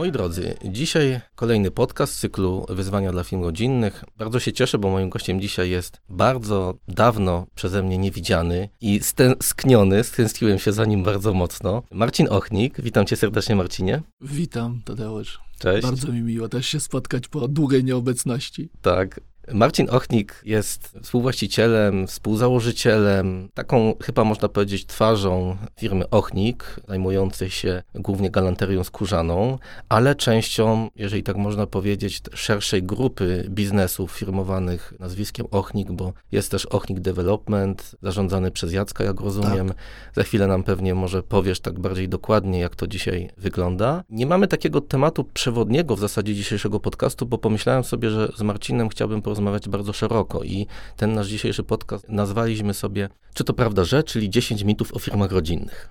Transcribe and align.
Moi 0.00 0.12
drodzy, 0.12 0.54
dzisiaj 0.64 1.20
kolejny 1.34 1.70
podcast 1.70 2.14
z 2.14 2.18
cyklu 2.18 2.66
Wyzwania 2.68 3.12
dla 3.12 3.24
firm 3.24 3.42
rodzinnych. 3.42 4.04
Bardzo 4.18 4.40
się 4.40 4.52
cieszę, 4.52 4.78
bo 4.78 4.90
moim 4.90 5.10
gościem 5.10 5.40
dzisiaj 5.40 5.70
jest 5.70 6.00
bardzo 6.08 6.74
dawno 6.88 7.46
przeze 7.54 7.82
mnie 7.82 7.98
niewidziany 7.98 8.68
i 8.80 9.00
stęskniony, 9.00 10.04
stęskniłem 10.04 10.58
się 10.58 10.72
za 10.72 10.84
nim 10.84 11.02
bardzo 11.02 11.34
mocno. 11.34 11.82
Marcin 11.90 12.26
Ochnik, 12.30 12.80
witam 12.80 13.06
cię 13.06 13.16
serdecznie 13.16 13.56
Marcinie. 13.56 14.02
Witam 14.20 14.82
Tadeusz. 14.84 15.40
Cześć. 15.58 15.82
Bardzo 15.82 16.12
mi 16.12 16.22
miło 16.22 16.48
też 16.48 16.66
się 16.66 16.80
spotkać 16.80 17.28
po 17.28 17.48
długiej 17.48 17.84
nieobecności. 17.84 18.68
Tak, 18.82 19.20
Marcin 19.52 19.90
Ochnik 19.90 20.42
jest 20.44 20.98
współwłaścicielem, 21.02 22.06
współzałożycielem, 22.06 23.48
taką 23.54 23.94
chyba 24.02 24.24
można 24.24 24.48
powiedzieć 24.48 24.86
twarzą 24.86 25.56
firmy 25.78 26.10
Ochnik, 26.10 26.80
zajmującej 26.88 27.50
się 27.50 27.82
głównie 27.94 28.30
galanterią 28.30 28.84
skórzaną, 28.84 29.58
ale 29.88 30.14
częścią, 30.14 30.88
jeżeli 30.96 31.22
tak 31.22 31.36
można 31.36 31.66
powiedzieć, 31.66 32.22
szerszej 32.34 32.82
grupy 32.82 33.46
biznesów 33.48 34.12
firmowanych 34.12 34.94
nazwiskiem 34.98 35.46
Ochnik, 35.50 35.92
bo 35.92 36.12
jest 36.32 36.50
też 36.50 36.66
Ochnik 36.66 37.00
Development, 37.00 37.96
zarządzany 38.02 38.50
przez 38.50 38.72
Jacka, 38.72 39.04
jak 39.04 39.20
rozumiem. 39.20 39.68
Tak. 39.68 39.76
Za 40.14 40.22
chwilę 40.22 40.46
nam 40.46 40.62
pewnie 40.62 40.94
może 40.94 41.22
powiesz 41.22 41.60
tak 41.60 41.78
bardziej 41.78 42.08
dokładnie, 42.08 42.60
jak 42.60 42.76
to 42.76 42.86
dzisiaj 42.86 43.30
wygląda. 43.36 44.04
Nie 44.10 44.26
mamy 44.26 44.48
takiego 44.48 44.80
tematu 44.80 45.24
przewodniego 45.24 45.96
w 45.96 46.00
zasadzie 46.00 46.34
dzisiejszego 46.34 46.80
podcastu, 46.80 47.26
bo 47.26 47.38
pomyślałem 47.38 47.84
sobie, 47.84 48.10
że 48.10 48.32
z 48.36 48.42
Marcinem 48.42 48.88
chciałbym 48.88 49.22
porozmawiać 49.22 49.39
porozmawiać 49.40 49.68
bardzo 49.68 49.92
szeroko 49.92 50.42
i 50.42 50.66
ten 50.96 51.12
nasz 51.12 51.28
dzisiejszy 51.28 51.62
podcast 51.62 52.08
nazwaliśmy 52.08 52.74
sobie 52.74 53.08
Czy 53.34 53.44
to 53.44 53.54
prawda, 53.54 53.84
że? 53.84 54.02
Czyli 54.02 54.30
10 54.30 54.64
mitów 54.64 54.94
o 54.94 54.98
firmach 54.98 55.32
rodzinnych. 55.32 55.90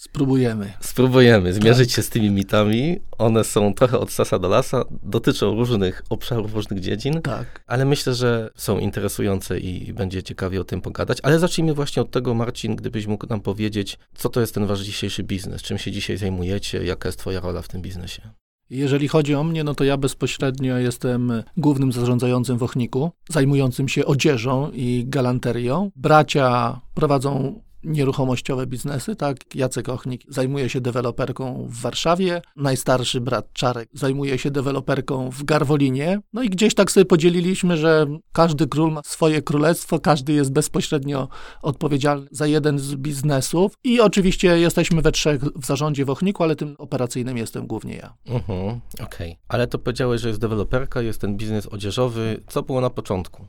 Spróbujemy. 0.00 0.72
Spróbujemy 0.80 1.52
zmierzyć 1.52 1.88
tak. 1.88 1.96
się 1.96 2.02
z 2.02 2.08
tymi 2.10 2.30
mitami. 2.30 3.00
One 3.18 3.44
są 3.44 3.74
trochę 3.74 3.98
od 3.98 4.12
sasa 4.12 4.38
do 4.38 4.48
lasa, 4.48 4.84
dotyczą 5.02 5.54
różnych 5.54 6.02
obszarów, 6.10 6.54
różnych 6.54 6.80
dziedzin, 6.80 7.22
tak. 7.22 7.64
ale 7.66 7.84
myślę, 7.84 8.14
że 8.14 8.50
są 8.56 8.78
interesujące 8.78 9.58
i 9.58 9.92
będzie 9.92 10.22
ciekawie 10.22 10.60
o 10.60 10.64
tym 10.64 10.80
pogadać. 10.80 11.18
Ale 11.22 11.38
zacznijmy 11.38 11.74
właśnie 11.74 12.02
od 12.02 12.10
tego, 12.10 12.34
Marcin, 12.34 12.76
gdybyś 12.76 13.06
mógł 13.06 13.26
nam 13.26 13.40
powiedzieć, 13.40 13.98
co 14.14 14.28
to 14.28 14.40
jest 14.40 14.54
ten 14.54 14.66
wasz 14.66 14.80
dzisiejszy 14.80 15.22
biznes, 15.22 15.62
czym 15.62 15.78
się 15.78 15.92
dzisiaj 15.92 16.16
zajmujecie, 16.16 16.84
jaka 16.84 17.08
jest 17.08 17.18
twoja 17.18 17.40
rola 17.40 17.62
w 17.62 17.68
tym 17.68 17.82
biznesie? 17.82 18.22
Jeżeli 18.70 19.08
chodzi 19.08 19.34
o 19.34 19.44
mnie, 19.44 19.64
no 19.64 19.74
to 19.74 19.84
ja 19.84 19.96
bezpośrednio 19.96 20.78
jestem 20.78 21.32
głównym 21.56 21.92
zarządzającym 21.92 22.58
w 22.58 22.62
Ochniku, 22.62 23.10
zajmującym 23.28 23.88
się 23.88 24.06
odzieżą 24.06 24.70
i 24.72 25.04
galanterią. 25.08 25.90
Bracia 25.96 26.80
prowadzą 26.94 27.60
nieruchomościowe 27.84 28.66
biznesy, 28.66 29.16
tak? 29.16 29.54
Jacek 29.54 29.88
Ochnik 29.88 30.22
zajmuje 30.28 30.68
się 30.68 30.80
deweloperką 30.80 31.66
w 31.68 31.80
Warszawie, 31.80 32.42
najstarszy 32.56 33.20
brat 33.20 33.52
Czarek 33.52 33.88
zajmuje 33.92 34.38
się 34.38 34.50
deweloperką 34.50 35.30
w 35.30 35.44
Garwolinie. 35.44 36.20
No 36.32 36.42
i 36.42 36.50
gdzieś 36.50 36.74
tak 36.74 36.90
sobie 36.90 37.04
podzieliliśmy, 37.04 37.76
że 37.76 38.06
każdy 38.32 38.66
król 38.66 38.92
ma 38.92 39.00
swoje 39.04 39.42
królestwo, 39.42 39.98
każdy 39.98 40.32
jest 40.32 40.52
bezpośrednio 40.52 41.28
odpowiedzialny 41.62 42.28
za 42.30 42.46
jeden 42.46 42.78
z 42.78 42.94
biznesów 42.94 43.72
i 43.84 44.00
oczywiście 44.00 44.58
jesteśmy 44.58 45.02
we 45.02 45.12
trzech 45.12 45.42
w 45.42 45.66
zarządzie 45.66 46.04
w 46.04 46.10
Ochniku, 46.10 46.42
ale 46.42 46.56
tym 46.56 46.74
operacyjnym 46.78 47.36
jestem 47.36 47.66
głównie 47.66 47.96
ja. 47.96 48.14
Mhm, 48.26 48.80
okej. 48.94 49.30
Okay. 49.32 49.36
Ale 49.48 49.66
to 49.66 49.78
powiedziałeś, 49.78 50.20
że 50.20 50.28
jest 50.28 50.40
deweloperka, 50.40 51.02
jest 51.02 51.20
ten 51.20 51.36
biznes 51.36 51.66
odzieżowy. 51.66 52.42
Co 52.46 52.62
było 52.62 52.80
na 52.80 52.90
początku? 52.90 53.46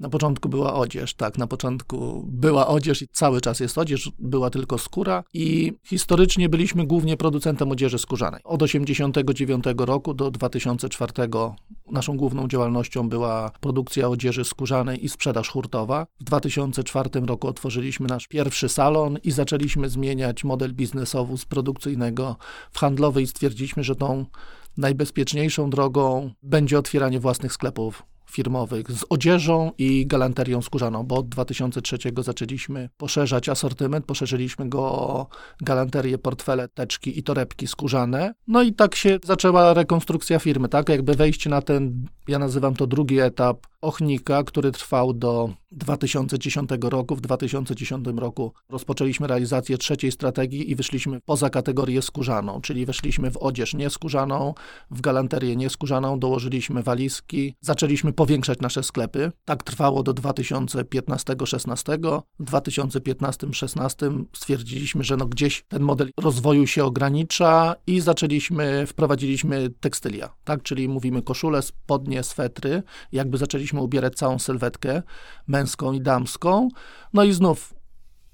Na 0.00 0.08
początku 0.08 0.48
była 0.48 0.74
odzież, 0.74 1.14
tak, 1.14 1.38
na 1.38 1.46
początku 1.46 2.24
była 2.28 2.66
odzież 2.66 3.02
i 3.02 3.08
cały 3.08 3.40
czas 3.40 3.60
jest 3.60 3.78
odzież, 3.78 4.12
była 4.18 4.50
tylko 4.50 4.78
skóra 4.78 5.24
i 5.34 5.72
historycznie 5.86 6.48
byliśmy 6.48 6.86
głównie 6.86 7.16
producentem 7.16 7.72
odzieży 7.72 7.98
skórzanej. 7.98 8.40
Od 8.44 8.60
1989 8.60 9.64
roku 9.78 10.14
do 10.14 10.30
2004 10.30 11.12
naszą 11.90 12.16
główną 12.16 12.48
działalnością 12.48 13.08
była 13.08 13.50
produkcja 13.60 14.08
odzieży 14.08 14.44
skórzanej 14.44 15.04
i 15.04 15.08
sprzedaż 15.08 15.48
hurtowa. 15.48 16.06
W 16.20 16.24
2004 16.24 17.10
roku 17.20 17.48
otworzyliśmy 17.48 18.08
nasz 18.08 18.26
pierwszy 18.26 18.68
salon 18.68 19.18
i 19.24 19.30
zaczęliśmy 19.30 19.88
zmieniać 19.88 20.44
model 20.44 20.74
biznesowy 20.74 21.38
z 21.38 21.44
produkcyjnego 21.44 22.36
w 22.70 22.78
handlowy 22.78 23.22
i 23.22 23.26
stwierdziliśmy, 23.26 23.84
że 23.84 23.94
tą 23.94 24.26
najbezpieczniejszą 24.76 25.70
drogą 25.70 26.30
będzie 26.42 26.78
otwieranie 26.78 27.20
własnych 27.20 27.52
sklepów 27.52 28.02
firmowych 28.30 28.92
z 28.92 29.04
odzieżą 29.08 29.72
i 29.78 30.06
galanterią 30.06 30.62
skórzaną, 30.62 31.02
bo 31.04 31.16
od 31.16 31.28
2003 31.28 31.98
zaczęliśmy 32.18 32.88
poszerzać 32.96 33.48
asortyment, 33.48 34.06
poszerzyliśmy 34.06 34.68
go 34.68 34.80
o 34.82 35.26
galanterię, 35.60 36.18
portfele, 36.18 36.68
teczki 36.68 37.18
i 37.18 37.22
torebki 37.22 37.66
skórzane. 37.66 38.34
No 38.46 38.62
i 38.62 38.72
tak 38.72 38.94
się 38.94 39.18
zaczęła 39.24 39.74
rekonstrukcja 39.74 40.38
firmy, 40.38 40.68
tak? 40.68 40.88
Jakby 40.88 41.14
wejście 41.14 41.50
na 41.50 41.62
ten, 41.62 42.06
ja 42.28 42.38
nazywam 42.38 42.74
to 42.74 42.86
drugi 42.86 43.20
etap 43.20 43.66
Ochnika, 43.80 44.44
który 44.44 44.72
trwał 44.72 45.12
do 45.12 45.50
2010 45.72 46.70
roku. 46.80 47.16
W 47.16 47.20
2010 47.20 48.06
roku 48.16 48.52
rozpoczęliśmy 48.68 49.26
realizację 49.26 49.78
trzeciej 49.78 50.12
strategii 50.12 50.70
i 50.70 50.74
wyszliśmy 50.74 51.20
poza 51.24 51.50
kategorię 51.50 52.02
skórzaną, 52.02 52.60
czyli 52.60 52.86
weszliśmy 52.86 53.30
w 53.30 53.36
odzież 53.36 53.74
nieskórzaną, 53.74 54.54
w 54.90 55.00
galanterię 55.00 55.56
nieskórzaną, 55.56 56.18
dołożyliśmy 56.18 56.82
walizki, 56.82 57.54
zaczęliśmy 57.60 58.12
powiększać 58.12 58.60
nasze 58.60 58.82
sklepy. 58.82 59.32
Tak 59.44 59.62
trwało 59.62 60.02
do 60.02 60.14
2015-16. 60.14 62.22
W 62.38 62.44
2015-16 62.44 64.24
stwierdziliśmy, 64.36 65.04
że 65.04 65.16
no 65.16 65.26
gdzieś 65.26 65.64
ten 65.68 65.82
model 65.82 66.10
rozwoju 66.16 66.66
się 66.66 66.84
ogranicza 66.84 67.74
i 67.86 68.00
zaczęliśmy, 68.00 68.86
wprowadziliśmy 68.86 69.70
tekstylia, 69.80 70.34
tak, 70.44 70.62
czyli 70.62 70.88
mówimy 70.88 71.22
koszule, 71.22 71.62
spodnie, 71.62 72.22
swetry, 72.22 72.82
jakby 73.12 73.38
zaczęliśmy 73.38 73.67
zaczęliśmy 73.68 73.82
ubierać 73.82 74.14
całą 74.14 74.38
sylwetkę 74.38 75.02
męską 75.46 75.92
i 75.92 76.00
damską. 76.00 76.68
No 77.12 77.24
i 77.24 77.32
znów 77.32 77.74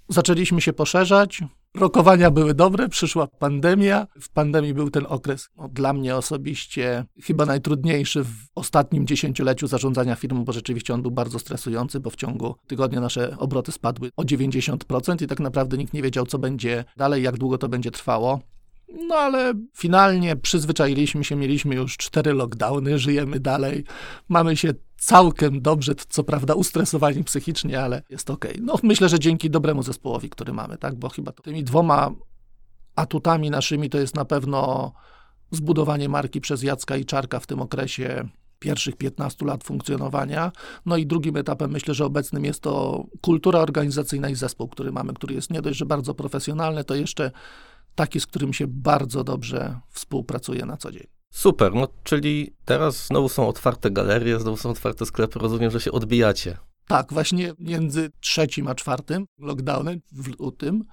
zaczęliśmy 0.09 0.61
się 0.61 0.73
poszerzać. 0.73 1.43
Rokowania 1.75 2.31
były 2.31 2.55
dobre, 2.55 2.89
przyszła 2.89 3.27
pandemia. 3.27 4.07
W 4.21 4.29
pandemii 4.29 4.75
był 4.75 4.91
ten 4.91 5.07
okres 5.09 5.49
no, 5.57 5.69
dla 5.69 5.93
mnie 5.93 6.17
osobiście 6.17 7.05
chyba 7.23 7.47
najtrudniejszy 7.47 8.25
w 8.25 8.31
ostatnim 8.55 9.07
dziesięcioleciu 9.07 9.67
zarządzania 9.67 10.15
firmą, 10.15 10.45
bo 10.45 10.53
rzeczywiście 10.53 10.95
on 10.95 11.03
był 11.03 11.11
bardzo 11.11 11.39
stresujący, 11.39 12.01
bo 12.01 12.11
w 12.11 12.17
ciągu 12.17 12.55
tygodnia 12.67 13.01
nasze 13.01 13.37
obroty 13.39 13.73
spadły 13.73 14.11
o 14.17 14.23
90% 14.23 15.23
i 15.23 15.27
tak 15.27 15.41
naprawdę 15.41 15.77
nikt 15.77 15.93
nie 15.93 16.03
wiedział, 16.03 16.27
co 16.27 16.39
będzie 16.39 16.85
dalej, 16.97 17.23
jak 17.23 17.39
długo 17.39 17.59
to 17.59 17.69
będzie 17.69 17.91
trwało. 17.91 18.41
No 18.89 19.15
ale 19.15 19.55
finalnie 19.77 20.37
przyzwyczailiśmy 20.37 21.25
się, 21.25 21.37
mieliśmy 21.37 21.75
już 21.75 21.97
cztery 21.97 22.33
lockdowny, 22.33 22.99
żyjemy 22.99 23.41
dalej, 23.41 23.85
mamy 24.29 24.57
się 24.57 24.75
całkiem 25.05 25.63
dobrze, 25.63 25.95
co 26.09 26.25
prawda 26.25 26.55
ustresowani 26.55 27.25
psychicznie, 27.25 27.83
ale 27.83 28.03
jest 28.11 28.31
ok. 28.31 28.45
No 28.61 28.75
myślę, 28.83 29.09
że 29.09 29.19
dzięki 29.19 29.51
dobremu 29.51 29.83
zespołowi, 29.83 30.31
który 30.31 30.53
mamy, 30.53 30.79
tak, 30.79 30.95
bo 30.95 31.09
chyba 31.09 31.33
tymi 31.33 31.65
dwoma 31.65 32.11
atutami 32.97 33.51
naszymi 33.51 33.91
to 33.91 33.99
jest 33.99 34.15
na 34.15 34.25
pewno 34.25 34.93
zbudowanie 35.51 36.09
marki 36.09 36.41
przez 36.41 36.63
Jacka 36.63 36.97
i 36.97 37.05
Czarka 37.05 37.41
w 37.41 37.47
tym 37.47 37.61
okresie 37.61 38.29
pierwszych 38.59 38.97
15 38.97 39.47
lat 39.47 39.65
funkcjonowania. 39.65 40.53
No 40.87 40.97
i 40.97 41.07
drugim 41.07 41.37
etapem 41.37 41.71
myślę, 41.71 41.95
że 41.95 42.05
obecnym 42.05 42.45
jest 42.45 42.61
to 42.61 43.05
kultura 43.21 43.59
organizacyjna 43.59 44.29
i 44.29 44.35
zespół, 44.35 44.69
który 44.69 44.93
mamy, 44.93 45.15
który 45.15 45.35
jest 45.35 45.51
nie 45.51 45.63
dość, 45.63 45.79
że 45.79 45.87
bardzo 45.87 46.15
profesjonalny, 46.15 46.85
to 46.85 46.95
jeszcze 46.95 47.31
taki, 47.95 48.21
z 48.21 48.27
którym 48.27 48.53
się 48.53 48.67
bardzo 48.67 49.25
dobrze 49.25 49.81
współpracuje 49.91 50.67
na 50.67 50.77
co 50.77 50.93
dzień. 50.93 51.14
Super, 51.35 51.75
no 51.75 51.89
czyli 52.05 52.53
teraz 52.65 53.07
znowu 53.07 53.29
są 53.29 53.49
otwarte 53.49 53.91
galerie, 53.91 54.41
znowu 54.41 54.57
są 54.57 54.71
otwarte 54.71 55.07
sklepy, 55.07 55.39
rozumiem, 55.39 55.71
że 55.71 55.81
się 55.81 55.93
odbijacie. 55.93 56.59
Tak, 56.89 57.13
właśnie 57.13 57.53
między 57.59 58.11
trzecim 58.21 58.69
a 58.69 58.75
czwartym 58.75 59.27
lockdownem 59.39 60.01
w 60.13 60.41
lutym 60.41 60.85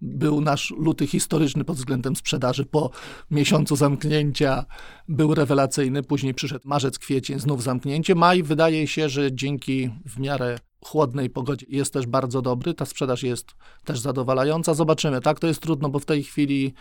był 0.00 0.40
nasz 0.40 0.70
luty 0.76 1.06
historyczny 1.06 1.64
pod 1.64 1.76
względem 1.76 2.16
sprzedaży. 2.16 2.66
Po 2.66 2.90
miesiącu 3.30 3.76
zamknięcia 3.76 4.64
był 5.08 5.34
rewelacyjny, 5.34 6.02
później 6.02 6.34
przyszedł 6.34 6.68
marzec, 6.68 6.98
kwiecień, 6.98 7.40
znów 7.40 7.62
zamknięcie. 7.62 8.14
Maj 8.14 8.42
wydaje 8.42 8.86
się, 8.86 9.08
że 9.08 9.32
dzięki 9.32 9.90
w 10.06 10.18
miarę 10.18 10.58
chłodnej 10.84 11.30
pogodzie 11.30 11.66
jest 11.68 11.92
też 11.92 12.06
bardzo 12.06 12.42
dobry. 12.42 12.74
Ta 12.74 12.84
sprzedaż 12.84 13.22
jest 13.22 13.46
też 13.84 14.00
zadowalająca. 14.00 14.74
Zobaczymy, 14.74 15.20
tak? 15.20 15.40
To 15.40 15.46
jest 15.46 15.60
trudno, 15.60 15.88
bo 15.88 15.98
w 15.98 16.04
tej 16.04 16.22
chwili 16.22 16.74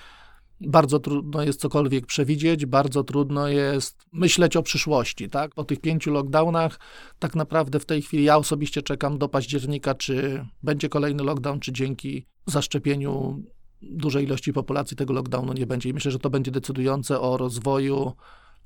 Bardzo 0.61 0.99
trudno 0.99 1.43
jest 1.43 1.59
cokolwiek 1.59 2.05
przewidzieć, 2.05 2.65
bardzo 2.65 3.03
trudno 3.03 3.47
jest 3.47 4.05
myśleć 4.13 4.55
o 4.55 4.63
przyszłości, 4.63 5.29
tak? 5.29 5.55
Po 5.55 5.63
tych 5.63 5.81
pięciu 5.81 6.11
lockdownach 6.11 6.79
tak 7.19 7.35
naprawdę 7.35 7.79
w 7.79 7.85
tej 7.85 8.01
chwili 8.01 8.23
ja 8.23 8.37
osobiście 8.37 8.81
czekam 8.81 9.17
do 9.17 9.29
października, 9.29 9.95
czy 9.95 10.45
będzie 10.63 10.89
kolejny 10.89 11.23
lockdown, 11.23 11.59
czy 11.59 11.71
dzięki 11.71 12.25
zaszczepieniu 12.45 13.43
dużej 13.81 14.25
ilości 14.25 14.53
populacji 14.53 14.97
tego 14.97 15.13
lockdownu 15.13 15.53
nie 15.53 15.67
będzie. 15.67 15.89
I 15.89 15.93
myślę, 15.93 16.11
że 16.11 16.19
to 16.19 16.29
będzie 16.29 16.51
decydujące 16.51 17.19
o 17.19 17.37
rozwoju 17.37 18.13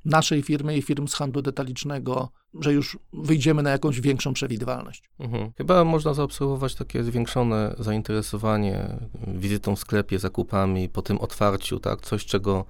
naszej 0.04 0.42
firmy 0.42 0.76
i 0.76 0.82
firm 0.82 1.08
z 1.08 1.14
handlu 1.14 1.42
detalicznego, 1.42 2.28
że 2.60 2.72
już 2.72 2.98
wyjdziemy 3.12 3.62
na 3.62 3.70
jakąś 3.70 4.00
większą 4.00 4.32
przewidywalność. 4.32 5.10
Mhm. 5.18 5.52
Chyba 5.58 5.84
można 5.84 6.14
zaobserwować 6.14 6.74
takie 6.74 7.04
zwiększone 7.04 7.74
zainteresowanie 7.78 8.98
wizytą 9.26 9.76
w 9.76 9.78
sklepie, 9.78 10.18
zakupami 10.18 10.88
po 10.88 11.02
tym 11.02 11.18
otwarciu, 11.18 11.80
tak? 11.80 12.00
Coś, 12.00 12.26
czego 12.26 12.64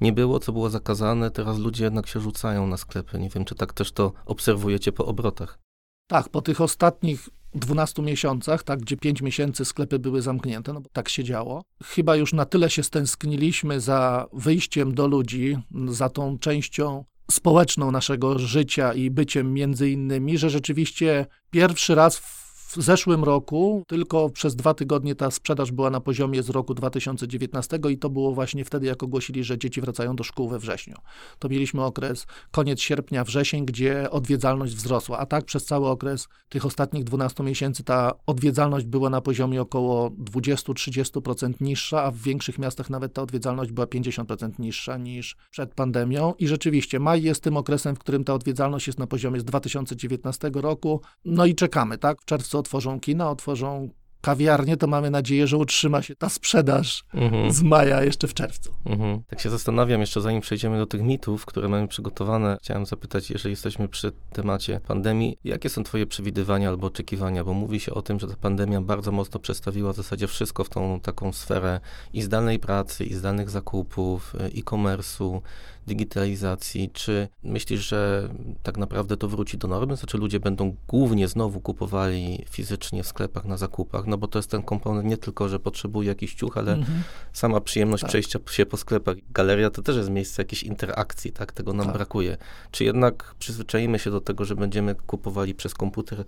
nie 0.00 0.12
było, 0.12 0.40
co 0.40 0.52
było 0.52 0.70
zakazane, 0.70 1.30
teraz 1.30 1.58
ludzie 1.58 1.84
jednak 1.84 2.06
się 2.06 2.20
rzucają 2.20 2.66
na 2.66 2.76
sklepy. 2.76 3.18
Nie 3.18 3.28
wiem, 3.28 3.44
czy 3.44 3.54
tak 3.54 3.72
też 3.72 3.92
to 3.92 4.12
obserwujecie 4.26 4.92
po 4.92 5.06
obrotach. 5.06 5.58
Tak, 6.06 6.28
po 6.28 6.42
tych 6.42 6.60
ostatnich 6.60 7.28
12 7.54 8.02
miesiącach, 8.02 8.62
tak, 8.62 8.80
gdzie 8.80 8.96
5 8.96 9.22
miesięcy 9.22 9.64
sklepy 9.64 9.98
były 9.98 10.22
zamknięte, 10.22 10.72
no 10.72 10.80
bo 10.80 10.90
tak 10.92 11.08
się 11.08 11.24
działo. 11.24 11.62
Chyba 11.84 12.16
już 12.16 12.32
na 12.32 12.44
tyle 12.44 12.70
się 12.70 12.82
stęskniliśmy 12.82 13.80
za 13.80 14.26
wyjściem 14.32 14.94
do 14.94 15.06
ludzi, 15.06 15.58
za 15.88 16.08
tą 16.08 16.38
częścią 16.38 17.04
społeczną 17.30 17.90
naszego 17.90 18.38
życia 18.38 18.94
i 18.94 19.10
byciem 19.10 19.52
między 19.52 19.90
innymi, 19.90 20.38
że 20.38 20.50
rzeczywiście 20.50 21.26
pierwszy 21.50 21.94
raz 21.94 22.18
w 22.18 22.47
w 22.76 22.82
zeszłym 22.82 23.24
roku 23.24 23.84
tylko 23.86 24.30
przez 24.30 24.56
dwa 24.56 24.74
tygodnie 24.74 25.14
ta 25.14 25.30
sprzedaż 25.30 25.72
była 25.72 25.90
na 25.90 26.00
poziomie 26.00 26.42
z 26.42 26.50
roku 26.50 26.74
2019 26.74 27.78
i 27.90 27.98
to 27.98 28.10
było 28.10 28.34
właśnie 28.34 28.64
wtedy, 28.64 28.86
jak 28.86 29.02
ogłosili, 29.02 29.44
że 29.44 29.58
dzieci 29.58 29.80
wracają 29.80 30.16
do 30.16 30.24
szkół 30.24 30.48
we 30.48 30.58
wrześniu. 30.58 30.96
To 31.38 31.48
mieliśmy 31.48 31.84
okres 31.84 32.26
koniec 32.50 32.80
sierpnia, 32.80 33.24
wrzesień, 33.24 33.66
gdzie 33.66 34.10
odwiedzalność 34.10 34.74
wzrosła, 34.74 35.18
a 35.18 35.26
tak 35.26 35.44
przez 35.44 35.64
cały 35.64 35.88
okres 35.88 36.28
tych 36.48 36.66
ostatnich 36.66 37.04
12 37.04 37.42
miesięcy 37.42 37.84
ta 37.84 38.12
odwiedzalność 38.26 38.86
była 38.86 39.10
na 39.10 39.20
poziomie 39.20 39.62
około 39.62 40.10
20-30% 40.10 41.52
niższa, 41.60 42.02
a 42.02 42.10
w 42.10 42.16
większych 42.16 42.58
miastach 42.58 42.90
nawet 42.90 43.12
ta 43.12 43.22
odwiedzalność 43.22 43.72
była 43.72 43.86
50% 43.86 44.58
niższa 44.58 44.96
niż 44.96 45.36
przed 45.50 45.74
pandemią. 45.74 46.34
I 46.38 46.48
rzeczywiście 46.48 47.00
maj 47.00 47.22
jest 47.22 47.42
tym 47.42 47.56
okresem, 47.56 47.96
w 47.96 47.98
którym 47.98 48.24
ta 48.24 48.34
odwiedzalność 48.34 48.86
jest 48.86 48.98
na 48.98 49.06
poziomie 49.06 49.40
z 49.40 49.44
2019 49.44 50.50
roku. 50.54 51.00
No 51.24 51.46
i 51.46 51.54
czekamy, 51.54 51.98
tak? 51.98 52.22
W 52.22 52.24
czerwcu 52.24 52.57
otworzą 52.58 53.00
kina, 53.00 53.30
otworzą 53.30 53.90
kawiarnie, 54.20 54.76
to 54.76 54.86
mamy 54.86 55.10
nadzieję, 55.10 55.46
że 55.46 55.56
utrzyma 55.56 56.02
się 56.02 56.16
ta 56.16 56.28
sprzedaż 56.28 57.04
mhm. 57.14 57.52
z 57.52 57.62
maja 57.62 58.02
jeszcze 58.02 58.28
w 58.28 58.34
czerwcu. 58.34 58.74
Mhm. 58.84 59.22
Tak 59.26 59.40
się 59.40 59.50
zastanawiam, 59.50 60.00
jeszcze 60.00 60.20
zanim 60.20 60.40
przejdziemy 60.40 60.78
do 60.78 60.86
tych 60.86 61.02
mitów, 61.02 61.46
które 61.46 61.68
mamy 61.68 61.88
przygotowane, 61.88 62.56
chciałem 62.62 62.86
zapytać, 62.86 63.30
jeżeli 63.30 63.52
jesteśmy 63.52 63.88
przy 63.88 64.12
temacie 64.32 64.80
pandemii, 64.86 65.38
jakie 65.44 65.68
są 65.68 65.82
twoje 65.82 66.06
przewidywania 66.06 66.68
albo 66.68 66.86
oczekiwania, 66.86 67.44
bo 67.44 67.54
mówi 67.54 67.80
się 67.80 67.94
o 67.94 68.02
tym, 68.02 68.20
że 68.20 68.26
ta 68.26 68.36
pandemia 68.36 68.80
bardzo 68.80 69.12
mocno 69.12 69.40
przestawiła 69.40 69.92
w 69.92 69.96
zasadzie 69.96 70.26
wszystko 70.26 70.64
w 70.64 70.68
tą 70.68 71.00
taką 71.00 71.32
sferę 71.32 71.80
i 72.12 72.22
zdalnej 72.22 72.58
pracy, 72.58 73.04
i 73.04 73.14
zdalnych 73.14 73.50
zakupów, 73.50 74.34
e-commerce'u, 74.58 75.40
digitalizacji, 75.88 76.90
czy 76.92 77.28
myślisz, 77.42 77.88
że 77.88 78.28
tak 78.62 78.76
naprawdę 78.76 79.16
to 79.16 79.28
wróci 79.28 79.58
do 79.58 79.68
normy? 79.68 79.96
Znaczy 79.96 80.18
ludzie 80.18 80.40
będą 80.40 80.76
głównie 80.88 81.28
znowu 81.28 81.60
kupowali 81.60 82.44
fizycznie 82.50 83.02
w 83.02 83.06
sklepach 83.06 83.44
na 83.44 83.56
zakupach, 83.56 84.06
no 84.06 84.18
bo 84.18 84.28
to 84.28 84.38
jest 84.38 84.50
ten 84.50 84.62
komponent 84.62 85.08
nie 85.08 85.16
tylko, 85.16 85.48
że 85.48 85.58
potrzebuje 85.58 86.08
jakiś 86.08 86.34
ciuch, 86.34 86.58
ale 86.58 86.72
mhm. 86.72 87.02
sama 87.32 87.60
przyjemność 87.60 88.00
tak. 88.00 88.08
przejścia 88.08 88.38
się 88.50 88.66
po 88.66 88.76
sklepach. 88.76 89.16
Galeria 89.30 89.70
to 89.70 89.82
też 89.82 89.96
jest 89.96 90.10
miejsce 90.10 90.42
jakiejś 90.42 90.62
interakcji, 90.62 91.32
tak? 91.32 91.52
Tego 91.52 91.72
nam 91.72 91.86
tak. 91.86 91.94
brakuje. 91.94 92.36
Czy 92.70 92.84
jednak 92.84 93.34
przyzwyczajimy 93.38 93.98
się 93.98 94.10
do 94.10 94.20
tego, 94.20 94.44
że 94.44 94.56
będziemy 94.56 94.94
kupowali 94.94 95.54
przez 95.54 95.74
komputer, 95.74 96.24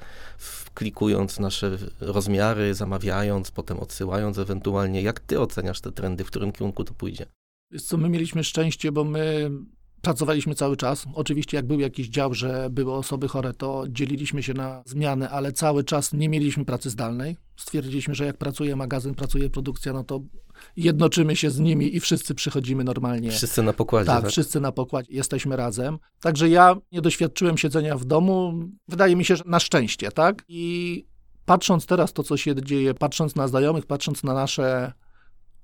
klikując 0.75 1.39
nasze 1.39 1.79
rozmiary, 2.01 2.75
zamawiając, 2.75 3.51
potem 3.51 3.81
odsyłając 3.81 4.39
ewentualnie. 4.39 5.03
Jak 5.03 5.21
ty 5.21 5.41
oceniasz 5.41 5.81
te 5.81 5.93
trendy, 5.93 6.25
w 6.25 6.27
którym 6.27 6.53
kierunku 6.53 6.85
to 6.85 6.95
pójdzie? 6.95 7.27
Co, 7.79 7.97
my 7.97 8.09
mieliśmy 8.09 8.45
szczęście, 8.45 8.93
bo 8.93 9.05
my 9.05 9.51
pracowaliśmy 10.03 10.55
cały 10.55 10.77
czas. 10.77 11.07
Oczywiście, 11.15 11.57
jak 11.57 11.67
był 11.67 11.81
jakiś 11.81 12.09
dział, 12.09 12.35
że 12.35 12.69
były 12.71 12.95
osoby 12.95 13.29
chore, 13.29 13.55
to 13.55 13.85
dzieliliśmy 13.89 14.43
się 14.43 14.55
na 14.55 14.83
zmiany, 14.87 15.29
ale 15.29 15.53
cały 15.53 15.85
czas 15.85 16.13
nie 16.13 16.29
mieliśmy 16.29 16.65
pracy 16.65 16.91
zdalnej. 16.91 17.37
Stwierdziliśmy, 17.57 18.15
że 18.15 18.25
jak 18.27 18.37
pracuje 18.37 18.77
magazyn, 18.77 19.15
pracuje 19.15 19.51
produkcja, 19.51 19.93
no 19.93 20.05
to 20.05 20.21
jednoczymy 20.77 21.37
się 21.37 21.51
z 21.51 21.59
nimi 21.59 21.97
i 21.97 22.01
wszyscy 22.01 22.35
przychodzimy 22.35 22.85
normalnie. 22.85 23.31
Wszyscy 23.31 23.63
na 23.63 23.73
pokładzie. 23.73 24.07
Tak, 24.07 24.23
tak, 24.23 24.31
wszyscy 24.31 24.61
na 24.61 24.73
pokładzie, 24.73 25.13
jesteśmy 25.13 25.57
razem. 25.57 25.99
Także 26.21 26.49
ja 26.49 26.77
nie 26.93 27.01
doświadczyłem 27.01 27.59
siedzenia 27.59 27.97
w 27.97 28.05
domu. 28.05 28.53
Wydaje 28.89 29.17
mi 29.17 29.25
się, 29.25 29.37
że 29.37 29.45
na 29.47 29.61
szczęście, 29.61 30.11
tak? 30.11 30.45
I 30.49 31.05
patrząc 31.45 31.87
teraz 31.87 32.13
to, 32.13 32.23
co 32.23 32.37
się 32.37 32.55
dzieje, 32.63 32.95
patrząc 32.95 33.37
na 33.37 33.49
znajomych, 33.49 33.87
patrząc 33.87 34.25
na 34.25 34.35
nasze 34.35 34.93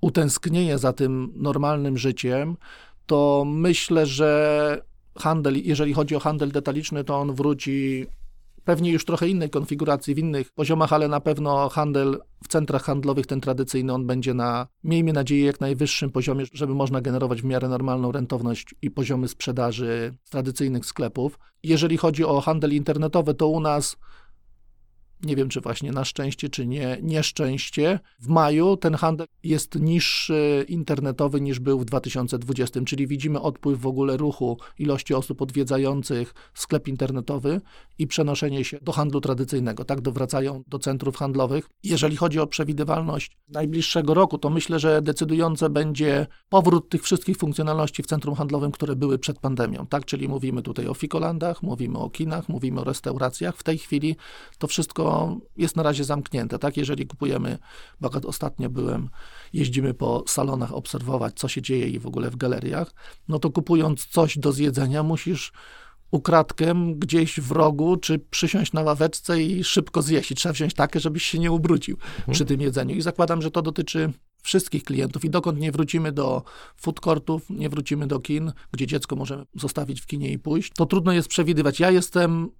utęsknienie 0.00 0.78
za 0.78 0.92
tym 0.92 1.32
normalnym 1.36 1.98
życiem, 1.98 2.56
to 3.06 3.44
myślę, 3.46 4.06
że 4.06 4.82
handel, 5.18 5.62
jeżeli 5.62 5.94
chodzi 5.94 6.16
o 6.16 6.20
handel 6.20 6.50
detaliczny, 6.52 7.04
to 7.04 7.16
on 7.16 7.34
wróci 7.34 8.06
pewnie 8.66 8.92
już 8.92 9.04
trochę 9.04 9.28
innej 9.28 9.50
konfiguracji, 9.50 10.14
w 10.14 10.18
innych 10.18 10.52
poziomach, 10.52 10.92
ale 10.92 11.08
na 11.08 11.20
pewno 11.20 11.68
handel 11.68 12.20
w 12.44 12.48
centrach 12.48 12.82
handlowych, 12.82 13.26
ten 13.26 13.40
tradycyjny, 13.40 13.92
on 13.92 14.06
będzie 14.06 14.34
na, 14.34 14.66
miejmy 14.84 15.12
nadzieję, 15.12 15.44
jak 15.44 15.60
najwyższym 15.60 16.10
poziomie, 16.10 16.44
żeby 16.52 16.74
można 16.74 17.00
generować 17.00 17.42
w 17.42 17.44
miarę 17.44 17.68
normalną 17.68 18.12
rentowność 18.12 18.74
i 18.82 18.90
poziomy 18.90 19.28
sprzedaży 19.28 20.14
tradycyjnych 20.30 20.86
sklepów. 20.86 21.38
Jeżeli 21.62 21.96
chodzi 21.96 22.24
o 22.24 22.40
handel 22.40 22.72
internetowy, 22.72 23.34
to 23.34 23.48
u 23.48 23.60
nas 23.60 23.96
nie 25.22 25.36
wiem 25.36 25.48
czy 25.48 25.60
właśnie 25.60 25.92
na 25.92 26.04
szczęście, 26.04 26.48
czy 26.48 26.66
nie, 26.66 26.98
nieszczęście, 27.02 28.00
w 28.20 28.28
maju 28.28 28.76
ten 28.76 28.94
handel 28.94 29.26
jest 29.42 29.74
niższy 29.74 30.64
internetowy 30.68 31.40
niż 31.40 31.60
był 31.60 31.78
w 31.78 31.84
2020, 31.84 32.80
czyli 32.80 33.06
widzimy 33.06 33.40
odpływ 33.40 33.80
w 33.80 33.86
ogóle 33.86 34.16
ruchu 34.16 34.58
ilości 34.78 35.14
osób 35.14 35.42
odwiedzających 35.42 36.34
sklep 36.54 36.88
internetowy 36.88 37.60
i 37.98 38.06
przenoszenie 38.06 38.64
się 38.64 38.78
do 38.82 38.92
handlu 38.92 39.20
tradycyjnego, 39.20 39.84
tak, 39.84 40.00
dowracają 40.00 40.62
do 40.66 40.78
centrów 40.78 41.16
handlowych. 41.16 41.68
Jeżeli 41.82 42.16
chodzi 42.16 42.40
o 42.40 42.46
przewidywalność 42.46 43.36
najbliższego 43.48 44.14
roku, 44.14 44.38
to 44.38 44.50
myślę, 44.50 44.78
że 44.78 45.02
decydujące 45.02 45.70
będzie 45.70 46.26
powrót 46.48 46.88
tych 46.88 47.02
wszystkich 47.02 47.36
funkcjonalności 47.36 48.02
w 48.02 48.06
centrum 48.06 48.34
handlowym, 48.34 48.70
które 48.70 48.96
były 48.96 49.18
przed 49.18 49.38
pandemią, 49.38 49.86
tak, 49.86 50.04
czyli 50.04 50.28
mówimy 50.28 50.62
tutaj 50.62 50.86
o 50.86 50.94
fikolandach, 50.94 51.62
mówimy 51.62 51.98
o 51.98 52.10
kinach, 52.10 52.48
mówimy 52.48 52.80
o 52.80 52.84
restauracjach. 52.84 53.56
W 53.56 53.62
tej 53.62 53.78
chwili 53.78 54.16
to 54.58 54.66
wszystko 54.66 55.05
jest 55.56 55.76
na 55.76 55.82
razie 55.82 56.04
zamknięte, 56.04 56.58
tak? 56.58 56.76
Jeżeli 56.76 57.06
kupujemy, 57.06 57.58
bo 58.00 58.10
ostatnio 58.26 58.70
byłem, 58.70 59.08
jeździmy 59.52 59.94
po 59.94 60.24
salonach 60.26 60.74
obserwować, 60.74 61.34
co 61.34 61.48
się 61.48 61.62
dzieje 61.62 61.88
i 61.88 61.98
w 61.98 62.06
ogóle 62.06 62.30
w 62.30 62.36
galeriach, 62.36 62.94
no 63.28 63.38
to 63.38 63.50
kupując 63.50 64.06
coś 64.06 64.38
do 64.38 64.52
zjedzenia, 64.52 65.02
musisz 65.02 65.52
ukradkiem 66.10 66.98
gdzieś 66.98 67.40
w 67.40 67.52
rogu, 67.52 67.96
czy 67.96 68.18
przysiąść 68.18 68.72
na 68.72 68.82
ławeczce 68.82 69.42
i 69.42 69.64
szybko 69.64 70.02
zjeść. 70.02 70.30
I 70.30 70.34
trzeba 70.34 70.52
wziąć 70.52 70.74
takie, 70.74 71.00
żebyś 71.00 71.22
się 71.22 71.38
nie 71.38 71.52
ubrudził 71.52 71.96
mhm. 71.96 72.32
przy 72.34 72.44
tym 72.44 72.60
jedzeniu. 72.60 72.94
I 72.94 73.02
zakładam, 73.02 73.42
że 73.42 73.50
to 73.50 73.62
dotyczy 73.62 74.12
wszystkich 74.42 74.84
klientów 74.84 75.24
i 75.24 75.30
dokąd 75.30 75.58
nie 75.58 75.72
wrócimy 75.72 76.12
do 76.12 76.42
food 76.76 77.00
courtów, 77.00 77.50
nie 77.50 77.68
wrócimy 77.68 78.06
do 78.06 78.20
kin, 78.20 78.52
gdzie 78.72 78.86
dziecko 78.86 79.16
możemy 79.16 79.44
zostawić 79.54 80.00
w 80.00 80.06
kinie 80.06 80.32
i 80.32 80.38
pójść, 80.38 80.72
to 80.72 80.86
trudno 80.86 81.12
jest 81.12 81.28
przewidywać. 81.28 81.80
Ja 81.80 81.90
jestem 81.90 82.50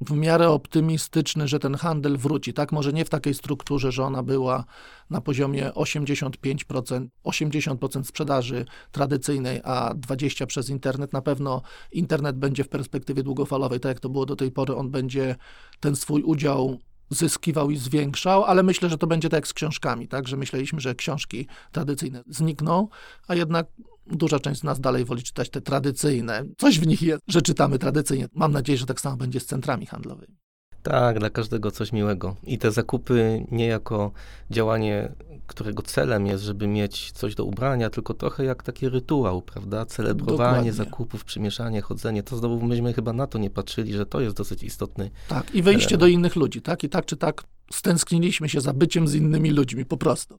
w 0.00 0.12
miarę 0.12 0.48
optymistyczny, 0.48 1.48
że 1.48 1.58
ten 1.58 1.74
handel 1.74 2.16
wróci. 2.16 2.54
Tak, 2.54 2.72
może 2.72 2.92
nie 2.92 3.04
w 3.04 3.10
takiej 3.10 3.34
strukturze, 3.34 3.92
że 3.92 4.04
ona 4.04 4.22
była 4.22 4.64
na 5.10 5.20
poziomie 5.20 5.70
85%, 5.70 7.06
80% 7.24 8.04
sprzedaży 8.04 8.64
tradycyjnej, 8.92 9.60
a 9.64 9.94
20% 9.94 10.46
przez 10.46 10.68
internet. 10.68 11.12
Na 11.12 11.22
pewno 11.22 11.62
internet 11.92 12.36
będzie 12.36 12.64
w 12.64 12.68
perspektywie 12.68 13.22
długofalowej, 13.22 13.80
tak 13.80 13.90
jak 13.90 14.00
to 14.00 14.08
było 14.08 14.26
do 14.26 14.36
tej 14.36 14.52
pory, 14.52 14.74
on 14.74 14.90
będzie 14.90 15.36
ten 15.80 15.96
swój 15.96 16.22
udział 16.22 16.78
zyskiwał 17.14 17.70
i 17.70 17.76
zwiększał, 17.76 18.44
ale 18.44 18.62
myślę, 18.62 18.88
że 18.88 18.98
to 18.98 19.06
będzie 19.06 19.28
tak 19.28 19.48
z 19.48 19.52
książkami, 19.52 20.08
tak, 20.08 20.28
że 20.28 20.36
myśleliśmy, 20.36 20.80
że 20.80 20.94
książki 20.94 21.46
tradycyjne 21.72 22.22
znikną, 22.26 22.88
a 23.28 23.34
jednak 23.34 23.66
duża 24.06 24.40
część 24.40 24.60
z 24.60 24.64
nas 24.64 24.80
dalej 24.80 25.04
woli 25.04 25.22
czytać 25.22 25.50
te 25.50 25.60
tradycyjne. 25.60 26.44
Coś 26.58 26.78
w 26.78 26.86
nich 26.86 27.02
jest, 27.02 27.22
że 27.28 27.42
czytamy 27.42 27.78
tradycyjnie. 27.78 28.28
Mam 28.34 28.52
nadzieję, 28.52 28.78
że 28.78 28.86
tak 28.86 29.00
samo 29.00 29.16
będzie 29.16 29.40
z 29.40 29.46
centrami 29.46 29.86
handlowymi. 29.86 30.36
Tak, 30.82 31.18
dla 31.18 31.30
każdego 31.30 31.70
coś 31.70 31.92
miłego. 31.92 32.36
I 32.44 32.58
te 32.58 32.72
zakupy 32.72 33.46
nie 33.50 33.66
jako 33.66 34.12
działanie, 34.50 35.12
którego 35.46 35.82
celem 35.82 36.26
jest, 36.26 36.44
żeby 36.44 36.66
mieć 36.66 37.12
coś 37.12 37.34
do 37.34 37.44
ubrania, 37.44 37.90
tylko 37.90 38.14
trochę 38.14 38.44
jak 38.44 38.62
taki 38.62 38.88
rytuał, 38.88 39.42
prawda? 39.42 39.86
Celebrowanie 39.86 40.48
Dokładnie. 40.48 40.72
zakupów, 40.72 41.24
przymieszanie, 41.24 41.80
chodzenie. 41.80 42.22
To 42.22 42.36
znowu 42.36 42.66
myśmy 42.66 42.92
chyba 42.92 43.12
na 43.12 43.26
to 43.26 43.38
nie 43.38 43.50
patrzyli, 43.50 43.92
że 43.92 44.06
to 44.06 44.20
jest 44.20 44.36
dosyć 44.36 44.62
istotny. 44.62 45.10
Tak, 45.28 45.54
i 45.54 45.62
wejście 45.62 45.86
element. 45.86 46.00
do 46.00 46.06
innych 46.06 46.36
ludzi, 46.36 46.62
tak? 46.62 46.84
I 46.84 46.88
tak 46.88 47.06
czy 47.06 47.16
tak 47.16 47.44
stęskniliśmy 47.72 48.48
się 48.48 48.60
za 48.60 48.72
byciem 48.72 49.08
z 49.08 49.14
innymi 49.14 49.50
ludźmi, 49.50 49.84
po 49.84 49.96
prostu. 49.96 50.36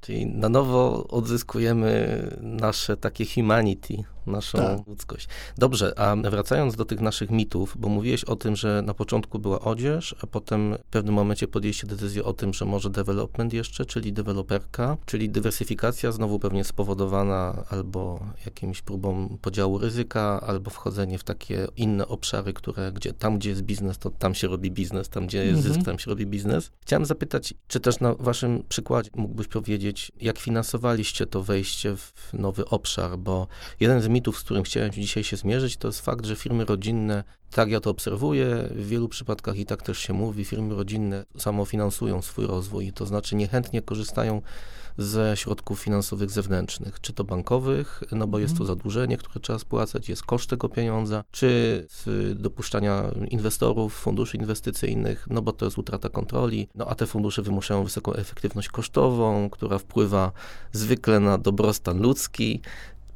Czyli 0.00 0.26
na 0.26 0.48
nowo 0.48 1.08
odzyskujemy 1.08 2.22
nasze 2.40 2.96
takie 2.96 3.24
humanity, 3.26 4.04
naszą 4.26 4.58
Tak. 4.58 4.86
ludzkość. 4.86 5.28
Dobrze, 5.58 5.98
a 5.98 6.16
wracając 6.16 6.76
do 6.76 6.84
tych 6.84 7.00
naszych 7.00 7.30
mitów, 7.30 7.74
bo 7.78 7.88
mówiłeś 7.88 8.24
o 8.24 8.36
tym, 8.36 8.56
że 8.56 8.82
na 8.82 8.94
początku 8.94 9.38
była 9.38 9.60
odzież, 9.60 10.14
a 10.22 10.26
potem 10.26 10.74
w 10.86 10.90
pewnym 10.90 11.14
momencie 11.14 11.48
podjęliście 11.48 11.86
decyzję 11.86 12.24
o 12.24 12.32
tym, 12.32 12.54
że 12.54 12.64
może 12.64 12.90
development 12.90 13.52
jeszcze, 13.52 13.84
czyli 13.86 14.12
deweloperka, 14.12 14.96
czyli 15.06 15.30
dywersyfikacja 15.30 16.12
znowu 16.12 16.38
pewnie 16.38 16.64
spowodowana 16.64 17.64
albo 17.70 18.20
jakimś 18.44 18.82
próbą 18.82 19.38
podziału 19.42 19.78
ryzyka, 19.78 20.40
albo 20.40 20.70
wchodzenie 20.70 21.18
w 21.18 21.24
takie 21.24 21.66
inne 21.76 22.08
obszary, 22.08 22.52
które 22.52 22.92
gdzie 22.92 23.12
tam, 23.12 23.38
gdzie 23.38 23.50
jest 23.50 23.62
biznes, 23.62 23.98
to 23.98 24.10
tam 24.10 24.34
się 24.34 24.48
robi 24.48 24.70
biznes, 24.70 25.08
tam, 25.08 25.26
gdzie 25.26 25.44
jest 25.44 25.56
Mhm. 25.58 25.74
zysk, 25.74 25.86
tam 25.86 25.98
się 25.98 26.10
robi 26.10 26.26
biznes. 26.26 26.70
Chciałem 26.80 27.06
zapytać, 27.06 27.54
czy 27.68 27.80
też 27.80 28.00
na 28.00 28.14
waszym 28.14 28.62
przykładzie 28.68 29.10
mógłbyś 29.14 29.48
powiedzieć, 29.48 30.12
jak 30.20 30.38
finansowaliście 30.38 31.26
to 31.26 31.42
wejście 31.42 31.96
w 31.96 32.12
nowy 32.32 32.64
obszar, 32.68 33.18
bo 33.18 33.46
jeden 33.80 34.00
z 34.00 34.08
mitów, 34.16 34.38
z 34.38 34.42
którym 34.42 34.62
chciałem 34.62 34.90
dzisiaj 34.90 35.24
się 35.24 35.36
zmierzyć, 35.36 35.76
to 35.76 35.88
jest 35.88 36.00
fakt, 36.00 36.26
że 36.26 36.36
firmy 36.36 36.64
rodzinne, 36.64 37.24
tak 37.50 37.70
ja 37.70 37.80
to 37.80 37.90
obserwuję, 37.90 38.68
w 38.70 38.88
wielu 38.88 39.08
przypadkach 39.08 39.56
i 39.56 39.66
tak 39.66 39.82
też 39.82 39.98
się 39.98 40.12
mówi, 40.12 40.44
firmy 40.44 40.74
rodzinne 40.74 41.24
samofinansują 41.38 42.22
swój 42.22 42.46
rozwój, 42.46 42.92
to 42.92 43.06
znaczy 43.06 43.36
niechętnie 43.36 43.82
korzystają 43.82 44.42
ze 44.98 45.36
środków 45.36 45.80
finansowych 45.80 46.30
zewnętrznych, 46.30 47.00
czy 47.00 47.12
to 47.12 47.24
bankowych, 47.24 48.02
no 48.12 48.26
bo 48.26 48.38
jest 48.38 48.58
to 48.58 48.64
zadłużenie, 48.64 49.16
które 49.16 49.40
trzeba 49.40 49.58
spłacać, 49.58 50.08
jest 50.08 50.22
koszt 50.22 50.50
tego 50.50 50.68
pieniądza, 50.68 51.24
czy 51.30 51.48
z 51.90 52.40
dopuszczania 52.40 53.10
inwestorów, 53.30 53.94
funduszy 53.94 54.36
inwestycyjnych, 54.36 55.26
no 55.30 55.42
bo 55.42 55.52
to 55.52 55.64
jest 55.64 55.78
utrata 55.78 56.08
kontroli, 56.08 56.68
no 56.74 56.86
a 56.86 56.94
te 56.94 57.06
fundusze 57.06 57.42
wymuszają 57.42 57.84
wysoką 57.84 58.12
efektywność 58.12 58.68
kosztową, 58.68 59.50
która 59.50 59.78
wpływa 59.78 60.32
zwykle 60.72 61.20
na 61.20 61.38
dobrostan 61.38 62.00
ludzki, 62.00 62.60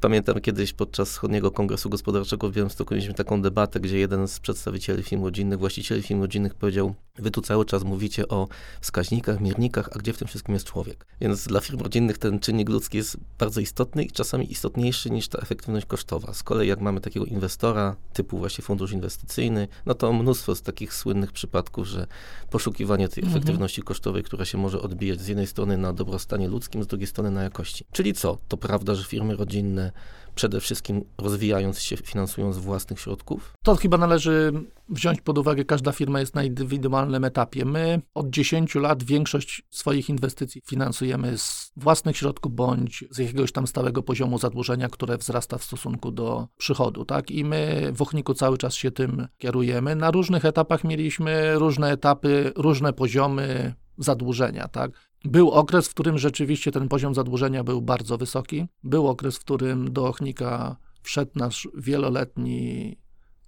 Pamiętam 0.01 0.41
kiedyś 0.41 0.73
podczas 0.73 1.09
Wschodniego 1.09 1.51
Kongresu 1.51 1.89
Gospodarczego 1.89 2.49
w 2.49 2.53
Białymstoku 2.53 2.93
mieliśmy 2.93 3.13
taką 3.13 3.41
debatę, 3.41 3.79
gdzie 3.79 3.99
jeden 3.99 4.27
z 4.27 4.39
przedstawicieli 4.39 5.03
firm 5.03 5.23
rodzinnych, 5.23 5.59
właścicieli 5.59 6.01
firm 6.01 6.21
rodzinnych 6.21 6.55
powiedział, 6.55 6.95
wy 7.15 7.31
tu 7.31 7.41
cały 7.41 7.65
czas 7.65 7.83
mówicie 7.83 8.27
o 8.27 8.47
wskaźnikach, 8.81 9.39
miernikach, 9.39 9.89
a 9.95 9.99
gdzie 9.99 10.13
w 10.13 10.17
tym 10.17 10.27
wszystkim 10.27 10.53
jest 10.53 10.65
człowiek? 10.65 11.05
Więc 11.21 11.47
dla 11.47 11.59
firm 11.59 11.79
rodzinnych 11.79 12.17
ten 12.17 12.39
czynnik 12.39 12.69
ludzki 12.69 12.97
jest 12.97 13.17
bardzo 13.39 13.61
istotny 13.61 14.03
i 14.03 14.11
czasami 14.11 14.51
istotniejszy 14.51 15.09
niż 15.09 15.27
ta 15.27 15.39
efektywność 15.39 15.85
kosztowa. 15.85 16.33
Z 16.33 16.43
kolei 16.43 16.67
jak 16.67 16.81
mamy 16.81 17.01
takiego 17.01 17.25
inwestora 17.25 17.95
typu 18.13 18.37
właśnie 18.37 18.63
fundusz 18.63 18.91
inwestycyjny, 18.91 19.67
no 19.85 19.93
to 19.93 20.13
mnóstwo 20.13 20.55
z 20.55 20.61
takich 20.61 20.93
słynnych 20.93 21.31
przypadków, 21.31 21.87
że 21.87 22.07
poszukiwanie 22.49 23.09
tej 23.09 23.23
Mhm. 23.23 23.37
efektywności 23.37 23.81
kosztowej, 23.81 24.23
która 24.23 24.45
się 24.45 24.57
może 24.57 24.81
odbijać 24.81 25.21
z 25.21 25.27
jednej 25.27 25.47
strony 25.47 25.77
na 25.77 25.93
dobrostanie 25.93 26.47
ludzkim, 26.47 26.83
z 26.83 26.87
drugiej 26.87 27.07
strony 27.07 27.31
na 27.31 27.43
jakości. 27.43 27.85
Czyli 27.91 28.13
co? 28.13 28.37
To 28.47 28.57
prawda, 28.57 28.95
że 28.95 29.03
firmy 29.03 29.35
rodzinne 29.35 29.90
przede 30.35 30.59
wszystkim 30.59 31.03
rozwijając 31.17 31.79
się, 31.79 31.97
finansują 31.97 32.53
z 32.53 32.57
własnych 32.57 32.99
środków? 32.99 33.53
To 33.63 33.75
chyba 33.75 33.97
należy 33.97 34.51
wziąć 34.89 35.21
pod 35.21 35.37
uwagę, 35.37 35.65
każda 35.65 35.91
firma 35.91 36.19
jest 36.19 36.35
na 36.35 36.43
indywidualnym 36.43 37.25
etapie. 37.25 37.65
My 37.65 38.01
od 38.13 38.29
10 38.29 38.75
lat 38.75 39.03
większość 39.03 39.63
swoich 39.69 40.09
inwestycji 40.09 40.61
finansujemy 40.65 41.37
z 41.37 41.71
własnych 41.77 42.17
środków 42.17 42.55
bądź 42.55 43.03
z 43.09 43.17
jakiegoś 43.17 43.51
tam 43.51 43.67
stałego 43.67 44.03
poziomu 44.03 44.39
zadłużenia, 44.39 44.89
które 44.89 45.17
wzrasta 45.17 45.57
w 45.57 45.63
stosunku 45.63 46.11
do 46.11 46.47
przychodu. 46.57 47.05
Tak? 47.05 47.31
I 47.31 47.43
my 47.43 47.91
w 47.93 48.01
Ochniku 48.01 48.33
cały 48.33 48.57
czas 48.57 48.73
się 48.73 48.91
tym 48.91 49.27
kierujemy. 49.37 49.95
Na 49.95 50.11
różnych 50.11 50.45
etapach 50.45 50.83
mieliśmy 50.83 51.55
różne 51.55 51.91
etapy, 51.91 52.51
różne 52.55 52.93
poziomy 52.93 53.73
zadłużenia. 53.97 54.67
Tak? 54.67 55.10
Był 55.25 55.51
okres, 55.51 55.87
w 55.87 55.93
którym 55.93 56.17
rzeczywiście 56.17 56.71
ten 56.71 56.87
poziom 56.87 57.15
zadłużenia 57.15 57.63
był 57.63 57.81
bardzo 57.81 58.17
wysoki. 58.17 58.67
Był 58.83 59.07
okres, 59.07 59.37
w 59.37 59.39
którym 59.39 59.93
do 59.93 60.07
Ochnika 60.07 60.77
wszedł 61.03 61.31
nasz 61.35 61.67
wieloletni 61.77 62.97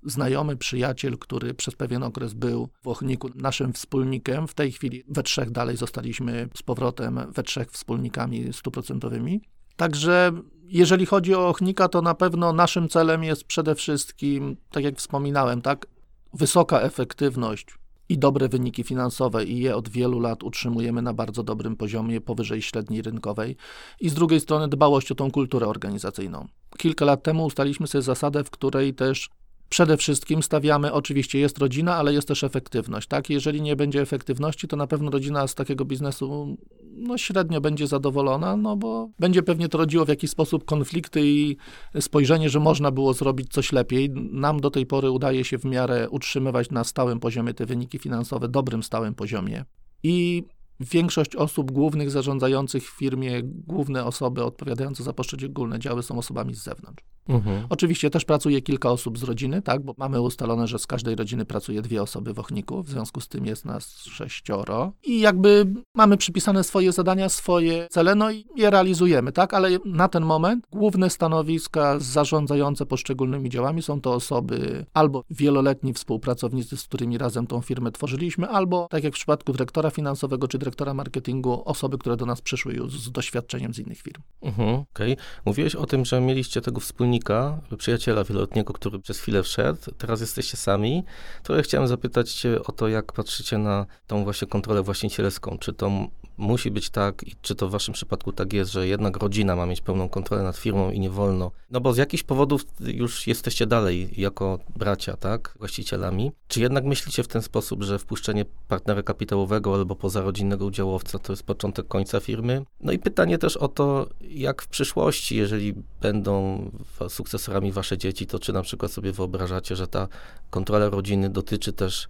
znajomy, 0.06 0.58
przyjaciel, 0.58 1.18
który 1.18 1.54
przez 1.54 1.76
pewien 1.76 2.04
okres 2.04 2.34
był 2.34 2.70
w 2.84 2.88
Ochniku 2.88 3.30
naszym 3.36 3.74
wspólnikiem. 3.74 4.48
W 4.48 4.54
tej 4.54 4.72
chwili 4.72 5.04
we 5.08 5.24
trzech 5.24 5.52
dalej 5.52 5.78
zostaliśmy 5.78 6.50
z 6.56 6.64
powrotem 6.64 7.20
we 7.30 7.44
trzech 7.44 7.72
wspólnikami 7.72 8.54
stuprocentowymi. 8.54 9.42
Także 9.76 10.32
jeżeli 10.64 11.06
chodzi 11.06 11.36
o 11.36 11.50
Ochnika, 11.50 11.88
to 11.88 12.02
na 12.02 12.14
pewno 12.14 12.54
naszym 12.54 12.90
celem 12.90 13.24
jest 13.24 13.44
przede 13.44 13.76
wszystkim, 13.76 14.58
tak 14.72 14.84
jak 14.84 14.98
wspominałem, 14.98 15.62
tak, 15.62 15.88
wysoka 16.34 16.80
efektywność 16.80 17.66
i 18.10 18.18
dobre 18.18 18.50
wyniki 18.50 18.84
finansowe 18.84 19.46
i 19.46 19.60
je 19.60 19.76
od 19.76 19.90
wielu 19.90 20.20
lat 20.20 20.44
utrzymujemy 20.44 21.02
na 21.02 21.14
bardzo 21.14 21.44
dobrym 21.44 21.76
poziomie, 21.76 22.22
powyżej 22.22 22.62
średniej 22.62 23.02
rynkowej. 23.02 23.56
I 24.02 24.10
z 24.10 24.14
drugiej 24.14 24.40
strony 24.40 24.68
dbałość 24.68 25.12
o 25.12 25.16
tą 25.16 25.32
kulturę 25.32 25.68
organizacyjną. 25.68 26.48
Kilka 26.78 27.06
lat 27.06 27.24
temu 27.24 27.46
ustaliśmy 27.46 27.88
sobie 27.88 28.02
zasadę, 28.02 28.44
w 28.44 28.50
której 28.50 28.94
też 28.94 29.30
przede 29.70 29.98
wszystkim 29.98 30.44
stawiamy, 30.44 30.94
oczywiście 30.94 31.40
jest 31.40 31.58
rodzina, 31.58 31.96
ale 31.96 32.14
jest 32.14 32.28
też 32.28 32.44
efektywność, 32.44 33.08
tak? 33.08 33.30
Jeżeli 33.30 33.62
nie 33.62 33.76
będzie 33.76 34.02
efektywności, 34.02 34.68
to 34.68 34.76
na 34.76 34.88
pewno 34.88 35.12
rodzina 35.12 35.48
z 35.48 35.56
takiego 35.56 35.86
biznesu 35.86 36.58
no, 36.96 37.18
średnio 37.18 37.62
będzie 37.62 37.88
zadowolona, 37.88 38.58
no 38.58 38.78
bo 38.78 39.10
będzie 39.20 39.44
pewnie 39.44 39.70
to 39.70 39.78
rodziło 39.78 40.06
w 40.06 40.10
jakiś 40.10 40.32
sposób 40.32 40.66
konflikty 40.66 41.22
i 41.24 41.58
spojrzenie, 42.00 42.50
że 42.50 42.60
można 42.60 42.92
było 42.92 43.14
zrobić 43.14 43.52
coś 43.52 43.72
lepiej. 43.72 44.10
Nam 44.16 44.60
do 44.60 44.72
tej 44.72 44.86
pory 44.86 45.12
udaje 45.12 45.44
się 45.44 45.58
w 45.58 45.66
miarę 45.66 46.10
utrzymywać 46.10 46.72
na 46.72 46.84
stałym 46.84 47.20
poziomie 47.20 47.54
te 47.54 47.66
wyniki 47.66 48.00
finansowe, 48.00 48.48
dobrym 48.48 48.84
stałym 48.84 49.16
poziomie. 49.16 49.66
I 50.04 50.44
większość 50.80 51.36
osób 51.36 51.72
głównych 51.72 52.12
zarządzających 52.12 52.84
w 52.84 52.98
firmie, 52.98 53.42
główne 53.44 54.06
osoby 54.06 54.44
odpowiadające 54.44 55.04
za 55.04 55.14
poszczególne 55.14 55.80
działy 55.80 56.04
są 56.04 56.18
osobami 56.18 56.56
z 56.56 56.64
zewnątrz. 56.64 57.04
Mhm. 57.30 57.66
Oczywiście 57.70 58.10
też 58.10 58.26
pracuje 58.26 58.62
kilka 58.62 58.90
osób 58.90 59.18
z 59.18 59.24
rodziny, 59.24 59.62
tak, 59.62 59.84
bo 59.84 59.94
mamy 59.98 60.22
ustalone, 60.22 60.68
że 60.68 60.80
z 60.80 60.88
każdej 60.88 61.16
rodziny 61.16 61.46
pracuje 61.46 61.82
dwie 61.82 62.02
osoby 62.02 62.34
w 62.34 62.40
Ochniku, 62.40 62.84
w 62.84 62.90
związku 62.90 63.22
z 63.22 63.28
tym 63.28 63.46
jest 63.46 63.66
nas 63.66 63.96
sześcioro 63.98 64.92
i 65.04 65.20
jakby 65.20 65.66
mamy 65.96 66.18
przypisane 66.18 66.64
swoje 66.64 66.92
zadania, 66.92 67.30
swoje 67.30 67.88
cele, 67.90 68.16
no 68.16 68.32
i 68.32 68.46
je 68.56 68.70
realizujemy, 68.70 69.32
tak, 69.32 69.54
ale 69.54 69.70
na 69.86 70.08
ten 70.08 70.26
moment 70.26 70.66
główne 70.72 71.10
stanowiska 71.10 72.00
zarządzające 72.00 72.86
poszczególnymi 72.86 73.50
działami 73.50 73.82
są 73.82 74.02
to 74.02 74.14
osoby 74.14 74.86
albo 74.94 75.24
wieloletni 75.30 75.94
współpracownicy, 75.94 76.78
z 76.78 76.84
którymi 76.84 77.18
razem 77.18 77.48
tą 77.48 77.62
firmę 77.62 77.92
tworzyliśmy, 77.92 78.50
albo 78.50 78.88
tak 78.90 79.04
jak 79.04 79.14
w 79.14 79.16
przypadku 79.16 79.52
dyrektora 79.52 79.90
finansowego 79.90 80.48
czy 80.48 80.58
dyrektora 80.64 80.94
marketingu, 80.94 81.62
osoby, 81.66 81.98
które 81.98 82.18
do 82.18 82.26
nas 82.26 82.42
przyszły 82.42 82.74
już 82.74 83.00
z 83.00 83.12
doświadczeniem 83.12 83.74
z 83.74 83.80
innych 83.80 84.02
firm. 84.02 84.22
Mhm, 84.42 84.84
okej. 84.94 85.18
Mówiłeś 85.46 85.76
o 85.76 85.86
tym, 85.86 86.06
że 86.06 86.22
mieliście 86.22 86.62
tego 86.62 86.80
wspólnika, 86.80 87.60
przyjaciela 87.78 88.24
wieloletniego, 88.24 88.74
który 88.74 89.00
przez 89.00 89.20
chwilę 89.20 89.44
wszedł. 89.44 89.80
Teraz 89.98 90.22
jesteście 90.22 90.58
sami. 90.58 91.04
To 91.44 91.56
ja 91.56 91.62
chciałem 91.62 91.88
zapytać 91.88 92.34
cię 92.34 92.64
o 92.64 92.72
to, 92.72 92.88
jak 92.88 93.14
patrzycie 93.14 93.58
na 93.58 93.86
tą 94.08 94.24
właśnie 94.24 94.48
kontrolę 94.48 94.84
właścicielską. 94.84 95.58
Czy 95.58 95.74
to 95.74 95.92
musi 96.38 96.72
być 96.72 96.90
tak 96.90 97.24
i 97.24 97.36
czy 97.42 97.56
to 97.56 97.68
w 97.68 97.72
waszym 97.72 97.94
przypadku 97.94 98.32
tak 98.32 98.54
jest, 98.54 98.72
że 98.72 98.88
jednak 98.88 99.18
rodzina 99.18 99.56
ma 99.56 99.66
mieć 99.66 99.82
pełną 99.82 100.10
kontrolę 100.10 100.44
nad 100.44 100.58
firmą 100.58 100.92
i 100.92 101.00
nie 101.00 101.10
wolno? 101.10 101.52
No 101.72 101.82
bo 101.82 101.94
z 101.94 101.98
jakichś 101.98 102.24
powodów 102.24 102.66
już 102.80 103.28
jesteście 103.28 103.68
dalej 103.68 104.10
jako 104.18 104.60
bracia, 104.76 105.18
tak? 105.18 105.56
Właścicielami. 105.60 106.32
Czy 106.48 106.62
jednak 106.62 106.84
myślicie 106.84 107.24
w 107.24 107.28
ten 107.28 107.42
sposób, 107.42 107.84
że 107.84 108.00
wpuszczenie 108.00 108.46
partnera 108.68 109.04
kapitałowego 109.04 109.76
albo 109.76 109.96
pozarodzinnego 109.96 110.66
udziałowca 110.66 111.20
to 111.20 111.34
jest 111.34 111.44
początek 111.44 111.88
końca 111.88 112.20
firmy? 112.20 112.66
No 112.80 112.92
i 112.92 113.00
pytanie 113.00 113.38
też 113.38 113.58
o 113.58 113.68
to, 113.68 114.10
jak 114.22 114.62
w 114.62 114.68
przyszłości, 114.68 115.36
jeżeli 115.36 115.74
będą 116.02 116.64
sukcesorami 117.10 117.72
wasze 117.72 117.98
dzieci, 117.98 118.28
to 118.28 118.40
czy 118.40 118.54
na 118.54 118.62
przykład 118.62 118.92
sobie 118.92 119.12
wyobrażacie, 119.12 119.76
że 119.76 119.88
ta 119.88 120.08
kontrola 120.50 120.90
rodziny 120.90 121.30
dotyczy 121.30 121.74
też 121.74 122.08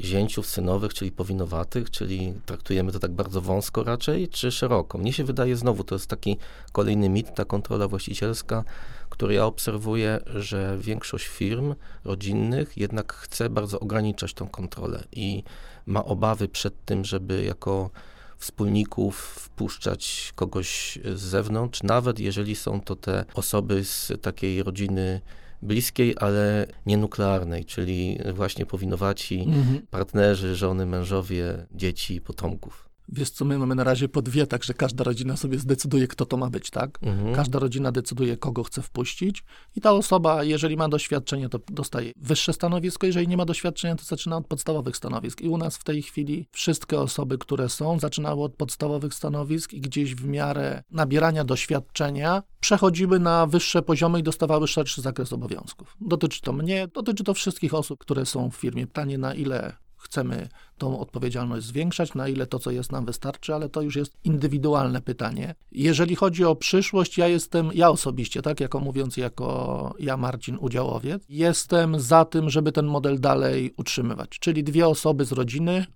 zięciów 0.00 0.46
synowych, 0.46 0.94
czyli 0.94 1.12
powinowatych, 1.12 1.90
czyli 1.90 2.34
traktujemy 2.46 2.92
to 2.92 2.98
tak 2.98 3.10
bardzo 3.10 3.40
wąsko 3.40 3.84
raczej, 3.84 4.28
czy 4.28 4.52
szeroko? 4.52 4.98
Mnie 4.98 5.12
się 5.12 5.24
wydaje 5.24 5.56
znowu, 5.56 5.84
to 5.84 5.94
jest 5.94 6.06
taki 6.06 6.36
kolejny 6.72 7.08
mit, 7.08 7.34
ta 7.34 7.44
kontrola 7.44 7.88
właścicielska, 7.88 8.64
który 9.10 9.34
ja 9.34 9.46
obserwuję, 9.46 10.20
że 10.26 10.78
większość 10.80 11.26
firm 11.26 11.74
rodzinnych 12.04 12.76
jednak 12.76 13.12
chce 13.12 13.50
bardzo 13.50 13.80
ograniczać 13.80 14.34
tą 14.34 14.48
kontrolę 14.48 15.04
i 15.12 15.42
ma 15.86 16.04
obawy 16.04 16.48
przed 16.48 16.84
tym, 16.84 17.04
żeby 17.04 17.44
jako 17.44 17.90
wspólników 18.38 19.18
wpuszczać 19.18 20.32
kogoś 20.34 20.98
z 21.14 21.20
zewnątrz, 21.20 21.82
nawet 21.82 22.18
jeżeli 22.18 22.56
są 22.56 22.80
to 22.80 22.96
te 22.96 23.24
osoby 23.34 23.84
z 23.84 24.12
takiej 24.22 24.62
rodziny 24.62 25.20
bliskiej, 25.62 26.14
ale 26.20 26.66
nienuklearnej, 26.86 27.64
czyli 27.64 28.18
właśnie 28.34 28.66
powinowaci, 28.66 29.46
partnerzy, 29.90 30.56
żony, 30.56 30.86
mężowie, 30.86 31.66
dzieci, 31.72 32.20
potomków. 32.20 32.87
Wiesz 33.12 33.30
co, 33.30 33.44
my 33.44 33.58
mamy 33.58 33.74
na 33.74 33.84
razie 33.84 34.08
po 34.08 34.22
dwie, 34.22 34.46
także 34.46 34.74
każda 34.74 35.04
rodzina 35.04 35.36
sobie 35.36 35.58
zdecyduje, 35.58 36.08
kto 36.08 36.26
to 36.26 36.36
ma 36.36 36.50
być, 36.50 36.70
tak? 36.70 36.98
Mhm. 37.02 37.34
Każda 37.34 37.58
rodzina 37.58 37.92
decyduje, 37.92 38.36
kogo 38.36 38.64
chce 38.64 38.82
wpuścić 38.82 39.44
i 39.76 39.80
ta 39.80 39.92
osoba, 39.92 40.44
jeżeli 40.44 40.76
ma 40.76 40.88
doświadczenie, 40.88 41.48
to 41.48 41.60
dostaje 41.68 42.12
wyższe 42.16 42.52
stanowisko, 42.52 43.06
jeżeli 43.06 43.28
nie 43.28 43.36
ma 43.36 43.44
doświadczenia, 43.44 43.96
to 43.96 44.04
zaczyna 44.04 44.36
od 44.36 44.46
podstawowych 44.46 44.96
stanowisk. 44.96 45.40
I 45.40 45.48
u 45.48 45.58
nas 45.58 45.76
w 45.76 45.84
tej 45.84 46.02
chwili 46.02 46.48
wszystkie 46.52 47.00
osoby, 47.00 47.38
które 47.38 47.68
są, 47.68 47.98
zaczynały 47.98 48.42
od 48.42 48.54
podstawowych 48.54 49.14
stanowisk 49.14 49.72
i 49.72 49.80
gdzieś 49.80 50.14
w 50.14 50.26
miarę 50.26 50.82
nabierania 50.90 51.44
doświadczenia 51.44 52.42
przechodziły 52.60 53.18
na 53.18 53.46
wyższe 53.46 53.82
poziomy 53.82 54.20
i 54.20 54.22
dostawały 54.22 54.68
szerszy 54.68 55.02
zakres 55.02 55.32
obowiązków. 55.32 55.96
Dotyczy 56.00 56.40
to 56.40 56.52
mnie, 56.52 56.88
dotyczy 56.94 57.24
to 57.24 57.34
wszystkich 57.34 57.74
osób, 57.74 57.98
które 57.98 58.26
są 58.26 58.50
w 58.50 58.56
firmie. 58.56 58.86
Pytanie, 58.86 59.18
na 59.18 59.34
ile 59.34 59.76
chcemy 59.98 60.48
tą 60.78 60.98
odpowiedzialność 60.98 61.66
zwiększać, 61.66 62.14
na 62.14 62.28
ile 62.28 62.46
to, 62.46 62.58
co 62.58 62.70
jest, 62.70 62.92
nam 62.92 63.04
wystarczy, 63.04 63.54
ale 63.54 63.68
to 63.68 63.82
już 63.82 63.96
jest 63.96 64.16
indywidualne 64.24 65.00
pytanie. 65.00 65.54
Jeżeli 65.72 66.14
chodzi 66.14 66.44
o 66.44 66.56
przyszłość, 66.56 67.18
ja 67.18 67.28
jestem, 67.28 67.70
ja 67.74 67.90
osobiście, 67.90 68.42
tak, 68.42 68.60
jako 68.60 68.80
mówiąc, 68.80 69.16
jako 69.16 69.94
ja, 69.98 70.16
Marcin, 70.16 70.56
udziałowiec, 70.60 71.24
jestem 71.28 72.00
za 72.00 72.24
tym, 72.24 72.50
żeby 72.50 72.72
ten 72.72 72.86
model 72.86 73.20
dalej 73.20 73.74
utrzymywać. 73.76 74.28
Czyli 74.28 74.64
dwie 74.64 74.88
osoby 74.88 75.24
z 75.24 75.32
rodziny 75.32 75.86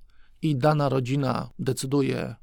i 0.42 0.56
dana 0.56 0.88
rodzina 0.88 1.50
decyduje, 1.59 2.35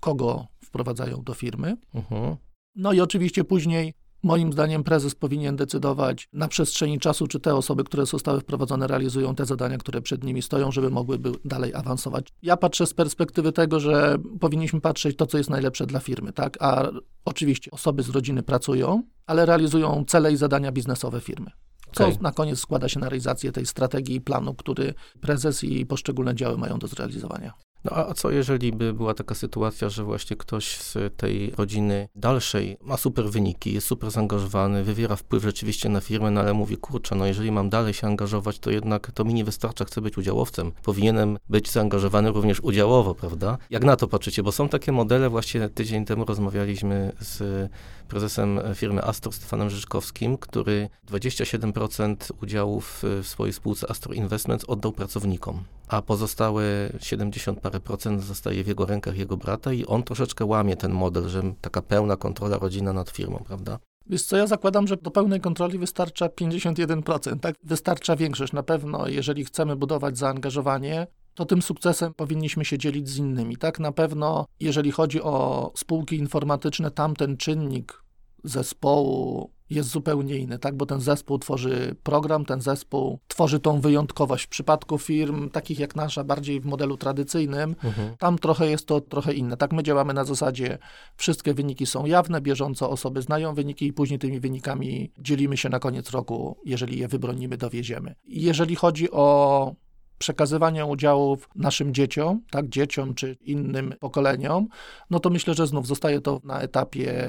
kogo 0.00 0.46
wprowadzają 0.64 1.22
do 1.22 1.34
firmy. 1.34 1.76
Mhm. 1.94 2.36
No 2.74 2.92
i 2.92 3.00
oczywiście 3.00 3.44
później 3.44 3.94
Moim 4.22 4.52
zdaniem 4.52 4.84
prezes 4.84 5.14
powinien 5.14 5.56
decydować 5.56 6.28
na 6.32 6.48
przestrzeni 6.48 6.98
czasu, 6.98 7.26
czy 7.26 7.40
te 7.40 7.54
osoby, 7.54 7.84
które 7.84 8.06
zostały 8.06 8.40
wprowadzone, 8.40 8.86
realizują 8.86 9.34
te 9.34 9.46
zadania, 9.46 9.78
które 9.78 10.02
przed 10.02 10.24
nimi 10.24 10.42
stoją, 10.42 10.72
żeby 10.72 10.90
mogłyby 10.90 11.32
dalej 11.44 11.74
awansować. 11.74 12.28
Ja 12.42 12.56
patrzę 12.56 12.86
z 12.86 12.94
perspektywy 12.94 13.52
tego, 13.52 13.80
że 13.80 14.16
powinniśmy 14.40 14.80
patrzeć 14.80 15.16
to, 15.16 15.26
co 15.26 15.38
jest 15.38 15.50
najlepsze 15.50 15.86
dla 15.86 16.00
firmy, 16.00 16.32
tak? 16.32 16.56
A 16.60 16.88
oczywiście 17.24 17.70
osoby 17.70 18.02
z 18.02 18.08
rodziny 18.08 18.42
pracują, 18.42 19.02
ale 19.26 19.46
realizują 19.46 20.04
cele 20.06 20.32
i 20.32 20.36
zadania 20.36 20.72
biznesowe 20.72 21.20
firmy. 21.20 21.50
Co 21.92 22.06
Okej. 22.06 22.18
na 22.20 22.32
koniec 22.32 22.58
składa 22.58 22.88
się 22.88 23.00
na 23.00 23.08
realizację 23.08 23.52
tej 23.52 23.66
strategii 23.66 24.16
i 24.16 24.20
planu, 24.20 24.54
który 24.54 24.94
prezes 25.20 25.64
i 25.64 25.86
poszczególne 25.86 26.34
działy 26.34 26.58
mają 26.58 26.78
do 26.78 26.86
zrealizowania. 26.86 27.65
No 27.86 27.92
a 27.92 28.14
co 28.14 28.30
jeżeli 28.30 28.72
by 28.72 28.92
była 28.92 29.14
taka 29.14 29.34
sytuacja, 29.34 29.88
że 29.88 30.04
właśnie 30.04 30.36
ktoś 30.36 30.76
z 30.76 31.16
tej 31.16 31.50
rodziny 31.50 32.08
dalszej 32.14 32.76
ma 32.82 32.96
super 32.96 33.30
wyniki, 33.30 33.72
jest 33.74 33.86
super 33.86 34.10
zaangażowany, 34.10 34.84
wywiera 34.84 35.16
wpływ 35.16 35.42
rzeczywiście 35.42 35.88
na 35.88 36.00
firmę, 36.00 36.30
no 36.30 36.40
ale 36.40 36.54
mówi, 36.54 36.76
kurczę, 36.76 37.14
no 37.14 37.26
jeżeli 37.26 37.52
mam 37.52 37.70
dalej 37.70 37.94
się 37.94 38.06
angażować, 38.06 38.58
to 38.58 38.70
jednak 38.70 39.12
to 39.12 39.24
mi 39.24 39.34
nie 39.34 39.44
wystarcza, 39.44 39.84
chcę 39.84 40.00
być 40.00 40.18
udziałowcem. 40.18 40.72
Powinienem 40.82 41.38
być 41.48 41.70
zaangażowany 41.70 42.32
również 42.32 42.60
udziałowo, 42.60 43.14
prawda? 43.14 43.58
Jak 43.70 43.84
na 43.84 43.96
to 43.96 44.08
patrzycie? 44.08 44.42
Bo 44.42 44.52
są 44.52 44.68
takie 44.68 44.92
modele, 44.92 45.30
właśnie 45.30 45.68
tydzień 45.68 46.04
temu 46.04 46.24
rozmawialiśmy 46.24 47.12
z 47.20 47.70
prezesem 48.08 48.60
firmy 48.74 49.04
Astor, 49.04 49.32
Stefanem 49.32 49.70
Rzeczkowskim, 49.70 50.38
który 50.38 50.88
27% 51.10 52.16
udziałów 52.42 53.02
w 53.22 53.26
swojej 53.26 53.52
spółce 53.52 53.90
Astor 53.90 54.14
Investments 54.14 54.64
oddał 54.64 54.92
pracownikom, 54.92 55.64
a 55.88 56.02
pozostałe 56.02 56.64
70 57.00 57.60
parę 57.60 57.75
procent 57.80 58.22
zostaje 58.22 58.64
w 58.64 58.66
jego 58.66 58.86
rękach 58.86 59.16
jego 59.16 59.36
brata 59.36 59.72
i 59.72 59.86
on 59.86 60.02
troszeczkę 60.02 60.44
łamie 60.44 60.76
ten 60.76 60.92
model, 60.92 61.28
że 61.28 61.42
taka 61.60 61.82
pełna 61.82 62.16
kontrola 62.16 62.58
rodzina 62.58 62.92
nad 62.92 63.10
firmą, 63.10 63.44
prawda? 63.46 63.78
Wiesz 64.06 64.22
co, 64.22 64.36
ja 64.36 64.46
zakładam, 64.46 64.86
że 64.86 64.96
do 64.96 65.10
pełnej 65.10 65.40
kontroli 65.40 65.78
wystarcza 65.78 66.26
51%, 66.26 67.40
tak? 67.40 67.54
Wystarcza 67.64 68.16
większość. 68.16 68.52
Na 68.52 68.62
pewno, 68.62 69.08
jeżeli 69.08 69.44
chcemy 69.44 69.76
budować 69.76 70.18
zaangażowanie, 70.18 71.06
to 71.34 71.44
tym 71.44 71.62
sukcesem 71.62 72.14
powinniśmy 72.14 72.64
się 72.64 72.78
dzielić 72.78 73.08
z 73.08 73.16
innymi, 73.16 73.56
tak? 73.56 73.80
Na 73.80 73.92
pewno, 73.92 74.46
jeżeli 74.60 74.90
chodzi 74.90 75.22
o 75.22 75.72
spółki 75.76 76.16
informatyczne, 76.16 76.90
tamten 76.90 77.36
czynnik 77.36 78.02
zespołu 78.44 79.55
jest 79.70 79.88
zupełnie 79.88 80.36
inny, 80.36 80.58
tak? 80.58 80.76
Bo 80.76 80.86
ten 80.86 81.00
zespół 81.00 81.38
tworzy 81.38 81.96
program, 82.02 82.44
ten 82.44 82.60
zespół 82.60 83.18
tworzy 83.28 83.60
tą 83.60 83.80
wyjątkowość. 83.80 84.44
W 84.44 84.48
przypadku 84.48 84.98
firm 84.98 85.50
takich 85.50 85.78
jak 85.78 85.96
nasza, 85.96 86.24
bardziej 86.24 86.60
w 86.60 86.66
modelu 86.66 86.96
tradycyjnym, 86.96 87.76
Mhm. 87.84 88.16
tam 88.18 88.38
trochę 88.38 88.70
jest 88.70 88.86
to 88.86 89.00
trochę 89.00 89.32
inne. 89.32 89.56
Tak, 89.56 89.72
my 89.72 89.82
działamy 89.82 90.14
na 90.14 90.24
zasadzie 90.24 90.78
wszystkie 91.16 91.54
wyniki 91.54 91.86
są 91.86 92.06
jawne, 92.06 92.40
bieżąco 92.40 92.90
osoby 92.90 93.22
znają 93.22 93.54
wyniki 93.54 93.86
i 93.86 93.92
później 93.92 94.18
tymi 94.18 94.40
wynikami 94.40 95.10
dzielimy 95.18 95.56
się 95.56 95.68
na 95.68 95.78
koniec 95.78 96.10
roku, 96.10 96.56
jeżeli 96.64 96.98
je 96.98 97.08
wybronimy, 97.08 97.56
dowieziemy. 97.56 98.14
Jeżeli 98.24 98.76
chodzi 98.76 99.10
o 99.10 99.74
przekazywanie 100.18 100.86
udziałów 100.86 101.48
naszym 101.54 101.94
dzieciom, 101.94 102.40
tak, 102.50 102.68
dzieciom 102.68 103.14
czy 103.14 103.36
innym 103.40 103.94
pokoleniom, 104.00 104.68
no 105.10 105.20
to 105.20 105.30
myślę, 105.30 105.54
że 105.54 105.66
znów 105.66 105.86
zostaje 105.86 106.20
to 106.20 106.40
na 106.44 106.60
etapie 106.60 107.28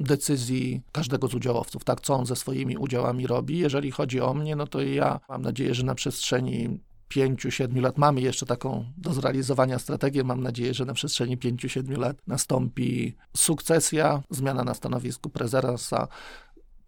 decyzji 0.00 0.82
każdego 0.92 1.28
z 1.28 1.34
udziałowców, 1.34 1.84
tak, 1.84 2.00
co 2.00 2.14
on 2.14 2.26
ze 2.26 2.36
swoimi 2.36 2.76
udziałami 2.76 3.26
robi. 3.26 3.58
Jeżeli 3.58 3.90
chodzi 3.90 4.20
o 4.20 4.34
mnie, 4.34 4.56
no 4.56 4.66
to 4.66 4.82
ja 4.82 5.20
mam 5.28 5.42
nadzieję, 5.42 5.74
że 5.74 5.82
na 5.82 5.94
przestrzeni 5.94 6.80
pięciu, 7.08 7.50
siedmiu 7.50 7.82
lat 7.82 7.98
mamy 7.98 8.20
jeszcze 8.20 8.46
taką 8.46 8.84
do 8.96 9.14
zrealizowania 9.14 9.78
strategię. 9.78 10.24
Mam 10.24 10.42
nadzieję, 10.42 10.74
że 10.74 10.84
na 10.84 10.94
przestrzeni 10.94 11.36
pięciu, 11.36 11.68
siedmiu 11.68 12.00
lat 12.00 12.16
nastąpi 12.26 13.16
sukcesja, 13.36 14.22
zmiana 14.30 14.64
na 14.64 14.74
stanowisku 14.74 15.30
prezesa. 15.30 16.08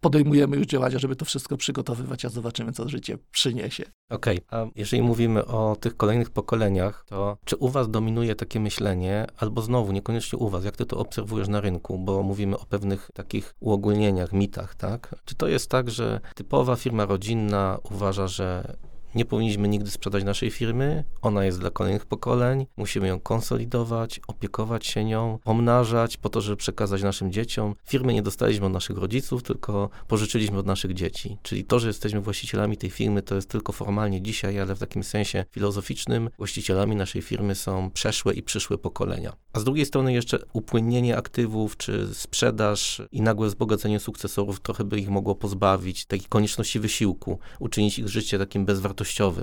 Podejmujemy 0.01 0.57
już 0.57 0.65
działania, 0.65 0.99
żeby 0.99 1.15
to 1.15 1.25
wszystko 1.25 1.57
przygotowywać, 1.57 2.25
a 2.25 2.29
zobaczymy, 2.29 2.71
co 2.71 2.89
życie 2.89 3.17
przyniesie. 3.31 3.83
Okej, 4.09 4.39
a 4.51 4.65
jeżeli 4.75 5.03
mówimy 5.03 5.45
o 5.45 5.75
tych 5.79 5.97
kolejnych 5.97 6.29
pokoleniach, 6.29 7.05
to 7.07 7.37
czy 7.45 7.55
u 7.55 7.69
was 7.69 7.89
dominuje 7.89 8.35
takie 8.35 8.59
myślenie, 8.59 9.27
albo 9.37 9.61
znowu, 9.61 9.91
niekoniecznie 9.91 10.39
u 10.39 10.49
was, 10.49 10.65
jak 10.65 10.77
ty 10.77 10.85
to 10.85 10.97
obserwujesz 10.97 11.47
na 11.47 11.61
rynku, 11.61 11.99
bo 11.99 12.23
mówimy 12.23 12.57
o 12.57 12.65
pewnych 12.65 13.09
takich 13.13 13.55
uogólnieniach, 13.59 14.33
mitach, 14.33 14.75
tak? 14.75 15.15
Czy 15.25 15.35
to 15.35 15.47
jest 15.47 15.69
tak, 15.69 15.89
że 15.89 16.19
typowa 16.35 16.75
firma 16.75 17.05
rodzinna 17.05 17.77
uważa, 17.91 18.27
że 18.27 18.77
nie 19.15 19.25
powinniśmy 19.25 19.67
nigdy 19.67 19.91
sprzedać 19.91 20.23
naszej 20.23 20.51
firmy, 20.51 21.03
ona 21.21 21.45
jest 21.45 21.59
dla 21.59 21.69
kolejnych 21.69 22.05
pokoleń, 22.05 22.65
musimy 22.77 23.07
ją 23.07 23.19
konsolidować, 23.19 24.21
opiekować 24.27 24.85
się 24.85 25.05
nią, 25.05 25.39
pomnażać 25.43 26.17
po 26.17 26.29
to, 26.29 26.41
żeby 26.41 26.57
przekazać 26.57 27.03
naszym 27.03 27.31
dzieciom. 27.31 27.75
Firmy 27.83 28.13
nie 28.13 28.21
dostaliśmy 28.21 28.65
od 28.65 28.71
naszych 28.71 28.97
rodziców, 28.97 29.43
tylko 29.43 29.89
pożyczyliśmy 30.07 30.57
od 30.57 30.65
naszych 30.65 30.93
dzieci. 30.93 31.37
Czyli 31.43 31.65
to, 31.65 31.79
że 31.79 31.87
jesteśmy 31.87 32.21
właścicielami 32.21 32.77
tej 32.77 32.89
firmy, 32.89 33.21
to 33.21 33.35
jest 33.35 33.49
tylko 33.49 33.73
formalnie 33.73 34.21
dzisiaj, 34.21 34.59
ale 34.59 34.75
w 34.75 34.79
takim 34.79 35.03
sensie 35.03 35.45
filozoficznym 35.51 36.29
właścicielami 36.37 36.95
naszej 36.95 37.21
firmy 37.21 37.55
są 37.55 37.91
przeszłe 37.91 38.33
i 38.33 38.43
przyszłe 38.43 38.77
pokolenia. 38.77 39.33
A 39.53 39.59
z 39.59 39.63
drugiej 39.63 39.85
strony 39.85 40.13
jeszcze 40.13 40.39
upłynnienie 40.53 41.17
aktywów, 41.17 41.77
czy 41.77 42.13
sprzedaż 42.13 43.01
i 43.11 43.21
nagłe 43.21 43.47
wzbogacenie 43.47 43.99
sukcesorów 43.99 44.59
trochę 44.59 44.83
by 44.83 44.99
ich 44.99 45.09
mogło 45.09 45.35
pozbawić 45.35 46.05
takiej 46.05 46.27
konieczności 46.29 46.79
wysiłku, 46.79 47.39
uczynić 47.59 47.99
ich 47.99 48.07
życie 48.07 48.39
takim 48.39 48.65
bezwartościowym. 48.65 48.96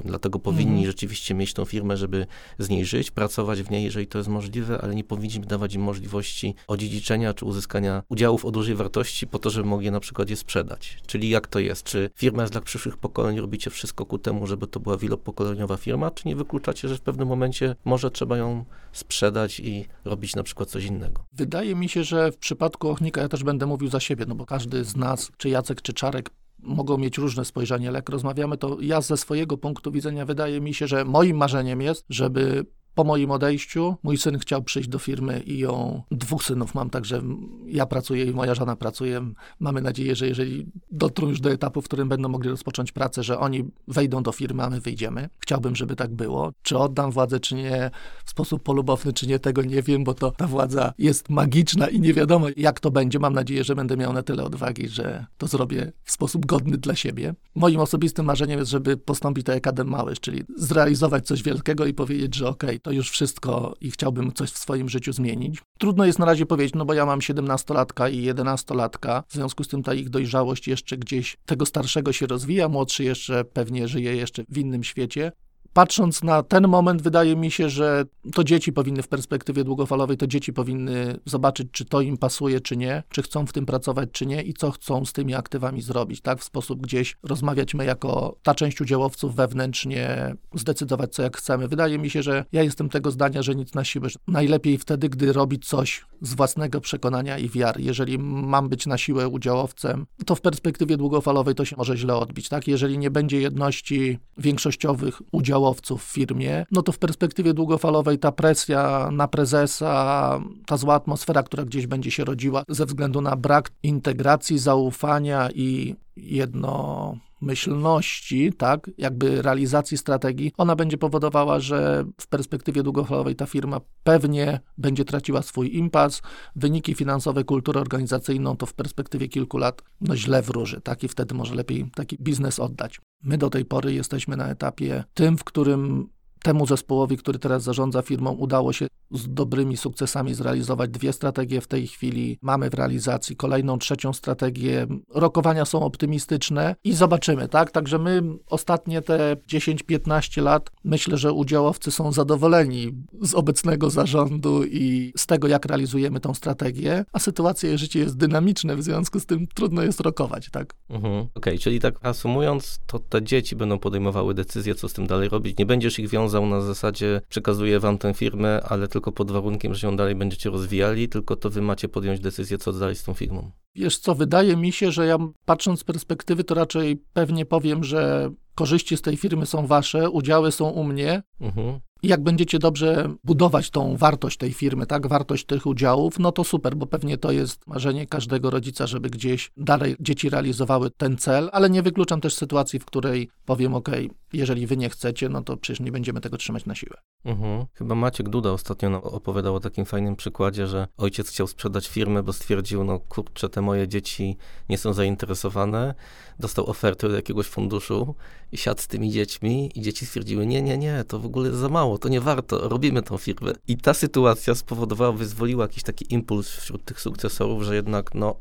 Dlatego 0.05 0.39
powinni 0.39 0.71
Mhm. 0.71 0.87
rzeczywiście 0.87 1.35
mieć 1.35 1.55
tą 1.55 1.65
firmę, 1.65 1.97
żeby 1.97 2.27
z 2.59 2.69
niej 2.69 2.85
żyć, 2.85 3.11
pracować 3.11 3.63
w 3.63 3.71
niej, 3.71 3.85
jeżeli 3.85 4.07
to 4.07 4.19
jest 4.19 4.31
możliwe, 4.31 4.81
ale 4.81 4.95
nie 4.95 5.05
powinniśmy 5.05 5.47
dawać 5.47 5.75
im 5.75 5.83
możliwości 5.83 6.55
odziedziczenia 6.67 7.35
czy 7.35 7.45
uzyskania 7.45 8.03
udziałów 8.09 8.45
o 8.45 8.51
dużej 8.51 8.75
wartości 8.75 9.27
po 9.27 9.39
to, 9.39 9.51
żeby 9.51 9.69
mogli 9.69 9.91
na 9.91 10.01
przykład 10.01 10.31
je 10.31 10.37
sprzedać. 10.37 10.99
Czyli 11.07 11.29
jak 11.29 11.47
to 11.47 11.59
jest? 11.59 11.83
Czy 11.83 12.11
firma 12.17 12.43
jest 12.43 12.53
dla 12.53 12.61
przyszłych 12.61 12.97
pokoleń, 12.97 13.41
robicie 13.41 13.71
wszystko 13.71 14.07
ku 14.07 14.19
temu, 14.19 14.47
żeby 14.47 14.67
to 14.67 14.81
była 14.81 14.97
wielopokoleniowa 14.97 15.77
firma, 15.77 16.11
czy 16.11 16.29
nie 16.29 16.37
wykluczacie, 16.37 16.89
że 16.89 16.97
w 16.97 17.01
pewnym 17.01 17.29
momencie 17.29 17.77
może 17.85 18.11
trzeba 18.11 18.37
ją 18.37 18.65
sprzedać 18.93 19.61
i 19.61 19.87
robić 20.05 20.37
na 20.37 20.43
przykład 20.43 20.69
coś 20.69 20.85
innego? 20.85 21.25
Wydaje 21.33 21.75
mi 21.75 21.89
się, 21.89 22.05
że 22.05 22.33
w 22.33 22.37
przypadku 22.37 22.89
Ochnika 22.89 23.21
ja 23.21 23.29
też 23.29 23.45
będę 23.45 23.67
mówił 23.67 23.89
za 23.89 24.01
siebie, 24.01 24.25
no 24.29 24.35
bo 24.35 24.47
każdy 24.47 24.85
z 24.85 24.97
nas, 24.97 25.31
czy 25.37 25.49
Jacek, 25.49 25.83
czy 25.83 25.93
Czarek, 25.93 26.31
mogą 26.65 26.99
mieć 26.99 27.19
różne 27.19 27.45
spojrzenie, 27.45 27.89
ale 27.89 27.99
jak 27.99 28.09
rozmawiamy, 28.09 28.59
to 28.59 28.77
ja 28.81 29.01
ze 29.01 29.17
swojego 29.17 29.59
punktu 29.59 29.93
widzenia 29.93 30.25
wydaje 30.25 30.61
mi 30.61 30.75
się, 30.75 30.87
że 30.87 31.05
moim 31.05 31.37
marzeniem 31.37 31.81
jest, 31.81 32.05
żeby 32.09 32.67
po 32.95 33.05
moim 33.05 33.31
odejściu 33.31 33.97
mój 34.03 34.19
syn 34.19 34.39
chciał 34.39 34.63
przyjść 34.63 34.89
do 34.89 34.99
firmy 34.99 35.41
i 35.41 35.59
ją, 35.59 36.03
dwóch 36.11 36.45
synów 36.45 36.75
mam, 36.75 36.91
także 36.91 37.23
ja 37.67 37.87
pracuję 37.87 38.25
i 38.25 38.31
moja 38.31 38.55
żona 38.55 38.77
pracuje. 38.77 39.33
Mamy 39.61 39.83
nadzieję, 39.83 40.17
że 40.17 40.29
jeżeli 40.29 40.67
dotrą 40.91 41.29
już 41.29 41.41
do 41.41 41.51
etapu, 41.51 41.83
w 41.83 41.85
którym 41.85 42.09
będą 42.09 42.29
mogli 42.29 42.51
rozpocząć 42.51 42.93
pracę, 42.93 43.23
że 43.23 43.39
oni 43.39 43.65
wejdą 43.89 44.23
do 44.23 44.33
firmy, 44.33 44.63
a 44.63 44.71
my 44.71 44.81
wyjdziemy. 44.81 45.29
Chciałbym, 45.39 45.77
żeby 45.77 45.97
tak 45.97 46.15
było. 46.15 46.53
Czy 46.63 46.79
oddam 46.79 47.11
władzę, 47.11 47.41
czy 47.41 47.55
nie, 47.55 47.91
w 48.25 48.31
sposób 48.31 48.63
polubowny, 48.63 49.13
czy 49.13 49.27
nie, 49.27 49.39
tego 49.39 49.63
nie 49.63 49.83
wiem, 49.83 50.05
bo 50.05 50.15
to 50.15 50.31
ta 50.31 50.47
władza 50.47 50.93
jest 50.99 51.31
magiczna 51.31 51.89
i 51.89 52.01
nie 52.01 52.15
wiadomo, 52.15 52.47
jak 52.57 52.81
to 52.81 52.91
będzie. 52.91 53.19
Mam 53.19 53.35
nadzieję, 53.35 53.65
że 53.65 53.75
będę 53.75 53.97
miał 53.97 54.13
na 54.13 54.23
tyle 54.23 54.45
odwagi, 54.45 54.89
że 54.89 55.27
to 55.39 55.47
zrobię 55.47 55.93
w 56.05 56.13
sposób 56.13 56.47
godny 56.47 56.79
dla 56.79 56.95
siebie. 56.95 57.35
Moim 57.55 57.81
osobistym 57.81 58.27
marzeniem 58.27 58.59
jest, 58.59 58.71
żeby 58.71 58.97
postąpić 58.97 59.47
tak 59.47 59.55
jak 59.55 59.67
Adam 59.67 59.89
Małysz, 59.89 60.21
czyli 60.21 60.43
zrealizować 60.57 61.27
coś 61.27 61.43
wielkiego 61.43 61.87
i 61.87 61.95
powiedzieć, 61.95 62.35
że 62.35 62.49
okej, 62.49 62.81
to 62.85 62.91
już 62.91 63.11
wszystko 63.11 63.75
i 63.81 63.91
chciałbym 63.91 64.33
coś 64.33 64.51
w 64.51 64.59
swoim 64.59 64.89
życiu 64.89 65.13
zmienić. 65.13 65.59
Trudno 65.79 66.05
jest 66.05 66.19
na 66.19 66.27
razie 66.27 66.47
powiedzieć, 66.47 66.75
no 66.75 66.85
bo 66.85 66.95
ja 66.95 67.07
mam 67.07 67.19
17-latka 67.19 68.13
i 68.13 68.33
11-latka, 68.33 69.23
w 69.29 69.33
związku 69.33 69.65
z 69.65 69.69
tym 69.69 69.83
ta 69.83 69.95
ich 69.95 70.11
dojrzałość 70.11 70.69
jeszcze 70.69 70.97
gdzieś 70.97 71.37
tego 71.47 71.67
starszego 71.67 72.13
się 72.13 72.27
rozwija, 72.27 72.69
młodszy 72.69 73.05
jeszcze 73.05 73.45
pewnie 73.45 73.89
żyje 73.89 74.17
jeszcze 74.17 74.45
w 74.49 74.59
innym 74.59 74.85
świecie. 74.85 75.33
Patrząc 75.75 76.23
na 76.23 76.43
ten 76.43 76.69
moment, 76.69 77.03
wydaje 77.03 77.37
mi 77.37 77.51
się, 77.51 77.69
że 77.69 78.05
to 78.35 78.45
dzieci 78.45 78.73
powinny 78.73 79.03
w 79.03 79.09
perspektywie 79.09 79.65
długofalowej, 79.65 80.17
to 80.17 80.27
dzieci 80.27 80.53
powinny 80.53 81.19
zobaczyć, 81.25 81.69
czy 81.73 81.85
to 81.85 82.01
im 82.01 82.17
pasuje, 82.17 82.61
czy 82.61 82.77
nie, 82.77 83.03
czy 83.09 83.23
chcą 83.23 83.47
w 83.47 83.53
tym 83.53 83.67
pracować, 83.67 84.09
czy 84.13 84.27
nie 84.27 84.43
i 84.43 84.55
co 84.55 84.71
chcą 84.71 85.05
z 85.05 85.13
tymi 85.13 85.35
aktywami 85.35 85.83
zrobić, 85.83 86.21
tak? 86.21 86.41
W 86.41 86.45
sposób 86.45 86.81
gdzieś 86.81 87.17
rozmawiać 87.23 87.75
my 87.75 87.85
jako 87.85 88.37
ta 88.43 88.55
część 88.55 88.81
udziałowców 88.81 89.35
wewnętrznie, 89.35 90.35
zdecydować 90.55 91.15
co 91.15 91.23
jak 91.23 91.37
chcemy. 91.37 91.69
Wydaje 91.69 91.99
mi 91.99 92.11
się, 92.11 92.23
że 92.23 92.45
ja 92.53 92.63
jestem 92.63 92.89
tego 92.89 93.11
zdania, 93.11 93.43
że 93.43 93.55
nic 93.55 93.75
na 93.75 93.85
siłę. 93.85 94.09
Najlepiej 94.29 94.79
wtedy, 94.79 95.09
gdy 95.09 95.33
robić 95.33 95.67
coś 95.67 96.05
z 96.25 96.35
własnego 96.35 96.81
przekonania 96.81 97.39
i 97.39 97.49
wiary. 97.49 97.83
Jeżeli 97.83 98.19
mam 98.19 98.69
być 98.69 98.87
na 98.87 98.99
siłę 98.99 99.29
udziałowcem, 99.29 100.07
to 100.27 100.35
w 100.35 100.41
perspektywie 100.41 100.97
długofalowej 100.97 101.55
to 101.55 101.65
się 101.65 101.77
może 101.77 101.97
źle 101.97 102.17
odbić, 102.17 102.49
tak? 102.49 102.69
Jeżeli 102.69 102.99
nie 102.99 103.11
będzie 103.11 103.41
jedności 103.41 104.19
większościowych 104.39 105.23
udziałowców 105.33 106.05
w 106.05 106.13
firmie, 106.13 106.67
no 106.71 106.83
to 106.83 106.93
w 106.93 106.99
perspektywie 106.99 107.55
długofalowej 107.55 108.19
ta 108.19 108.33
presja 108.33 109.09
na 109.13 109.29
prezesa, 109.29 110.41
ta 110.67 110.77
zła 110.77 110.95
atmosfera, 110.95 111.43
która 111.43 111.65
gdzieś 111.65 111.87
będzie 111.87 112.11
się 112.11 112.25
rodziła 112.25 112.65
ze 112.69 112.87
względu 112.87 113.21
na 113.21 113.37
brak 113.37 113.71
integracji, 113.83 114.59
zaufania 114.59 115.49
i 115.55 115.95
jedno 116.17 117.17
myślności, 117.41 118.53
tak, 118.53 118.91
jakby 118.99 119.43
realizacji 119.43 119.99
strategii, 119.99 120.53
ona 120.57 120.77
będzie 120.77 120.99
powodowała, 120.99 121.61
że 121.61 122.05
w 122.21 122.27
perspektywie 122.27 122.83
długofalowej 122.83 123.37
ta 123.37 123.47
firma 123.47 123.81
pewnie 124.05 124.61
będzie 124.79 125.05
traciła 125.05 125.43
swój 125.43 125.77
impas, 125.77 126.23
wyniki 126.57 126.95
finansowe, 126.95 127.45
kulturę 127.45 127.81
organizacyjną 127.81 128.57
to 128.57 128.67
w 128.67 128.75
perspektywie 128.75 129.29
kilku 129.29 129.59
lat 129.59 129.83
no 130.01 130.17
źle 130.17 130.43
wróży, 130.43 130.81
tak, 130.81 131.05
i 131.05 131.09
wtedy 131.09 131.35
może 131.35 131.55
lepiej 131.55 131.91
taki 131.95 132.17
biznes 132.21 132.59
oddać. 132.61 133.01
My 133.23 133.39
do 133.39 133.51
tej 133.51 133.65
pory 133.65 133.93
jesteśmy 133.95 134.37
na 134.37 134.49
etapie 134.49 135.05
tym, 135.15 135.39
w 135.39 135.45
którym 135.45 136.09
temu 136.45 136.67
zespołowi, 136.67 137.17
który 137.17 137.39
teraz 137.39 137.63
zarządza 137.63 138.03
firmą, 138.03 138.31
udało 138.31 138.73
się 138.73 138.87
z 139.11 139.35
dobrymi 139.35 139.77
sukcesami 139.77 140.35
zrealizować 140.35 140.91
dwie 140.91 141.13
strategie. 141.13 141.61
W 141.61 141.67
tej 141.67 141.87
chwili 141.87 142.39
mamy 142.43 142.71
w 142.71 142.75
realizacji 142.75 143.37
kolejną, 143.37 143.79
trzecią 143.79 144.13
strategię. 144.13 144.87
Rokowania 145.15 145.65
są 145.65 145.83
optymistyczne 145.83 146.77
i 146.85 146.93
zobaczymy, 146.93 147.49
tak? 147.49 147.71
Także 147.71 147.99
my 147.99 148.23
ostatnie 148.47 149.03
te 149.03 149.37
10-15 149.53 150.43
lat 150.43 150.71
myślę, 150.85 151.17
że 151.17 151.33
udziałowcy 151.33 151.91
są 151.91 152.13
zadowoleni 152.13 152.93
z 153.23 153.35
obecnego 153.35 153.91
zarządu 153.91 154.65
i 154.65 155.13
z 155.17 155.27
tego, 155.27 155.49
jak 155.49 155.67
realizujemy 155.67 156.21
tą 156.21 156.35
strategię, 156.35 157.05
a 157.13 157.19
sytuacja 157.19 157.73
i 157.73 157.79
życie 157.79 157.99
jest 157.99 158.17
dynamiczne, 158.17 158.77
w 158.77 158.83
związku 158.83 159.21
z 159.21 159.27
tym 159.27 159.47
trudno 159.55 159.83
jest 159.83 160.01
rokować, 160.01 160.51
tak? 160.51 160.75
Mhm. 160.91 161.15
Okej, 161.15 161.29
okay, 161.35 161.59
czyli 161.59 161.81
tak 161.81 162.03
reasumując, 162.03 162.81
to 162.87 162.99
te 162.99 163.23
dzieci 163.23 163.57
będą 163.57 163.79
podejmowały 163.79 164.35
decyzje, 164.35 164.75
co 164.75 164.89
z 164.89 164.93
tym 164.93 165.07
dalej 165.07 165.29
robić. 165.29 165.59
Nie 165.59 165.67
będziesz 165.67 165.99
ich 165.99 166.09
wiązał 166.09 166.34
na 166.41 166.61
zasadzie 166.61 167.21
przekazuję 167.29 167.81
wam 167.81 167.99
tę 167.99 168.15
firmę, 168.15 168.61
ale 168.69 168.89
tylko 168.89 169.13
pod 169.13 169.31
warunkiem, 169.31 169.75
że 169.75 169.87
ją 169.87 169.97
dalej 169.97 170.15
będziecie 170.15 170.51
rozwijali, 170.51 171.09
tylko 171.09 171.37
to 171.37 171.51
wy 171.51 171.63
macie 171.63 171.89
podjąć 171.89 172.21
decyzję, 172.21 172.59
co 172.59 172.73
dalej 172.73 172.97
z 172.97 173.05
tą 173.05 173.15
firmą. 173.15 173.51
Wiesz 173.75 173.99
co, 173.99 174.15
wydaje 174.15 174.57
mi 174.57 174.73
się, 174.73 174.93
że 174.93 175.07
ja 175.07 175.19
patrząc 175.45 175.81
z 175.81 175.85
perspektywy, 175.85 176.45
to 176.45 176.55
raczej 176.55 176.97
pewnie 177.13 177.47
powiem, 177.47 177.85
że 177.85 178.31
korzyści 178.55 178.97
z 178.97 179.03
tej 179.03 179.17
firmy 179.17 179.47
są 179.47 179.67
wasze, 179.67 180.11
udziały 180.11 180.53
są 180.53 180.69
u 180.69 180.85
mnie. 180.85 181.23
Mhm. 181.41 181.81
I 182.03 182.09
jak 182.09 182.23
będziecie 182.23 182.59
dobrze 182.59 183.09
budować 183.25 183.71
tą 183.71 183.97
wartość 183.97 184.37
tej 184.37 184.53
firmy, 184.53 184.87
tak, 184.87 185.07
wartość 185.07 185.47
tych 185.47 185.67
udziałów, 185.67 186.19
no 186.19 186.33
to 186.33 186.45
super, 186.45 186.77
bo 186.77 186.87
pewnie 186.87 187.19
to 187.19 187.33
jest 187.33 187.67
marzenie 187.67 188.07
każdego 188.07 188.51
rodzica, 188.51 188.87
żeby 188.87 189.11
gdzieś 189.11 189.53
dalej 189.57 189.97
dzieci 190.01 190.31
realizowały 190.31 190.91
ten 190.91 191.17
cel, 191.17 191.51
ale 191.53 191.71
nie 191.71 191.83
wykluczam 191.83 192.21
też 192.21 192.35
sytuacji, 192.35 192.79
w 192.79 192.85
której 192.85 193.29
powiem, 193.45 193.75
ok, 193.75 193.89
jeżeli 194.33 194.67
wy 194.67 194.77
nie 194.77 194.91
chcecie, 194.91 195.29
no 195.29 195.43
to 195.43 195.57
przecież 195.57 195.81
nie 195.81 195.93
będziemy 195.93 196.21
tego 196.21 196.37
trzymać 196.37 196.67
na 196.67 196.75
siłę. 196.75 196.97
Mhm. 197.25 197.65
Chyba 197.75 197.95
Maciek 197.95 198.29
Duda 198.29 198.51
ostatnio 198.51 199.03
opowiadał 199.03 199.55
o 199.55 199.61
takim 199.61 199.85
fajnym 199.85 200.17
przykładzie, 200.17 200.67
że 200.67 200.89
ojciec 200.97 201.31
chciał 201.31 201.47
sprzedać 201.47 201.89
firmę, 201.89 202.23
bo 202.23 202.33
stwierdził, 202.33 202.85
no 202.85 203.01
kurczę, 203.01 203.49
te 203.49 203.61
moje 203.61 203.89
dzieci 203.89 204.37
nie 204.69 204.79
są 204.79 204.93
zainteresowane, 204.93 205.95
dostał 206.39 206.71
ofertę 206.71 207.07
od 207.07 207.13
jakiegoś 207.13 207.47
funduszu 207.47 208.15
i 208.55 208.59
siadł 208.59 208.83
z 208.83 208.87
tymi 208.87 209.11
dziećmi 209.11 209.71
i 209.75 209.81
dzieci 209.81 210.07
stwierdziły, 210.07 210.47
nie, 210.47 210.63
nie, 210.63 210.79
nie, 210.79 211.05
to 211.09 211.19
w 211.19 211.27
ogóle 211.27 211.51
za 211.51 211.69
mało, 211.69 211.99
to 211.99 212.09
nie 212.09 212.21
warto, 212.21 212.69
robimy 212.69 213.03
tą 213.03 213.19
firmę. 213.19 213.53
I 213.69 213.77
ta 213.77 213.95
sytuacja 213.95 214.55
spowodowała, 214.55 215.13
wyzwoliła 215.13 215.65
jakiś 215.65 215.83
taki 215.83 216.15
impuls 216.15 216.49
wśród 216.49 216.85
tych 216.85 217.01
sukcesorów, 217.01 217.63
że 217.63 217.75
jednak, 217.75 218.15
no, 218.15 218.37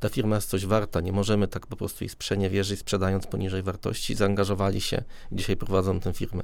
ta 0.00 0.08
firma 0.08 0.36
jest 0.36 0.48
coś 0.48 0.66
warta, 0.66 1.00
nie 1.00 1.12
możemy 1.12 1.48
tak 1.48 1.66
po 1.66 1.76
prostu 1.76 2.04
jej 2.04 2.08
sprzeniewierzyć, 2.08 2.80
sprzedając 2.80 3.26
poniżej 3.26 3.62
wartości, 3.62 4.14
zaangażowali 4.14 4.80
się, 4.80 5.02
dzisiaj 5.32 5.56
prowadzą 5.56 6.00
tę 6.00 6.12
firmę. 6.12 6.42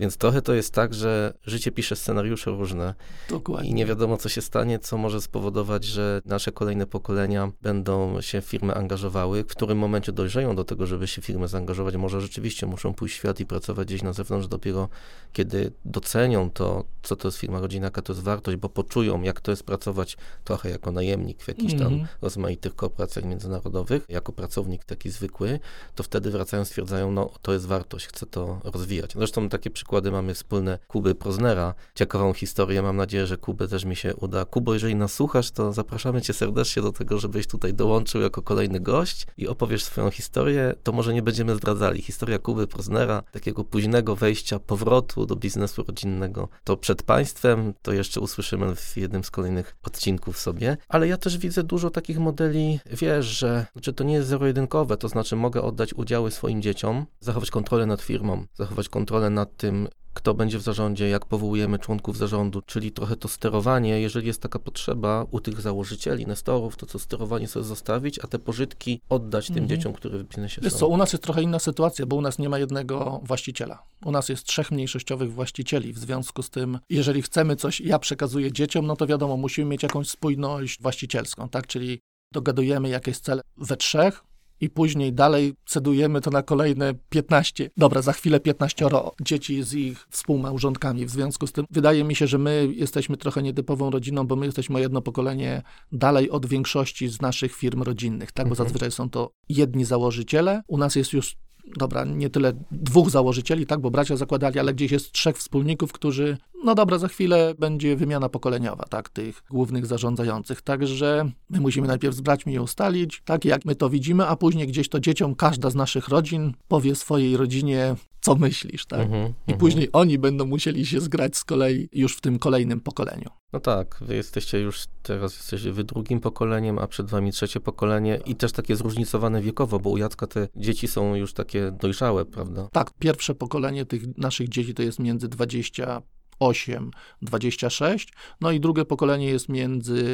Więc 0.00 0.16
trochę 0.16 0.42
to 0.42 0.54
jest 0.54 0.74
tak, 0.74 0.94
że 0.94 1.34
życie 1.46 1.72
pisze 1.72 1.96
scenariusze 1.96 2.50
różne 2.50 2.94
Dokładnie. 3.28 3.70
i 3.70 3.74
nie 3.74 3.86
wiadomo, 3.86 4.16
co 4.16 4.28
się 4.28 4.42
stanie, 4.42 4.78
co 4.78 4.98
może 4.98 5.20
spowodować, 5.20 5.84
że 5.84 6.22
nasze 6.24 6.52
kolejne 6.52 6.86
pokolenia 6.86 7.52
będą 7.62 8.20
się 8.20 8.40
w 8.40 8.44
firmę 8.44 8.74
angażowały. 8.74 9.44
W 9.44 9.46
którym 9.46 9.78
momencie 9.78 10.12
dojrzeją 10.12 10.56
do 10.56 10.64
tego, 10.64 10.86
żeby 10.86 11.06
się 11.06 11.22
firmę 11.22 11.48
zaangażować, 11.48 11.96
może 11.96 12.20
rzeczywiście 12.20 12.66
muszą 12.66 12.94
pójść 12.94 13.14
w 13.14 13.18
świat 13.18 13.40
i 13.40 13.46
pracować 13.46 13.86
gdzieś 13.88 14.02
na 14.02 14.12
zewnątrz 14.12 14.48
dopiero, 14.48 14.88
kiedy 15.32 15.72
docenią 15.84 16.50
to, 16.50 16.84
co 17.02 17.16
to 17.16 17.28
jest 17.28 17.38
firma 17.38 17.60
rodzina, 17.60 17.86
jaka 17.86 18.02
to 18.02 18.12
jest 18.12 18.22
wartość, 18.22 18.56
bo 18.56 18.68
poczują, 18.68 19.22
jak 19.22 19.40
to 19.40 19.52
jest 19.52 19.62
pracować 19.62 20.16
trochę 20.44 20.70
jako 20.70 20.92
najemnik 20.92 21.42
w 21.42 21.48
jakichś 21.48 21.74
tam 21.74 21.86
mm 21.86 22.00
-hmm. 22.00 22.06
rozmaitych 22.22 22.76
korporacjach 22.76 23.24
międzynarodowych, 23.24 24.04
jako 24.08 24.32
pracownik 24.32 24.84
taki 24.84 25.10
zwykły, 25.10 25.60
to 25.94 26.02
wtedy 26.02 26.30
wracają, 26.30 26.64
stwierdzają, 26.64 27.12
no 27.12 27.30
to 27.42 27.52
jest 27.52 27.66
wartość, 27.66 28.06
chcę 28.06 28.26
to 28.26 28.60
rozwijać. 28.64 29.12
Zresztą 29.12 29.48
takie 29.48 29.70
przykłady 29.70 29.89
przykłady 29.90 30.10
mamy 30.10 30.34
wspólne 30.34 30.78
Kuby 30.88 31.14
Proznera. 31.14 31.74
Ciekawą 31.94 32.32
historię, 32.32 32.82
mam 32.82 32.96
nadzieję, 32.96 33.26
że 33.26 33.36
Kubę 33.36 33.68
też 33.68 33.84
mi 33.84 33.96
się 33.96 34.16
uda. 34.16 34.44
Kubo, 34.44 34.74
jeżeli 34.74 34.94
nas 34.94 35.12
słuchasz, 35.12 35.50
to 35.50 35.72
zapraszamy 35.72 36.22
cię 36.22 36.32
serdecznie 36.32 36.82
do 36.82 36.92
tego, 36.92 37.18
żebyś 37.18 37.46
tutaj 37.46 37.74
dołączył 37.74 38.20
jako 38.20 38.42
kolejny 38.42 38.80
gość 38.80 39.26
i 39.36 39.48
opowiesz 39.48 39.84
swoją 39.84 40.10
historię. 40.10 40.74
To 40.82 40.92
może 40.92 41.14
nie 41.14 41.22
będziemy 41.22 41.56
zdradzali. 41.56 42.02
Historia 42.02 42.38
Kuby 42.38 42.66
Proznera, 42.66 43.22
takiego 43.32 43.64
późnego 43.64 44.16
wejścia, 44.16 44.58
powrotu 44.58 45.26
do 45.26 45.36
biznesu 45.36 45.82
rodzinnego, 45.82 46.48
to 46.64 46.76
przed 46.76 47.02
państwem, 47.02 47.74
to 47.82 47.92
jeszcze 47.92 48.20
usłyszymy 48.20 48.76
w 48.76 48.96
jednym 48.96 49.24
z 49.24 49.30
kolejnych 49.30 49.76
odcinków 49.82 50.38
sobie. 50.38 50.76
Ale 50.88 51.08
ja 51.08 51.16
też 51.16 51.38
widzę 51.38 51.62
dużo 51.62 51.90
takich 51.90 52.18
modeli, 52.18 52.80
wiesz, 52.86 53.26
że 53.26 53.66
znaczy 53.72 53.92
to 53.92 54.04
nie 54.04 54.14
jest 54.14 54.28
zero-jedynkowe, 54.28 54.96
to 54.96 55.08
znaczy 55.08 55.36
mogę 55.36 55.62
oddać 55.62 55.94
udziały 55.94 56.30
swoim 56.30 56.62
dzieciom, 56.62 57.06
zachować 57.20 57.50
kontrolę 57.50 57.86
nad 57.86 58.00
firmą, 58.00 58.44
zachować 58.54 58.88
kontrolę 58.88 59.30
nad 59.30 59.56
tym, 59.56 59.69
kto 60.14 60.34
będzie 60.34 60.58
w 60.58 60.62
zarządzie, 60.62 61.08
jak 61.08 61.26
powołujemy 61.26 61.78
członków 61.78 62.16
zarządu, 62.16 62.62
czyli 62.62 62.92
trochę 62.92 63.16
to 63.16 63.28
sterowanie, 63.28 64.00
jeżeli 64.00 64.26
jest 64.26 64.42
taka 64.42 64.58
potrzeba 64.58 65.26
u 65.30 65.40
tych 65.40 65.60
założycieli, 65.60 66.26
nestorów, 66.26 66.76
to 66.76 66.86
co 66.86 66.98
sterowanie 66.98 67.48
sobie 67.48 67.64
zostawić, 67.64 68.18
a 68.18 68.26
te 68.26 68.38
pożytki 68.38 69.00
oddać 69.08 69.46
tym 69.46 69.58
mhm. 69.58 69.68
dzieciom, 69.68 69.92
które 69.92 70.18
w 70.18 70.24
biznesie 70.24 70.60
Wiesz 70.60 70.72
są. 70.72 70.78
co, 70.78 70.88
u 70.88 70.96
nas 70.96 71.12
jest 71.12 71.22
trochę 71.22 71.42
inna 71.42 71.58
sytuacja, 71.58 72.06
bo 72.06 72.16
u 72.16 72.20
nas 72.20 72.38
nie 72.38 72.48
ma 72.48 72.58
jednego 72.58 73.20
właściciela. 73.24 73.82
U 74.04 74.10
nas 74.10 74.28
jest 74.28 74.44
trzech 74.44 74.70
mniejszościowych 74.70 75.32
właścicieli, 75.32 75.92
w 75.92 75.98
związku 75.98 76.42
z 76.42 76.50
tym, 76.50 76.78
jeżeli 76.90 77.22
chcemy 77.22 77.56
coś, 77.56 77.80
ja 77.80 77.98
przekazuję 77.98 78.52
dzieciom, 78.52 78.86
no 78.86 78.96
to 78.96 79.06
wiadomo, 79.06 79.36
musimy 79.36 79.70
mieć 79.70 79.82
jakąś 79.82 80.08
spójność 80.08 80.82
właścicielską, 80.82 81.48
tak, 81.48 81.66
czyli 81.66 82.00
dogadujemy 82.32 82.88
jakieś 82.88 83.18
cele 83.18 83.42
we 83.56 83.76
trzech, 83.76 84.22
i 84.60 84.70
później 84.70 85.12
dalej 85.12 85.54
cedujemy 85.66 86.20
to 86.20 86.30
na 86.30 86.42
kolejne 86.42 86.94
15, 87.08 87.70
dobra, 87.76 88.02
za 88.02 88.12
chwilę 88.12 88.40
15 88.40 88.88
dzieci 89.20 89.62
z 89.62 89.74
ich 89.74 90.06
współmałżonkami. 90.10 91.06
W 91.06 91.10
związku 91.10 91.46
z 91.46 91.52
tym 91.52 91.64
wydaje 91.70 92.04
mi 92.04 92.14
się, 92.14 92.26
że 92.26 92.38
my 92.38 92.68
jesteśmy 92.74 93.16
trochę 93.16 93.42
nietypową 93.42 93.90
rodziną, 93.90 94.26
bo 94.26 94.36
my 94.36 94.46
jesteśmy 94.46 94.80
jedno 94.80 95.02
pokolenie 95.02 95.62
dalej 95.92 96.30
od 96.30 96.46
większości 96.46 97.08
z 97.08 97.20
naszych 97.20 97.56
firm 97.56 97.82
rodzinnych, 97.82 98.32
tak? 98.32 98.46
Bo 98.46 98.50
mhm. 98.50 98.66
zazwyczaj 98.66 98.90
są 98.90 99.10
to 99.10 99.30
jedni 99.48 99.84
założyciele. 99.84 100.62
U 100.66 100.78
nas 100.78 100.96
jest 100.96 101.12
już 101.12 101.36
dobra, 101.76 102.04
nie 102.04 102.30
tyle 102.30 102.52
dwóch 102.70 103.10
założycieli, 103.10 103.66
tak, 103.66 103.80
bo 103.80 103.90
bracia 103.90 104.16
zakładali, 104.16 104.58
ale 104.58 104.74
gdzieś 104.74 104.92
jest 104.92 105.12
trzech 105.12 105.36
wspólników, 105.36 105.92
którzy, 105.92 106.36
no 106.64 106.74
dobra, 106.74 106.98
za 106.98 107.08
chwilę 107.08 107.54
będzie 107.58 107.96
wymiana 107.96 108.28
pokoleniowa, 108.28 108.84
tak, 108.84 109.08
tych 109.08 109.42
głównych 109.50 109.86
zarządzających. 109.86 110.62
Także 110.62 111.30
my 111.50 111.60
musimy 111.60 111.88
najpierw 111.88 112.16
z 112.16 112.20
braćmi 112.20 112.52
je 112.52 112.62
ustalić, 112.62 113.22
tak 113.24 113.44
jak 113.44 113.64
my 113.64 113.74
to 113.74 113.90
widzimy, 113.90 114.26
a 114.26 114.36
później 114.36 114.66
gdzieś 114.66 114.88
to 114.88 115.00
dzieciom 115.00 115.34
każda 115.34 115.70
z 115.70 115.74
naszych 115.74 116.08
rodzin 116.08 116.52
powie 116.68 116.94
swojej 116.94 117.36
rodzinie, 117.36 117.94
co 118.20 118.34
myślisz, 118.34 118.86
tak? 118.86 119.08
-hmm, 119.08 119.32
I 119.48 119.52
-hmm. 119.52 119.56
później 119.56 119.88
oni 119.92 120.18
będą 120.18 120.46
musieli 120.46 120.86
się 120.86 121.00
zgrać 121.00 121.36
z 121.36 121.44
kolei 121.44 121.88
już 121.92 122.16
w 122.16 122.20
tym 122.20 122.38
kolejnym 122.38 122.80
pokoleniu. 122.80 123.30
No 123.52 123.60
tak, 123.60 123.98
wy 124.00 124.14
jesteście 124.14 124.60
już 124.60 124.84
teraz 125.02 125.36
jesteście 125.36 125.72
wy 125.72 125.84
drugim 125.84 126.20
pokoleniem, 126.20 126.78
a 126.78 126.86
przed 126.86 127.10
wami 127.10 127.32
trzecie 127.32 127.60
pokolenie 127.60 128.20
i 128.26 128.36
też 128.36 128.52
takie 128.52 128.76
zróżnicowane 128.76 129.42
wiekowo, 129.42 129.80
bo 129.80 129.90
u 129.90 129.96
Jacka 129.96 130.26
te 130.26 130.48
dzieci 130.56 130.88
są 130.88 131.14
już 131.14 131.32
takie 131.32 131.70
dojrzałe, 131.80 132.24
prawda? 132.24 132.68
Tak, 132.72 132.90
pierwsze 132.98 133.34
pokolenie 133.34 133.86
tych 133.86 134.18
naszych 134.18 134.48
dzieci 134.48 134.74
to 134.74 134.82
jest 134.82 134.98
między 134.98 135.28
20 135.28 136.02
8, 136.40 136.90
26. 137.22 138.12
No 138.40 138.50
i 138.50 138.60
drugie 138.60 138.84
pokolenie 138.84 139.26
jest 139.26 139.48
między 139.48 140.04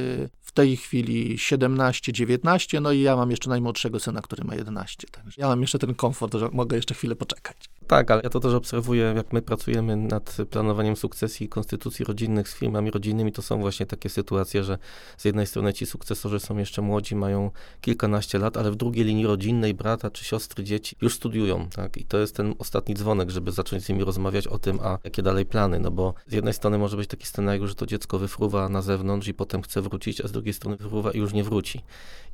w 0.41 0.53
tej 0.53 0.77
chwili 0.77 1.39
17, 1.39 2.13
19. 2.13 2.81
No 2.81 2.93
i 2.93 3.01
ja 3.01 3.17
mam 3.17 3.31
jeszcze 3.31 3.51
najmłodszego 3.51 4.01
syna, 4.01 4.23
który 4.23 4.45
ma 4.45 4.55
11. 4.55 5.07
Także 5.11 5.41
ja 5.41 5.49
mam 5.49 5.61
jeszcze 5.61 5.79
ten 5.79 5.95
komfort, 5.95 6.35
że 6.35 6.49
mogę 6.53 6.77
jeszcze 6.77 6.95
chwilę 6.95 7.17
poczekać. 7.17 7.57
Tak, 7.87 8.11
ale 8.11 8.21
ja 8.25 8.31
to 8.31 8.41
też 8.41 8.55
obserwuję, 8.55 9.13
jak 9.17 9.33
my 9.33 9.43
pracujemy 9.43 9.97
nad 9.97 10.37
planowaniem 10.51 10.97
sukcesji 10.97 11.47
i 11.47 11.49
konstytucji 11.49 12.05
rodzinnych 12.05 12.49
z 12.49 12.55
firmami 12.55 12.91
rodzinnymi, 12.91 13.33
to 13.33 13.43
są 13.43 13.61
właśnie 13.61 13.87
takie 13.87 14.09
sytuacje, 14.09 14.65
że 14.65 14.79
z 15.17 15.25
jednej 15.25 15.47
strony 15.47 15.73
ci 15.73 15.87
sukcesorzy 15.87 16.41
są 16.41 16.57
jeszcze 16.57 16.83
młodzi, 16.83 17.17
mają 17.17 17.51
kilkanaście 17.81 18.39
lat, 18.39 18.57
ale 18.57 18.71
w 18.71 18.77
drugiej 18.77 19.05
linii 19.05 19.27
rodzinnej 19.27 19.75
brata 19.75 20.11
czy 20.11 20.25
siostry 20.25 20.65
dzieci 20.65 20.97
już 21.01 21.15
studiują, 21.15 21.69
tak? 21.69 21.97
I 21.97 22.05
to 22.05 22.19
jest 22.19 22.37
ten 22.37 22.55
ostatni 22.59 22.95
dzwonek, 22.95 23.31
żeby 23.31 23.53
zacząć 23.53 23.85
z 23.85 23.89
nimi 23.89 24.05
rozmawiać 24.05 24.47
o 24.47 24.59
tym, 24.59 24.79
a 24.83 24.99
jakie 25.05 25.23
dalej 25.23 25.47
plany, 25.47 25.81
no 25.81 25.91
bo 25.91 26.15
z 26.27 26.33
jednej 26.33 26.55
strony 26.55 26.79
może 26.79 26.97
być 26.97 27.09
taki 27.09 27.27
scenariusz, 27.27 27.69
że 27.69 27.75
to 27.75 27.87
dziecko 27.87 28.19
wyfruwa 28.19 28.69
na 28.69 28.83
zewnątrz 28.83 29.29
i 29.29 29.35
potem 29.35 29.63
chce 29.63 29.83
wrócić, 29.83 30.21
a 30.21 30.29
z 30.29 30.33
drugiej 30.33 30.55
strony 30.55 30.77
wyfruwa 30.77 31.11
i 31.11 31.19
już 31.19 31.33
nie 31.33 31.45
wróci. 31.45 31.81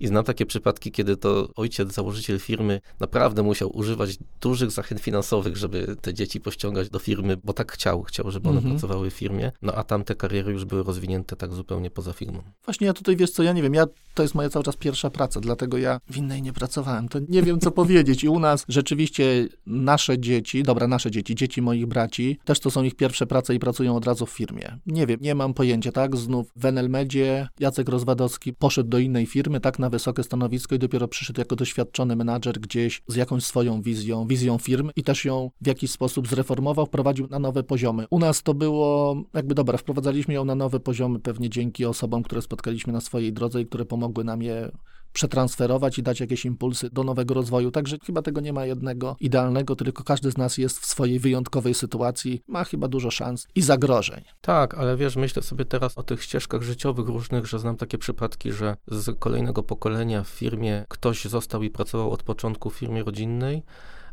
I 0.01 0.07
znam 0.07 0.25
takie 0.25 0.47
przypadki, 0.47 0.93
kiedy 0.93 1.17
to 1.17 1.49
ojciec, 1.57 1.93
założyciel 1.93 2.39
firmy 2.39 2.81
naprawdę 3.01 3.43
musiał 3.43 3.77
używać 3.77 4.19
dużych 4.41 4.71
zachęt 4.71 5.01
finansowych, 5.01 5.42
żeby 5.57 5.97
te 6.01 6.15
dzieci 6.15 6.41
pościągać 6.41 6.91
do 6.91 6.99
firmy, 6.99 7.37
bo 7.45 7.53
tak 7.53 7.73
chciał, 7.73 8.03
chciał, 8.03 8.31
żeby 8.31 8.49
one 8.49 8.59
mhm. 8.59 8.75
pracowały 8.75 9.11
w 9.11 9.15
firmie, 9.15 9.53
no 9.63 9.75
a 9.75 9.85
tamte 9.85 10.15
kariery 10.15 10.53
już 10.53 10.65
były 10.65 10.83
rozwinięte 10.83 11.37
tak 11.37 11.53
zupełnie 11.53 11.91
poza 11.91 12.13
firmą. 12.13 12.43
Właśnie 12.65 12.87
ja 12.87 12.93
tutaj, 12.93 13.17
wiesz 13.17 13.31
co, 13.31 13.43
ja 13.43 13.53
nie 13.53 13.63
wiem, 13.63 13.75
ja, 13.75 13.87
to 14.15 14.23
jest 14.23 14.35
moja 14.35 14.49
cały 14.49 14.65
czas 14.65 14.77
pierwsza 14.77 15.11
praca, 15.11 15.41
dlatego 15.41 15.79
ja 15.79 16.01
w 16.11 16.17
innej 16.17 16.43
nie 16.43 16.53
pracowałem, 16.53 17.09
to 17.09 17.19
nie 17.29 17.43
wiem, 17.43 17.61
co 17.61 17.71
powiedzieć. 17.83 18.25
I 18.25 18.29
u 18.29 18.39
nas 18.39 18.65
rzeczywiście 18.69 19.49
nasze 19.67 20.19
dzieci, 20.19 20.63
dobra, 20.63 20.89
nasze 20.89 21.11
dzieci, 21.11 21.35
dzieci 21.35 21.63
moich 21.63 21.87
braci, 21.87 22.39
też 22.45 22.61
to 22.61 22.71
są 22.71 22.83
ich 22.83 22.95
pierwsze 22.95 23.27
prace 23.27 23.55
i 23.55 23.59
pracują 23.59 23.97
od 23.97 24.07
razu 24.07 24.27
w 24.27 24.31
firmie. 24.31 24.79
Nie 24.87 25.07
wiem, 25.07 25.21
nie 25.21 25.35
mam 25.35 25.55
pojęcia, 25.55 25.93
tak? 25.93 26.17
Znów 26.17 26.53
w 26.57 26.65
Enelmedzie 26.65 27.49
Jacek 27.61 27.89
Rozwadowski 27.89 28.53
poszedł 28.53 28.89
do 28.89 28.99
innej 28.99 29.27
firmy, 29.27 29.61
tak, 29.61 29.79
na 29.79 29.91
wysokie 29.91 30.23
stanowisko 30.23 30.75
i 30.75 30.79
dopiero 30.79 31.09
przyszedł 31.09 31.41
jako 31.41 31.57
doświadczony 31.57 32.17
menadżer 32.17 32.61
gdzieś 32.61 33.03
z 33.09 33.15
jakąś 33.15 33.45
swoją 33.45 33.83
wizją, 33.83 34.27
wizją 34.27 34.59
firmy 34.59 34.93
i 34.97 35.03
też 35.03 35.25
ją 35.25 35.32
w 35.61 35.67
jakiś 35.67 35.91
sposób 35.91 36.29
zreformował, 36.29 36.87
wprowadził 36.87 37.27
na 37.31 37.39
nowe 37.39 37.63
poziomy. 37.63 38.07
U 38.11 38.19
nas 38.19 38.43
to 38.43 38.55
było 38.55 39.17
jakby 39.35 39.55
dobra, 39.55 39.79
wprowadzaliśmy 39.79 40.35
ją 40.35 40.45
na 40.45 40.55
nowe 40.55 40.81
poziomy 40.81 41.21
pewnie 41.21 41.51
dzięki 41.51 41.85
osobom, 41.85 42.23
które 42.23 42.43
spotkaliśmy 42.43 42.93
na 42.93 43.01
swojej 43.01 43.33
drodze 43.33 43.61
i 43.61 43.67
które 43.67 43.85
pomogły 43.85 44.25
nam 44.25 44.43
je 44.43 44.73
przetransferować 45.13 45.99
i 45.99 46.03
dać 46.03 46.21
jakieś 46.21 46.45
impulsy 46.45 46.91
do 46.91 47.05
nowego 47.05 47.35
rozwoju. 47.35 47.71
Także 47.71 47.97
chyba 48.07 48.23
tego 48.23 48.41
nie 48.41 48.53
ma 48.53 48.67
jednego 48.67 49.17
idealnego, 49.21 49.77
tylko 49.77 50.05
każdy 50.05 50.31
z 50.31 50.37
nas 50.37 50.59
jest 50.59 50.79
w 50.79 50.87
swojej 50.87 51.19
wyjątkowej 51.19 51.75
sytuacji, 51.75 52.43
ma 52.49 52.65
chyba 52.65 52.89
dużo 52.89 53.11
szans 53.11 53.47
i 53.55 53.63
zagrożeń. 53.63 54.25
Tak, 54.41 54.75
ale 54.75 54.97
wiesz, 54.97 55.17
myślę 55.17 55.43
sobie 55.43 55.65
teraz 55.65 55.99
o 55.99 56.03
tych 56.03 56.23
ścieżkach 56.23 56.63
życiowych 56.63 57.09
różnych, 57.09 57.47
że 57.47 57.59
znam 57.59 57.77
takie 57.77 57.99
przypadki, 57.99 58.53
że 58.53 58.77
z 58.89 59.19
kolejnego 59.19 59.63
pokolenia 59.63 60.23
w 60.23 60.29
firmie 60.29 60.85
ktoś 60.89 61.25
został 61.25 61.63
i 61.63 61.71
pracował 61.71 62.11
od 62.11 62.23
początku 62.23 62.71
w 62.71 62.75
firmie 62.75 63.05
rodzinnej, 63.05 63.63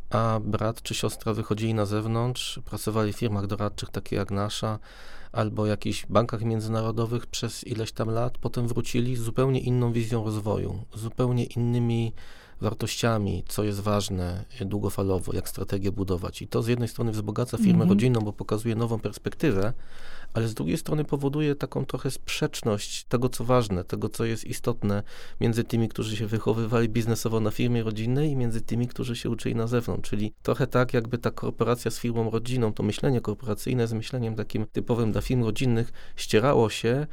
a 0.09 0.39
brat 0.43 0.81
czy 0.81 0.95
siostra 0.95 1.33
wychodzili 1.33 1.73
na 1.73 1.85
zewnątrz, 1.85 2.59
pracowali 2.65 3.13
w 3.13 3.17
firmach 3.17 3.47
doradczych, 3.47 3.89
takie 3.89 4.15
jak 4.15 4.31
nasza, 4.31 4.79
albo 5.31 5.65
jakichś 5.65 6.05
bankach 6.05 6.41
międzynarodowych 6.41 7.27
przez 7.27 7.63
ileś 7.67 7.91
tam 7.91 8.09
lat, 8.09 8.37
potem 8.37 8.67
wrócili 8.67 9.15
z 9.15 9.21
zupełnie 9.21 9.59
inną 9.59 9.91
wizją 9.91 10.23
rozwoju, 10.25 10.85
zupełnie 10.95 11.45
innymi 11.45 12.13
wartościami, 12.61 13.43
co 13.47 13.63
jest 13.63 13.79
ważne 13.79 14.45
długofalowo, 14.61 15.33
jak 15.33 15.49
strategię 15.49 15.91
budować. 15.91 16.41
I 16.41 16.47
to 16.47 16.63
z 16.63 16.67
jednej 16.67 16.87
strony 16.87 17.11
wzbogaca 17.11 17.57
firmę 17.57 17.73
mm 17.73 17.87
-hmm. 17.87 17.89
rodzinną, 17.89 18.21
bo 18.21 18.33
pokazuje 18.33 18.75
nową 18.75 18.99
perspektywę, 18.99 19.73
ale 20.39 20.47
z 20.47 20.53
drugiej 20.53 20.77
strony 20.77 21.05
powoduje 21.05 21.55
taką 21.55 21.85
trochę 21.85 22.11
sprzeczność 22.11 23.03
tego, 23.03 23.29
co 23.29 23.43
ważne, 23.43 23.83
tego, 23.83 24.09
co 24.09 24.25
jest 24.25 24.45
istotne 24.45 25.03
między 25.41 25.63
tymi, 25.63 25.89
którzy 25.89 26.17
się 26.17 26.27
wychowywali 26.27 26.89
biznesowo 26.89 27.39
na 27.39 27.51
firmie 27.51 27.83
rodzinnej 27.83 28.31
i 28.31 28.35
między 28.35 28.61
tymi, 28.61 28.87
którzy 28.87 29.15
się 29.15 29.29
uczyli 29.29 29.55
na 29.55 29.67
zewnątrz. 29.67 30.09
Czyli 30.09 30.33
trochę 30.43 30.67
tak, 30.67 30.93
jakby 30.93 31.17
ta 31.17 31.31
korporacja 31.31 31.91
z 31.91 31.99
firmą 31.99 32.29
rodziną, 32.29 32.73
to 32.73 32.83
myślenie 32.83 33.21
korporacyjne 33.21 33.87
z 33.87 33.93
myśleniem 33.93 34.35
takim 34.35 34.65
typowym 34.65 35.11
dla 35.11 35.21
firm 35.21 35.43
rodzinnych 35.43 35.91
ścierało 36.15 36.69
się, 36.69 37.07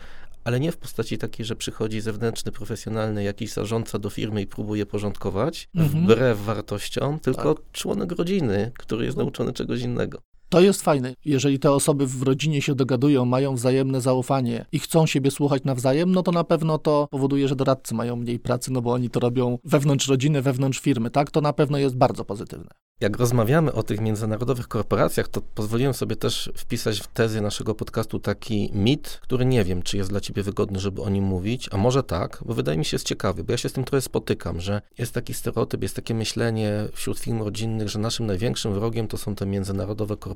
ale 0.45 0.61
nie 0.61 0.73
w 0.73 0.77
postaci 0.77 1.19
takiej, 1.19 1.47
że 1.47 1.57
przychodzi 1.57 2.01
zewnętrzny, 2.01 2.53
profesjonalny 2.53 3.23
jakiś 3.25 3.53
zarządca 3.53 3.99
do 3.99 4.11
firmy 4.11 4.43
i 4.43 4.47
próbuje 4.47 4.87
porządkować, 4.87 5.69
mhm. 5.75 6.05
wbrew 6.05 6.41
wartościom, 6.41 7.19
tylko 7.19 7.55
tak. 7.55 7.65
członek 7.73 8.13
rodziny, 8.13 8.73
który 8.79 9.05
jest 9.05 9.17
no. 9.17 9.23
nauczony 9.23 9.53
czegoś 9.53 9.81
innego. 9.81 10.19
To 10.49 10.61
jest 10.61 10.83
fajne. 10.83 11.15
Jeżeli 11.25 11.59
te 11.59 11.73
osoby 11.73 12.07
w 12.07 12.23
rodzinie 12.23 12.63
się 12.63 12.75
dogadują, 12.75 13.25
mają 13.25 13.55
wzajemne 13.55 14.01
zaufanie 14.01 14.67
i 14.73 14.79
chcą 14.79 15.07
siebie 15.07 15.31
słuchać 15.31 15.65
nawzajem, 15.65 16.13
no 16.13 16.23
to 16.23 16.33
na 16.33 16.45
pewno 16.45 16.79
to 16.79 17.09
powoduje, 17.11 17.49
że 17.49 17.57
doradcy 17.57 17.95
mają 17.95 18.17
mniej 18.17 18.39
pracy, 18.39 18.73
no 18.73 18.83
bo 18.83 18.93
oni 18.93 19.11
to 19.11 19.21
robią 19.21 19.59
wewnątrz 19.65 20.09
rodziny, 20.09 20.43
wewnątrz 20.43 20.81
firmy, 20.81 21.11
tak? 21.11 21.31
To 21.31 21.41
na 21.41 21.53
pewno 21.53 21.79
jest 21.79 21.97
bardzo 21.97 22.25
pozytywne. 22.25 22.71
Jak 23.01 23.17
rozmawiamy 23.17 23.73
o 23.73 23.83
tych 23.83 24.01
międzynarodowych 24.01 24.69
korporacjach, 24.69 25.29
to 25.29 25.41
pozwoliłem 25.41 25.95
sobie 25.95 26.17
też 26.17 26.51
wpisać 26.57 27.01
w 27.01 27.07
tezy 27.07 27.41
naszego 27.41 27.75
podcastu 27.75 28.19
taki 28.19 28.71
mit, 28.75 29.19
który 29.23 29.45
nie 29.45 29.65
wiem, 29.65 29.83
czy 29.83 29.97
jest 29.97 30.11
dla 30.11 30.21
ciebie 30.21 30.43
wygodny, 30.43 30.81
żeby 30.81 31.03
o 31.03 31.11
nim 31.11 31.25
mówić, 31.25 31.69
a 31.73 31.77
może 31.77 32.03
tak, 32.03 32.43
bo 32.47 32.55
wydaje 32.55 32.79
mi 32.79 32.85
się 32.85 32.95
jest 32.95 33.07
ciekawy, 33.07 33.45
bo 33.45 33.53
ja 33.53 33.59
się 33.59 33.69
z 33.69 33.73
tym 33.73 33.85
trochę 33.85 34.01
spotykam, 34.01 34.61
że 34.61 34.81
jest 34.99 35.13
taki 35.13 35.35
stereotyp, 35.35 35.83
jest 35.83 35.97
takie 35.97 36.15
myślenie 36.15 36.73
wśród 36.93 37.19
firm 37.19 37.43
rodzinnych, 37.43 37.89
że 37.89 37.99
naszym 37.99 38.27
największym 38.27 38.75
wrogiem 38.75 39.09
to 39.09 39.19
są 39.19 39.35
te 39.35 39.47
międzynarodowe 39.47 40.17
korporacje, 40.17 40.36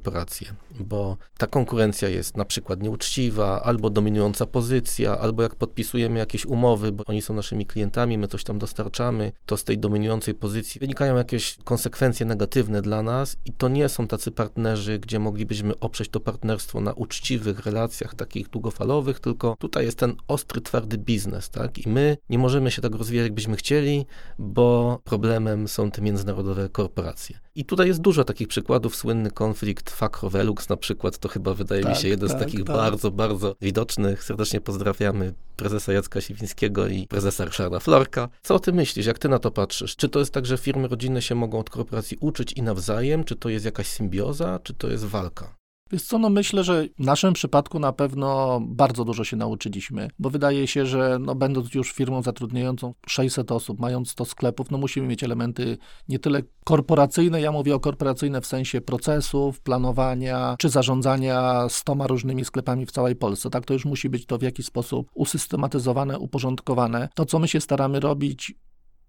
bo 0.80 1.16
ta 1.38 1.46
konkurencja 1.46 2.08
jest 2.08 2.36
na 2.36 2.44
przykład 2.44 2.82
nieuczciwa, 2.82 3.62
albo 3.62 3.90
dominująca 3.90 4.46
pozycja, 4.46 5.18
albo 5.18 5.42
jak 5.42 5.54
podpisujemy 5.54 6.18
jakieś 6.18 6.46
umowy, 6.46 6.92
bo 6.92 7.04
oni 7.06 7.22
są 7.22 7.34
naszymi 7.34 7.66
klientami, 7.66 8.18
my 8.18 8.28
coś 8.28 8.44
tam 8.44 8.58
dostarczamy, 8.58 9.32
to 9.46 9.56
z 9.56 9.64
tej 9.64 9.78
dominującej 9.78 10.34
pozycji 10.34 10.78
wynikają 10.78 11.16
jakieś 11.16 11.56
konsekwencje 11.64 12.26
negatywne 12.26 12.82
dla 12.82 13.02
nas 13.02 13.36
i 13.44 13.52
to 13.52 13.68
nie 13.68 13.88
są 13.88 14.06
tacy 14.06 14.30
partnerzy, 14.30 14.98
gdzie 14.98 15.18
moglibyśmy 15.18 15.78
oprzeć 15.78 16.08
to 16.08 16.20
partnerstwo 16.20 16.80
na 16.80 16.92
uczciwych 16.92 17.66
relacjach 17.66 18.14
takich 18.14 18.48
długofalowych, 18.48 19.20
tylko 19.20 19.56
tutaj 19.58 19.84
jest 19.84 19.98
ten 19.98 20.16
ostry, 20.28 20.60
twardy 20.60 20.98
biznes, 20.98 21.50
tak? 21.50 21.78
I 21.78 21.88
my 21.88 22.16
nie 22.28 22.38
możemy 22.38 22.70
się 22.70 22.82
tak 22.82 22.94
rozwijać, 22.94 23.24
jakbyśmy 23.24 23.56
chcieli, 23.56 24.06
bo 24.38 24.98
problemem 25.04 25.68
są 25.68 25.90
te 25.90 26.02
międzynarodowe 26.02 26.68
korporacje. 26.68 27.38
I 27.60 27.64
tutaj 27.64 27.88
jest 27.88 28.00
dużo 28.00 28.24
takich 28.24 28.48
przykładów. 28.48 28.96
Słynny 28.96 29.30
konflikt 29.30 29.90
Fakro-Velux 29.90 30.70
na 30.70 30.76
przykład, 30.76 31.18
to 31.18 31.28
chyba 31.28 31.54
wydaje 31.54 31.82
tak, 31.82 31.92
mi 31.92 31.98
się 31.98 32.08
jeden 32.08 32.28
tak, 32.28 32.38
z 32.38 32.40
takich 32.40 32.64
tak. 32.64 32.76
bardzo, 32.76 33.10
bardzo 33.10 33.56
widocznych. 33.60 34.24
Serdecznie 34.24 34.60
pozdrawiamy 34.60 35.34
prezesa 35.56 35.92
Jacka 35.92 36.20
Siwińskiego 36.20 36.86
i 36.86 37.06
prezesa 37.06 37.44
Ryszarda 37.44 37.80
Florka. 37.80 38.28
Co 38.42 38.54
o 38.54 38.58
tym 38.58 38.74
myślisz? 38.74 39.06
Jak 39.06 39.18
ty 39.18 39.28
na 39.28 39.38
to 39.38 39.50
patrzysz? 39.50 39.96
Czy 39.96 40.08
to 40.08 40.18
jest 40.18 40.32
tak, 40.34 40.46
że 40.46 40.58
firmy 40.58 40.88
rodzinne 40.88 41.22
się 41.22 41.34
mogą 41.34 41.58
od 41.58 41.70
korporacji 41.70 42.16
uczyć 42.20 42.52
i 42.52 42.62
nawzajem? 42.62 43.24
Czy 43.24 43.36
to 43.36 43.48
jest 43.48 43.64
jakaś 43.64 43.86
symbioza? 43.86 44.58
Czy 44.62 44.74
to 44.74 44.88
jest 44.88 45.04
walka? 45.04 45.59
Wiesz 45.92 46.02
co, 46.02 46.18
no 46.18 46.30
myślę, 46.30 46.64
że 46.64 46.84
w 46.98 47.04
naszym 47.04 47.32
przypadku 47.32 47.78
na 47.78 47.92
pewno 47.92 48.60
bardzo 48.62 49.04
dużo 49.04 49.24
się 49.24 49.36
nauczyliśmy, 49.36 50.10
bo 50.18 50.30
wydaje 50.30 50.66
się, 50.66 50.86
że 50.86 51.18
no 51.20 51.34
będąc 51.34 51.74
już 51.74 51.92
firmą 51.92 52.22
zatrudniającą 52.22 52.94
600 53.06 53.52
osób, 53.52 53.80
mając 53.80 54.10
100 54.10 54.24
sklepów, 54.24 54.70
no 54.70 54.78
musimy 54.78 55.06
mieć 55.06 55.24
elementy 55.24 55.78
nie 56.08 56.18
tyle 56.18 56.42
korporacyjne, 56.64 57.40
ja 57.40 57.52
mówię 57.52 57.74
o 57.74 57.80
korporacyjne 57.80 58.40
w 58.40 58.46
sensie 58.46 58.80
procesów, 58.80 59.60
planowania, 59.60 60.56
czy 60.58 60.68
zarządzania 60.68 61.68
100 61.68 61.94
różnymi 62.06 62.44
sklepami 62.44 62.86
w 62.86 62.90
całej 62.90 63.16
Polsce, 63.16 63.50
tak? 63.50 63.64
To 63.64 63.74
już 63.74 63.84
musi 63.84 64.08
być 64.08 64.26
to 64.26 64.38
w 64.38 64.42
jakiś 64.42 64.66
sposób 64.66 65.10
usystematyzowane, 65.14 66.18
uporządkowane. 66.18 67.08
To, 67.14 67.24
co 67.24 67.38
my 67.38 67.48
się 67.48 67.60
staramy 67.60 68.00
robić, 68.00 68.54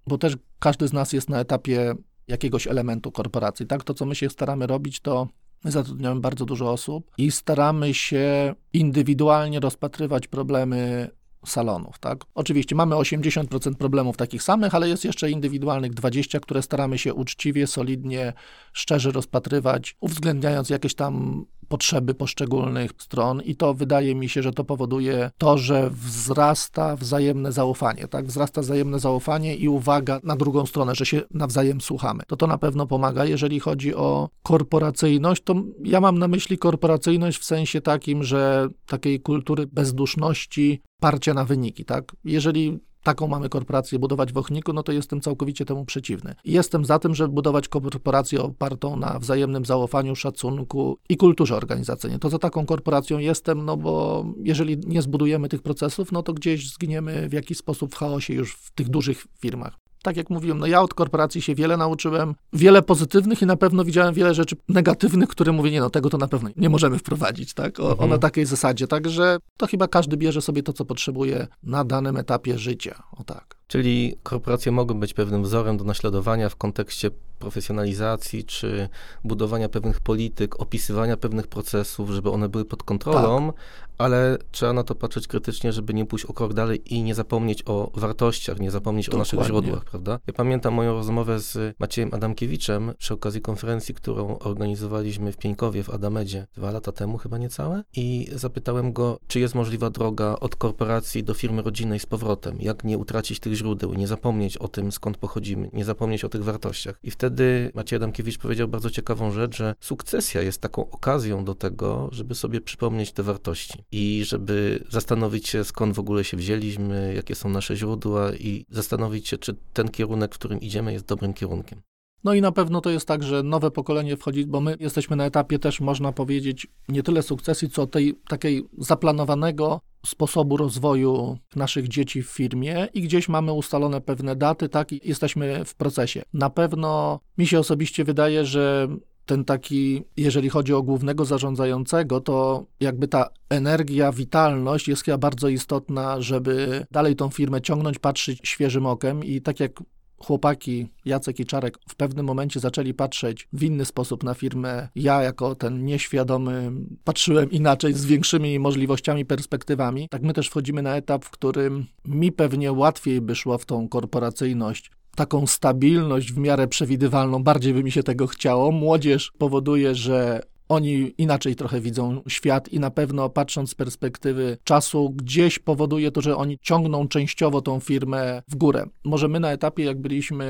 bo 0.07 0.17
też 0.17 0.37
każdy 0.59 0.87
z 0.87 0.93
nas 0.93 1.13
jest 1.13 1.29
na 1.29 1.39
etapie 1.39 1.93
jakiegoś 2.27 2.67
elementu 2.67 3.11
korporacji, 3.11 3.67
tak? 3.67 3.83
To, 3.83 3.93
co 3.93 4.05
my 4.05 4.15
się 4.15 4.29
staramy 4.29 4.67
robić, 4.67 4.99
to 4.99 5.27
My 5.63 5.71
zatrudniamy 5.71 6.21
bardzo 6.21 6.45
dużo 6.45 6.71
osób 6.71 7.11
i 7.17 7.31
staramy 7.31 7.93
się 7.93 8.55
indywidualnie 8.73 9.59
rozpatrywać 9.59 10.27
problemy 10.27 11.09
salonów, 11.45 11.99
tak? 11.99 12.25
Oczywiście 12.35 12.75
mamy 12.75 12.95
80% 12.95 13.75
problemów 13.75 14.17
takich 14.17 14.43
samych, 14.43 14.75
ale 14.75 14.89
jest 14.89 15.05
jeszcze 15.05 15.31
indywidualnych 15.31 15.93
20, 15.93 16.39
które 16.39 16.61
staramy 16.61 16.97
się 16.97 17.13
uczciwie, 17.13 17.67
solidnie, 17.67 18.33
szczerze 18.73 19.11
rozpatrywać, 19.11 19.95
uwzględniając 19.99 20.69
jakieś 20.69 20.95
tam 20.95 21.45
potrzeby 21.71 22.13
poszczególnych 22.13 22.91
stron 22.97 23.41
i 23.41 23.55
to 23.55 23.73
wydaje 23.73 24.15
mi 24.15 24.29
się, 24.29 24.43
że 24.43 24.51
to 24.51 24.63
powoduje 24.63 25.31
to, 25.37 25.57
że 25.57 25.89
wzrasta 25.89 26.95
wzajemne 26.95 27.51
zaufanie, 27.51 28.07
tak? 28.07 28.25
Wzrasta 28.25 28.61
wzajemne 28.61 28.99
zaufanie 28.99 29.55
i 29.55 29.67
uwaga 29.67 30.19
na 30.23 30.35
drugą 30.35 30.65
stronę, 30.65 30.95
że 30.95 31.05
się 31.05 31.21
nawzajem 31.33 31.81
słuchamy. 31.81 32.23
To 32.27 32.35
to 32.35 32.47
na 32.47 32.57
pewno 32.57 32.87
pomaga. 32.87 33.25
Jeżeli 33.25 33.59
chodzi 33.59 33.95
o 33.95 34.29
korporacyjność, 34.43 35.43
to 35.43 35.55
ja 35.83 36.01
mam 36.01 36.19
na 36.19 36.27
myśli 36.27 36.57
korporacyjność 36.57 37.37
w 37.39 37.45
sensie 37.45 37.81
takim, 37.81 38.23
że 38.23 38.67
takiej 38.85 39.19
kultury 39.19 39.67
bezduszności, 39.67 40.81
parcia 40.99 41.33
na 41.33 41.45
wyniki, 41.45 41.85
tak? 41.85 42.11
Jeżeli 42.23 42.79
taką 43.03 43.27
mamy 43.27 43.49
korporację 43.49 43.99
budować 43.99 44.33
w 44.33 44.37
Ochniku, 44.37 44.73
no 44.73 44.83
to 44.83 44.91
jestem 44.91 45.21
całkowicie 45.21 45.65
temu 45.65 45.85
przeciwny. 45.85 46.35
Jestem 46.45 46.85
za 46.85 46.99
tym, 46.99 47.15
żeby 47.15 47.33
budować 47.33 47.67
korporację 47.67 48.41
opartą 48.41 48.95
na 48.95 49.19
wzajemnym 49.19 49.65
zaufaniu, 49.65 50.15
szacunku 50.15 50.97
i 51.09 51.17
kulturze 51.17 51.55
organizacyjnej. 51.55 52.19
To 52.19 52.29
za 52.29 52.39
taką 52.39 52.65
korporacją 52.65 53.17
jestem, 53.17 53.65
no 53.65 53.77
bo 53.77 54.25
jeżeli 54.43 54.77
nie 54.77 55.01
zbudujemy 55.01 55.49
tych 55.49 55.61
procesów, 55.61 56.11
no 56.11 56.23
to 56.23 56.33
gdzieś 56.33 56.73
zginiemy 56.73 57.29
w 57.29 57.33
jakiś 57.33 57.57
sposób 57.57 57.95
w 57.95 57.97
chaosie 57.97 58.33
już 58.33 58.53
w 58.55 58.71
tych 58.71 58.89
dużych 58.89 59.27
firmach. 59.39 59.77
Tak 60.03 60.17
jak 60.17 60.29
mówiłem, 60.29 60.59
no 60.59 60.67
ja 60.67 60.81
od 60.81 60.93
korporacji 60.93 61.41
się 61.41 61.55
wiele 61.55 61.77
nauczyłem, 61.77 62.35
wiele 62.53 62.81
pozytywnych 62.81 63.41
i 63.41 63.45
na 63.45 63.55
pewno 63.55 63.83
widziałem 63.83 64.13
wiele 64.13 64.33
rzeczy 64.33 64.55
negatywnych, 64.69 65.29
które 65.29 65.51
mówię, 65.51 65.71
nie 65.71 65.79
no, 65.79 65.89
tego 65.89 66.09
to 66.09 66.17
na 66.17 66.27
pewno 66.27 66.49
nie 66.57 66.69
możemy 66.69 66.97
wprowadzić, 66.97 67.53
tak? 67.53 67.79
O, 67.79 67.91
mhm. 67.91 67.99
o 67.99 68.13
na 68.13 68.17
takiej 68.17 68.45
zasadzie. 68.45 68.87
Także 68.87 69.37
to 69.57 69.67
chyba 69.67 69.87
każdy 69.87 70.17
bierze 70.17 70.41
sobie 70.41 70.63
to, 70.63 70.73
co 70.73 70.85
potrzebuje 70.85 71.47
na 71.63 71.83
danym 71.83 72.17
etapie 72.17 72.57
życia. 72.57 73.03
O 73.17 73.23
tak. 73.23 73.60
Czyli 73.71 74.15
korporacje 74.23 74.71
mogą 74.71 74.99
być 74.99 75.13
pewnym 75.13 75.43
wzorem 75.43 75.77
do 75.77 75.83
naśladowania 75.83 76.49
w 76.49 76.55
kontekście 76.55 77.11
profesjonalizacji 77.41 78.43
czy 78.43 78.89
budowania 79.23 79.69
pewnych 79.69 79.99
polityk, 79.99 80.59
opisywania 80.59 81.17
pewnych 81.17 81.47
procesów, 81.47 82.09
żeby 82.09 82.31
one 82.31 82.49
były 82.49 82.65
pod 82.65 82.83
kontrolą, 82.83 83.51
tak. 83.51 83.61
ale 83.97 84.37
trzeba 84.51 84.73
na 84.73 84.83
to 84.83 84.95
patrzeć 84.95 85.27
krytycznie, 85.27 85.73
żeby 85.73 85.93
nie 85.93 86.05
pójść 86.05 86.25
o 86.25 86.33
krok 86.33 86.53
dalej 86.53 86.93
i 86.93 87.03
nie 87.03 87.15
zapomnieć 87.15 87.63
o 87.65 87.91
wartościach, 87.93 88.59
nie 88.59 88.71
zapomnieć 88.71 89.05
Dokładnie. 89.05 89.19
o 89.19 89.39
naszych 89.39 89.43
źródłach, 89.47 89.85
prawda? 89.85 90.19
Ja 90.27 90.33
pamiętam 90.33 90.73
moją 90.73 90.93
rozmowę 90.93 91.39
z 91.39 91.75
Maciejem 91.79 92.13
Adamkiewiczem 92.13 92.93
przy 92.97 93.13
okazji 93.13 93.41
konferencji, 93.41 93.95
którą 93.95 94.37
organizowaliśmy 94.39 95.31
w 95.31 95.37
Pieńkowie 95.37 95.83
w 95.83 95.89
Adamedzie 95.89 96.47
dwa 96.55 96.71
lata 96.71 96.91
temu, 96.91 97.17
chyba 97.17 97.37
niecałe, 97.37 97.83
i 97.95 98.27
zapytałem 98.31 98.93
go, 98.93 99.19
czy 99.27 99.39
jest 99.39 99.55
możliwa 99.55 99.89
droga 99.89 100.35
od 100.39 100.55
korporacji 100.55 101.23
do 101.23 101.33
firmy 101.33 101.61
rodzinnej 101.61 101.99
z 101.99 102.05
powrotem, 102.05 102.57
jak 102.59 102.83
nie 102.83 102.97
utracić 102.97 103.39
tych 103.39 103.55
źródeł, 103.61 103.93
nie 103.93 104.07
zapomnieć 104.07 104.57
o 104.57 104.67
tym, 104.67 104.91
skąd 104.91 105.17
pochodzimy, 105.17 105.69
nie 105.73 105.85
zapomnieć 105.85 106.23
o 106.23 106.29
tych 106.29 106.43
wartościach. 106.43 106.99
I 107.03 107.11
wtedy 107.11 107.71
Maciej 107.75 107.97
Adamkiewicz 107.97 108.37
powiedział 108.37 108.67
bardzo 108.67 108.89
ciekawą 108.89 109.31
rzecz, 109.31 109.57
że 109.57 109.75
sukcesja 109.79 110.41
jest 110.41 110.61
taką 110.61 110.89
okazją 110.89 111.45
do 111.45 111.55
tego, 111.55 112.09
żeby 112.11 112.35
sobie 112.35 112.61
przypomnieć 112.61 113.11
te 113.11 113.23
wartości 113.23 113.83
i 113.91 114.23
żeby 114.25 114.83
zastanowić 114.89 115.47
się, 115.47 115.63
skąd 115.63 115.95
w 115.95 115.99
ogóle 115.99 116.23
się 116.23 116.37
wzięliśmy, 116.37 117.13
jakie 117.15 117.35
są 117.35 117.49
nasze 117.49 117.75
źródła 117.75 118.33
i 118.33 118.65
zastanowić 118.69 119.27
się, 119.27 119.37
czy 119.37 119.55
ten 119.73 119.89
kierunek, 119.89 120.35
w 120.35 120.37
którym 120.37 120.61
idziemy, 120.61 120.93
jest 120.93 121.05
dobrym 121.05 121.33
kierunkiem. 121.33 121.81
No 122.23 122.33
i 122.33 122.41
na 122.41 122.51
pewno 122.51 122.81
to 122.81 122.89
jest 122.89 123.07
tak, 123.07 123.23
że 123.23 123.43
nowe 123.43 123.71
pokolenie 123.71 124.17
wchodzi, 124.17 124.45
bo 124.45 124.61
my 124.61 124.75
jesteśmy 124.79 125.15
na 125.15 125.25
etapie 125.25 125.59
też, 125.59 125.79
można 125.81 126.11
powiedzieć, 126.11 126.67
nie 126.87 127.03
tyle 127.03 127.23
sukcesji, 127.23 127.69
co 127.69 127.87
tej 127.87 128.15
takiej 128.27 128.63
zaplanowanego 128.77 129.81
sposobu 130.05 130.57
rozwoju 130.57 131.37
naszych 131.55 131.87
dzieci 131.87 132.23
w 132.23 132.29
firmie 132.29 132.87
i 132.93 133.01
gdzieś 133.01 133.29
mamy 133.29 133.53
ustalone 133.53 134.01
pewne 134.01 134.35
daty, 134.35 134.69
tak, 134.69 134.91
i 134.91 135.01
jesteśmy 135.03 135.65
w 135.65 135.75
procesie. 135.75 136.21
Na 136.33 136.49
pewno 136.49 137.19
mi 137.37 137.47
się 137.47 137.59
osobiście 137.59 138.03
wydaje, 138.03 138.45
że 138.45 138.87
ten 139.25 139.45
taki, 139.45 140.03
jeżeli 140.17 140.49
chodzi 140.49 140.73
o 140.73 140.83
głównego 140.83 141.25
zarządzającego, 141.25 142.21
to 142.21 142.65
jakby 142.79 143.07
ta 143.07 143.29
energia, 143.49 144.11
witalność 144.11 144.87
jest 144.87 145.03
chyba 145.03 145.17
bardzo 145.17 145.47
istotna, 145.47 146.21
żeby 146.21 146.85
dalej 146.91 147.15
tą 147.15 147.29
firmę 147.29 147.61
ciągnąć, 147.61 147.99
patrzeć 147.99 148.39
świeżym 148.43 148.85
okiem 148.85 149.23
i 149.23 149.41
tak 149.41 149.59
jak 149.59 149.83
chłopaki 150.25 150.87
Jacek 151.05 151.39
i 151.39 151.45
Czarek 151.45 151.77
w 151.89 151.95
pewnym 151.95 152.25
momencie 152.25 152.59
zaczęli 152.59 152.93
patrzeć 152.93 153.47
w 153.53 153.63
inny 153.63 153.85
sposób 153.85 154.23
na 154.23 154.33
firmę. 154.33 154.87
Ja 154.95 155.21
jako 155.21 155.55
ten 155.55 155.85
nieświadomy 155.85 156.71
patrzyłem 157.03 157.51
inaczej, 157.51 157.93
z 157.93 158.05
większymi 158.05 158.59
możliwościami, 158.59 159.25
perspektywami. 159.25 160.09
Tak 160.09 160.21
my 160.21 160.33
też 160.33 160.47
wchodzimy 160.47 160.81
na 160.81 160.95
etap, 160.95 161.25
w 161.25 161.29
którym 161.29 161.85
mi 162.05 162.31
pewnie 162.31 162.71
łatwiej 162.71 163.21
by 163.21 163.35
szło 163.35 163.57
w 163.57 163.65
tą 163.65 163.89
korporacyjność, 163.89 164.91
taką 165.15 165.47
stabilność 165.47 166.33
w 166.33 166.37
miarę 166.37 166.67
przewidywalną, 166.67 167.43
bardziej 167.43 167.73
by 167.73 167.83
mi 167.83 167.91
się 167.91 168.03
tego 168.03 168.27
chciało. 168.27 168.71
Młodzież 168.71 169.31
powoduje, 169.37 169.95
że 169.95 170.41
oni 170.71 171.13
inaczej 171.17 171.55
trochę 171.55 171.81
widzą 171.81 172.21
świat 172.27 172.69
i 172.69 172.79
na 172.79 172.91
pewno 172.91 173.29
patrząc 173.29 173.69
z 173.69 173.75
perspektywy 173.75 174.57
czasu, 174.63 175.09
gdzieś 175.09 175.59
powoduje 175.59 176.11
to, 176.11 176.21
że 176.21 176.37
oni 176.37 176.57
ciągną 176.61 177.07
częściowo 177.07 177.61
tą 177.61 177.79
firmę 177.79 178.43
w 178.47 178.55
górę. 178.55 178.85
Może 179.05 179.27
my 179.27 179.39
na 179.39 179.51
etapie, 179.51 179.83
jak 179.83 180.01
byliśmy 180.01 180.45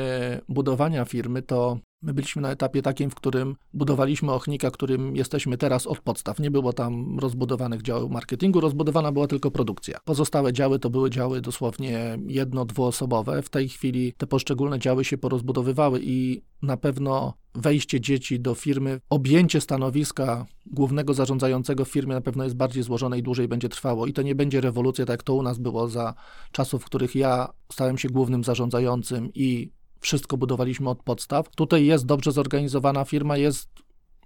budowania 0.49 1.05
firmy, 1.05 1.41
to 1.41 1.77
My 2.03 2.13
byliśmy 2.13 2.41
na 2.41 2.51
etapie 2.51 2.81
takim, 2.81 3.09
w 3.09 3.15
którym 3.15 3.55
budowaliśmy 3.73 4.31
ochnika, 4.31 4.71
którym 4.71 5.15
jesteśmy 5.15 5.57
teraz 5.57 5.87
od 5.87 5.99
podstaw. 5.99 6.39
Nie 6.39 6.51
było 6.51 6.73
tam 6.73 7.19
rozbudowanych 7.19 7.81
działów 7.81 8.11
marketingu, 8.11 8.59
rozbudowana 8.59 9.11
była 9.11 9.27
tylko 9.27 9.51
produkcja. 9.51 9.99
Pozostałe 10.05 10.53
działy 10.53 10.79
to 10.79 10.89
były 10.89 11.09
działy 11.09 11.41
dosłownie 11.41 12.17
jedno-, 12.27 12.65
dwuosobowe. 12.65 13.41
W 13.41 13.49
tej 13.49 13.69
chwili 13.69 14.13
te 14.13 14.27
poszczególne 14.27 14.79
działy 14.79 15.05
się 15.05 15.17
porozbudowywały 15.17 15.99
i 16.03 16.41
na 16.61 16.77
pewno 16.77 17.33
wejście 17.55 18.01
dzieci 18.01 18.39
do 18.39 18.55
firmy, 18.55 18.99
objęcie 19.09 19.61
stanowiska 19.61 20.45
głównego 20.65 21.13
zarządzającego 21.13 21.85
w 21.85 21.89
firmie 21.89 22.13
na 22.13 22.21
pewno 22.21 22.43
jest 22.43 22.55
bardziej 22.55 22.83
złożone 22.83 23.19
i 23.19 23.23
dłużej 23.23 23.47
będzie 23.47 23.69
trwało. 23.69 24.07
I 24.07 24.13
to 24.13 24.21
nie 24.21 24.35
będzie 24.35 24.61
rewolucja, 24.61 25.05
tak 25.05 25.13
jak 25.13 25.23
to 25.23 25.35
u 25.35 25.43
nas 25.43 25.59
było 25.59 25.87
za 25.87 26.13
czasów, 26.51 26.81
w 26.81 26.85
których 26.85 27.15
ja 27.15 27.53
stałem 27.71 27.97
się 27.97 28.09
głównym 28.09 28.43
zarządzającym 28.43 29.29
i 29.33 29.71
wszystko 30.01 30.37
budowaliśmy 30.37 30.89
od 30.89 31.03
podstaw. 31.03 31.49
Tutaj 31.55 31.85
jest 31.85 32.05
dobrze 32.05 32.31
zorganizowana 32.31 33.05
firma, 33.05 33.37
jest 33.37 33.69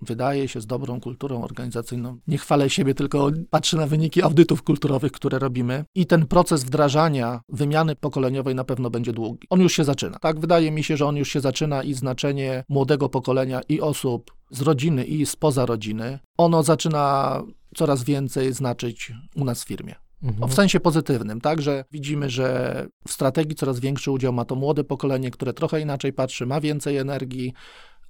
wydaje 0.01 0.47
się 0.47 0.61
z 0.61 0.67
dobrą 0.67 1.01
kulturą 1.01 1.43
organizacyjną. 1.43 2.17
Nie 2.27 2.37
chwalę 2.37 2.69
siebie, 2.69 2.93
tylko 2.93 3.31
patrzę 3.49 3.77
na 3.77 3.87
wyniki 3.87 4.21
audytów 4.21 4.63
kulturowych, 4.63 5.11
które 5.11 5.39
robimy. 5.39 5.85
I 5.95 6.05
ten 6.05 6.27
proces 6.27 6.63
wdrażania 6.63 7.41
wymiany 7.49 7.95
pokoleniowej 7.95 8.55
na 8.55 8.63
pewno 8.63 8.89
będzie 8.89 9.13
długi. 9.13 9.47
On 9.49 9.61
już 9.61 9.73
się 9.73 9.83
zaczyna. 9.83 10.19
Tak, 10.19 10.39
wydaje 10.39 10.71
mi 10.71 10.83
się, 10.83 10.97
że 10.97 11.05
on 11.05 11.17
już 11.17 11.29
się 11.29 11.39
zaczyna 11.39 11.83
i 11.83 11.93
znaczenie 11.93 12.63
młodego 12.69 13.09
pokolenia 13.09 13.61
i 13.69 13.81
osób 13.81 14.35
z 14.51 14.61
rodziny 14.61 15.05
i 15.05 15.25
spoza 15.25 15.65
rodziny, 15.65 16.19
ono 16.37 16.63
zaczyna 16.63 17.41
coraz 17.75 18.03
więcej 18.03 18.53
znaczyć 18.53 19.11
u 19.35 19.45
nas 19.45 19.63
w 19.63 19.67
firmie. 19.67 19.95
Mhm. 20.25 20.49
W 20.49 20.53
sensie 20.53 20.79
pozytywnym, 20.79 21.41
tak, 21.41 21.61
że 21.61 21.85
widzimy, 21.91 22.29
że 22.29 22.87
w 23.07 23.11
strategii 23.11 23.55
coraz 23.55 23.79
większy 23.79 24.11
udział 24.11 24.33
ma 24.33 24.45
to 24.45 24.55
młode 24.55 24.83
pokolenie, 24.83 25.31
które 25.31 25.53
trochę 25.53 25.81
inaczej 25.81 26.13
patrzy, 26.13 26.45
ma 26.45 26.61
więcej 26.61 26.97
energii, 26.97 27.53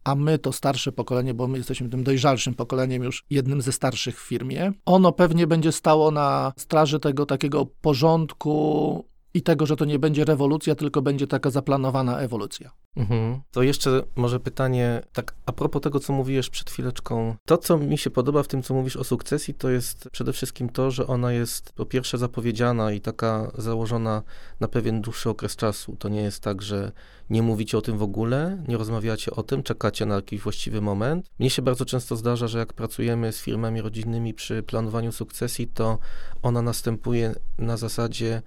a 0.04 0.16
my 0.16 0.40
to 0.40 0.52
starsze 0.52 0.92
pokolenie, 0.92 1.34
bo 1.34 1.48
my 1.48 1.58
jesteśmy 1.58 1.90
tym 1.90 2.04
dojrzalszym 2.04 2.54
pokoleniem, 2.54 3.04
już 3.04 3.26
jednym 3.30 3.62
ze 3.62 3.72
starszych 3.72 4.22
w 4.22 4.28
firmie, 4.28 4.72
ono 4.86 5.12
pewnie 5.12 5.48
będzie 5.48 5.72
stało 5.72 6.12
na 6.12 6.54
straży 6.58 7.00
tego 7.00 7.26
takiego 7.26 7.66
porządku 7.66 9.06
i 9.36 9.42
tego, 9.42 9.66
że 9.66 9.76
to 9.76 9.86
nie 9.86 10.00
będzie 10.00 10.26
rewolucja, 10.26 10.76
tylko 10.76 11.02
będzie 11.02 11.28
taka 11.28 11.50
zaplanowana 11.50 12.20
ewolucja. 12.20 12.72
Mhm. 12.96 13.42
To 13.52 13.64
jeszcze 13.64 14.04
może 14.16 14.40
pytanie, 14.40 15.02
tak 15.14 15.36
a 15.46 15.52
propos 15.52 15.82
tego, 15.82 16.00
co 16.00 16.14
mówiłeś 16.14 16.50
przed 16.50 16.70
chwileczką. 16.70 17.36
To, 17.46 17.58
co 17.58 17.78
mi 17.78 17.98
się 17.98 18.10
podoba 18.10 18.44
w 18.44 18.48
tym, 18.48 18.64
co 18.64 18.74
mówisz 18.74 18.98
o 18.98 19.04
sukcesji, 19.04 19.54
to 19.54 19.70
jest 19.70 20.10
przede 20.12 20.34
wszystkim 20.34 20.70
to, 20.70 20.92
że 20.92 21.08
ona 21.08 21.32
jest 21.32 21.74
po 21.74 21.86
pierwsze 21.86 22.18
zapowiedziana 22.18 22.92
i 22.92 23.02
taka 23.02 23.52
założona 23.58 24.24
na 24.60 24.68
pewien 24.68 25.02
dłuższy 25.02 25.30
okres 25.30 25.56
czasu. 25.56 25.96
To 26.00 26.10
nie 26.10 26.22
jest 26.22 26.44
tak, 26.44 26.62
że 26.62 26.92
nie 27.30 27.42
mówicie 27.42 27.78
o 27.78 27.82
tym 27.82 27.98
w 27.98 28.04
ogóle, 28.04 28.64
nie 28.68 28.78
rozmawiacie 28.78 29.32
o 29.32 29.44
tym, 29.44 29.64
czekacie 29.64 30.06
na 30.06 30.16
jakiś 30.16 30.42
właściwy 30.42 30.82
moment. 30.82 31.32
Mnie 31.40 31.50
się 31.50 31.62
bardzo 31.62 31.86
często 31.86 32.16
zdarza, 32.16 32.48
że 32.48 32.60
jak 32.60 32.74
pracujemy 32.74 33.32
z 33.32 33.42
firmami 33.42 33.82
rodzinnymi 33.82 34.34
przy 34.34 34.64
planowaniu 34.64 35.12
sukcesji, 35.12 35.68
to 35.68 36.00
ona 36.42 36.62
następuje 36.62 37.36
na 37.58 37.78
zasadzie 37.78 38.42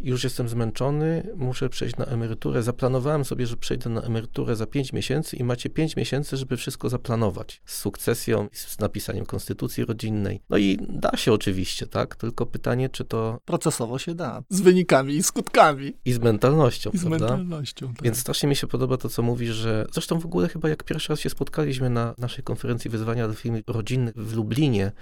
już 0.00 0.24
jestem 0.24 0.48
zmęczony, 0.48 1.28
muszę 1.36 1.68
przejść 1.68 1.96
na 1.96 2.04
emeryturę. 2.04 2.62
Zaplanowałem 2.62 3.24
sobie, 3.24 3.46
że 3.46 3.56
przejdę 3.56 3.90
na 3.90 4.00
emeryturę 4.00 4.56
za 4.56 4.66
5 4.66 4.92
miesięcy 4.92 5.36
i 5.36 5.44
macie 5.44 5.70
5 5.70 5.96
miesięcy, 5.96 6.36
żeby 6.36 6.56
wszystko 6.56 6.88
zaplanować. 6.88 7.62
Z 7.64 7.78
sukcesją, 7.78 8.48
z 8.52 8.78
napisaniem 8.78 9.26
konstytucji 9.26 9.84
rodzinnej. 9.84 10.40
No 10.50 10.56
i 10.56 10.78
da 10.88 11.16
się 11.16 11.32
oczywiście, 11.32 11.86
tak? 11.86 12.16
Tylko 12.16 12.46
pytanie, 12.46 12.88
czy 12.88 13.04
to... 13.04 13.38
Procesowo 13.44 13.98
się 13.98 14.14
da. 14.14 14.42
Z 14.48 14.60
wynikami 14.60 15.14
i 15.14 15.22
skutkami. 15.22 15.92
I 16.04 16.12
z 16.12 16.18
mentalnością, 16.18 16.90
I 16.90 16.98
z 16.98 17.00
prawda? 17.00 17.26
mentalnością, 17.26 17.86
tak. 17.94 18.02
Więc 18.02 18.18
strasznie 18.18 18.48
mi 18.48 18.56
się 18.56 18.66
podoba 18.66 18.96
to, 18.96 19.08
co 19.08 19.22
mówisz, 19.22 19.54
że... 19.54 19.86
Zresztą 19.92 20.20
w 20.20 20.26
ogóle 20.26 20.48
chyba 20.48 20.68
jak 20.68 20.84
pierwszy 20.84 21.08
raz 21.08 21.20
się 21.20 21.30
spotkaliśmy 21.30 21.90
na 21.90 22.14
naszej 22.18 22.44
konferencji 22.44 22.90
wyzwania 22.90 23.28
do 23.28 23.34
firmy 23.34 23.62
rodzinnych 23.66 24.14
w 24.14 24.36
Lublinie, 24.36 24.92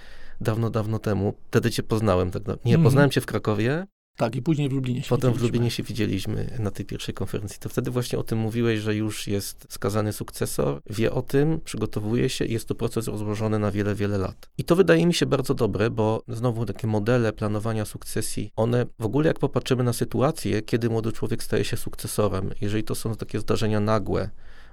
dawno, 0.41 0.69
dawno 0.69 0.99
temu. 0.99 1.33
Wtedy 1.47 1.71
cię 1.71 1.83
poznałem. 1.83 2.31
Tak, 2.31 2.43
nie, 2.65 2.73
mm. 2.73 2.83
poznałem 2.83 3.09
cię 3.09 3.21
w 3.21 3.25
Krakowie, 3.25 3.87
tak, 4.19 4.35
i 4.35 4.41
później 4.41 4.69
w 4.69 4.71
Lublinie 4.71 5.03
się 5.03 5.09
Potem 5.09 5.33
w 5.33 5.41
Lublinie 5.41 5.71
się 5.71 5.83
widzieliśmy 5.83 6.57
na 6.59 6.71
tej 6.71 6.85
pierwszej 6.85 7.13
konferencji. 7.13 7.59
To 7.59 7.69
wtedy 7.69 7.91
właśnie 7.91 8.19
o 8.19 8.23
tym 8.23 8.39
mówiłeś, 8.39 8.79
że 8.79 8.95
już 8.95 9.27
jest 9.27 9.67
skazany 9.69 10.13
sukcesor, 10.13 10.81
wie 10.89 11.11
o 11.11 11.21
tym, 11.21 11.61
przygotowuje 11.63 12.29
się 12.29 12.45
i 12.45 12.53
jest 12.53 12.67
to 12.67 12.75
proces 12.75 13.07
rozłożony 13.07 13.59
na 13.59 13.71
wiele, 13.71 13.95
wiele 13.95 14.17
lat. 14.17 14.49
I 14.57 14.63
to 14.63 14.75
wydaje 14.75 15.05
mi 15.05 15.13
się 15.13 15.25
bardzo 15.25 15.53
dobre, 15.53 15.89
bo 15.89 16.23
znowu 16.27 16.65
takie 16.65 16.87
modele 16.87 17.33
planowania 17.33 17.85
sukcesji, 17.85 18.51
one 18.55 18.85
w 18.99 19.05
ogóle 19.05 19.27
jak 19.27 19.39
popatrzymy 19.39 19.83
na 19.83 19.93
sytuację, 19.93 20.61
kiedy 20.61 20.89
młody 20.89 21.11
człowiek 21.11 21.43
staje 21.43 21.63
się 21.63 21.77
sukcesorem, 21.77 22.51
jeżeli 22.61 22.83
to 22.83 22.95
są 22.95 23.15
takie 23.15 23.39
zdarzenia 23.39 23.79
nagłe, 23.79 24.29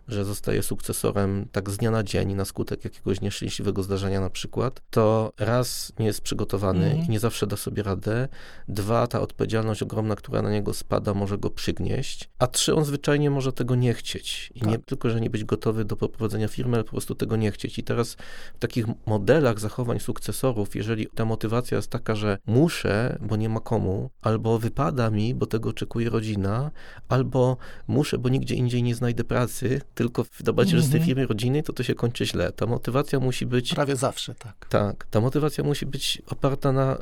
że 0.08 0.24
zostaje 0.24 0.62
sukcesorem 0.62 1.48
tak 1.52 1.70
z 1.70 1.76
dnia 1.76 1.90
na 1.90 2.02
dzień 2.02 2.34
na 2.34 2.44
skutek 2.44 2.84
jakiegoś 2.84 3.20
nieszczęśliwego 3.20 3.82
zdarzenia 3.82 4.20
na 4.20 4.30
przykład, 4.30 4.82
to 4.90 5.32
raz 5.38 5.92
nie 5.98 6.06
jest 6.06 6.20
przygotowany 6.20 6.92
mm. 6.92 7.06
i 7.06 7.08
nie 7.08 7.20
zawsze 7.20 7.46
da 7.46 7.56
sobie 7.56 7.82
radę, 7.82 8.28
dwa 8.68 9.06
ta 9.06 9.20
odpowiedzialność 9.20 9.82
ogromna, 9.82 10.16
która 10.16 10.42
na 10.42 10.50
niego 10.50 10.74
spada, 10.74 11.14
może 11.14 11.38
go 11.38 11.50
przygnieść, 11.50 12.30
a 12.38 12.46
trzy 12.46 12.74
on 12.74 12.84
zwyczajnie 12.84 13.30
może 13.30 13.52
tego 13.52 13.74
nie 13.74 13.94
chcieć 13.94 14.52
i 14.54 14.60
tak. 14.60 14.68
nie 14.68 14.78
tylko, 14.78 15.10
że 15.10 15.20
nie 15.20 15.30
być 15.30 15.44
gotowy 15.44 15.84
do 15.84 15.96
poprowadzenia 15.96 16.48
firmy, 16.48 16.74
ale 16.74 16.84
po 16.84 16.90
prostu 16.90 17.14
tego 17.14 17.36
nie 17.36 17.52
chcieć. 17.52 17.78
I 17.78 17.84
teraz 17.84 18.16
w 18.54 18.58
takich 18.58 18.86
modelach 19.06 19.60
zachowań 19.60 20.00
sukcesorów, 20.00 20.76
jeżeli 20.76 21.06
ta 21.14 21.24
motywacja 21.24 21.76
jest 21.76 21.90
taka, 21.90 22.14
że 22.14 22.38
muszę, 22.46 23.18
bo 23.20 23.36
nie 23.36 23.48
ma 23.48 23.60
komu, 23.60 24.10
albo 24.22 24.58
wypada 24.58 25.10
mi, 25.10 25.34
bo 25.34 25.46
tego 25.46 25.68
oczekuje 25.68 26.10
rodzina, 26.10 26.70
albo 27.08 27.56
muszę, 27.88 28.18
bo 28.18 28.28
nigdzie 28.28 28.54
indziej 28.54 28.82
nie 28.82 28.94
znajdę 28.94 29.24
pracy, 29.24 29.80
tylko 29.96 30.24
w 30.24 30.42
debacie, 30.42 30.80
z 30.80 30.90
tej 30.90 31.00
mhm. 31.00 31.04
firmy 31.04 31.26
rodzinnej, 31.26 31.62
to 31.62 31.72
to 31.72 31.82
się 31.82 31.94
kończy 31.94 32.26
źle. 32.26 32.52
Ta 32.52 32.66
motywacja 32.66 33.20
musi 33.20 33.46
być... 33.46 33.74
Prawie 33.74 33.96
zawsze, 33.96 34.34
tak. 34.34 34.66
Tak, 34.68 35.06
ta 35.10 35.20
motywacja 35.20 35.64
musi 35.64 35.86
być 35.86 36.22
oparta 36.26 36.72
na 36.72 36.96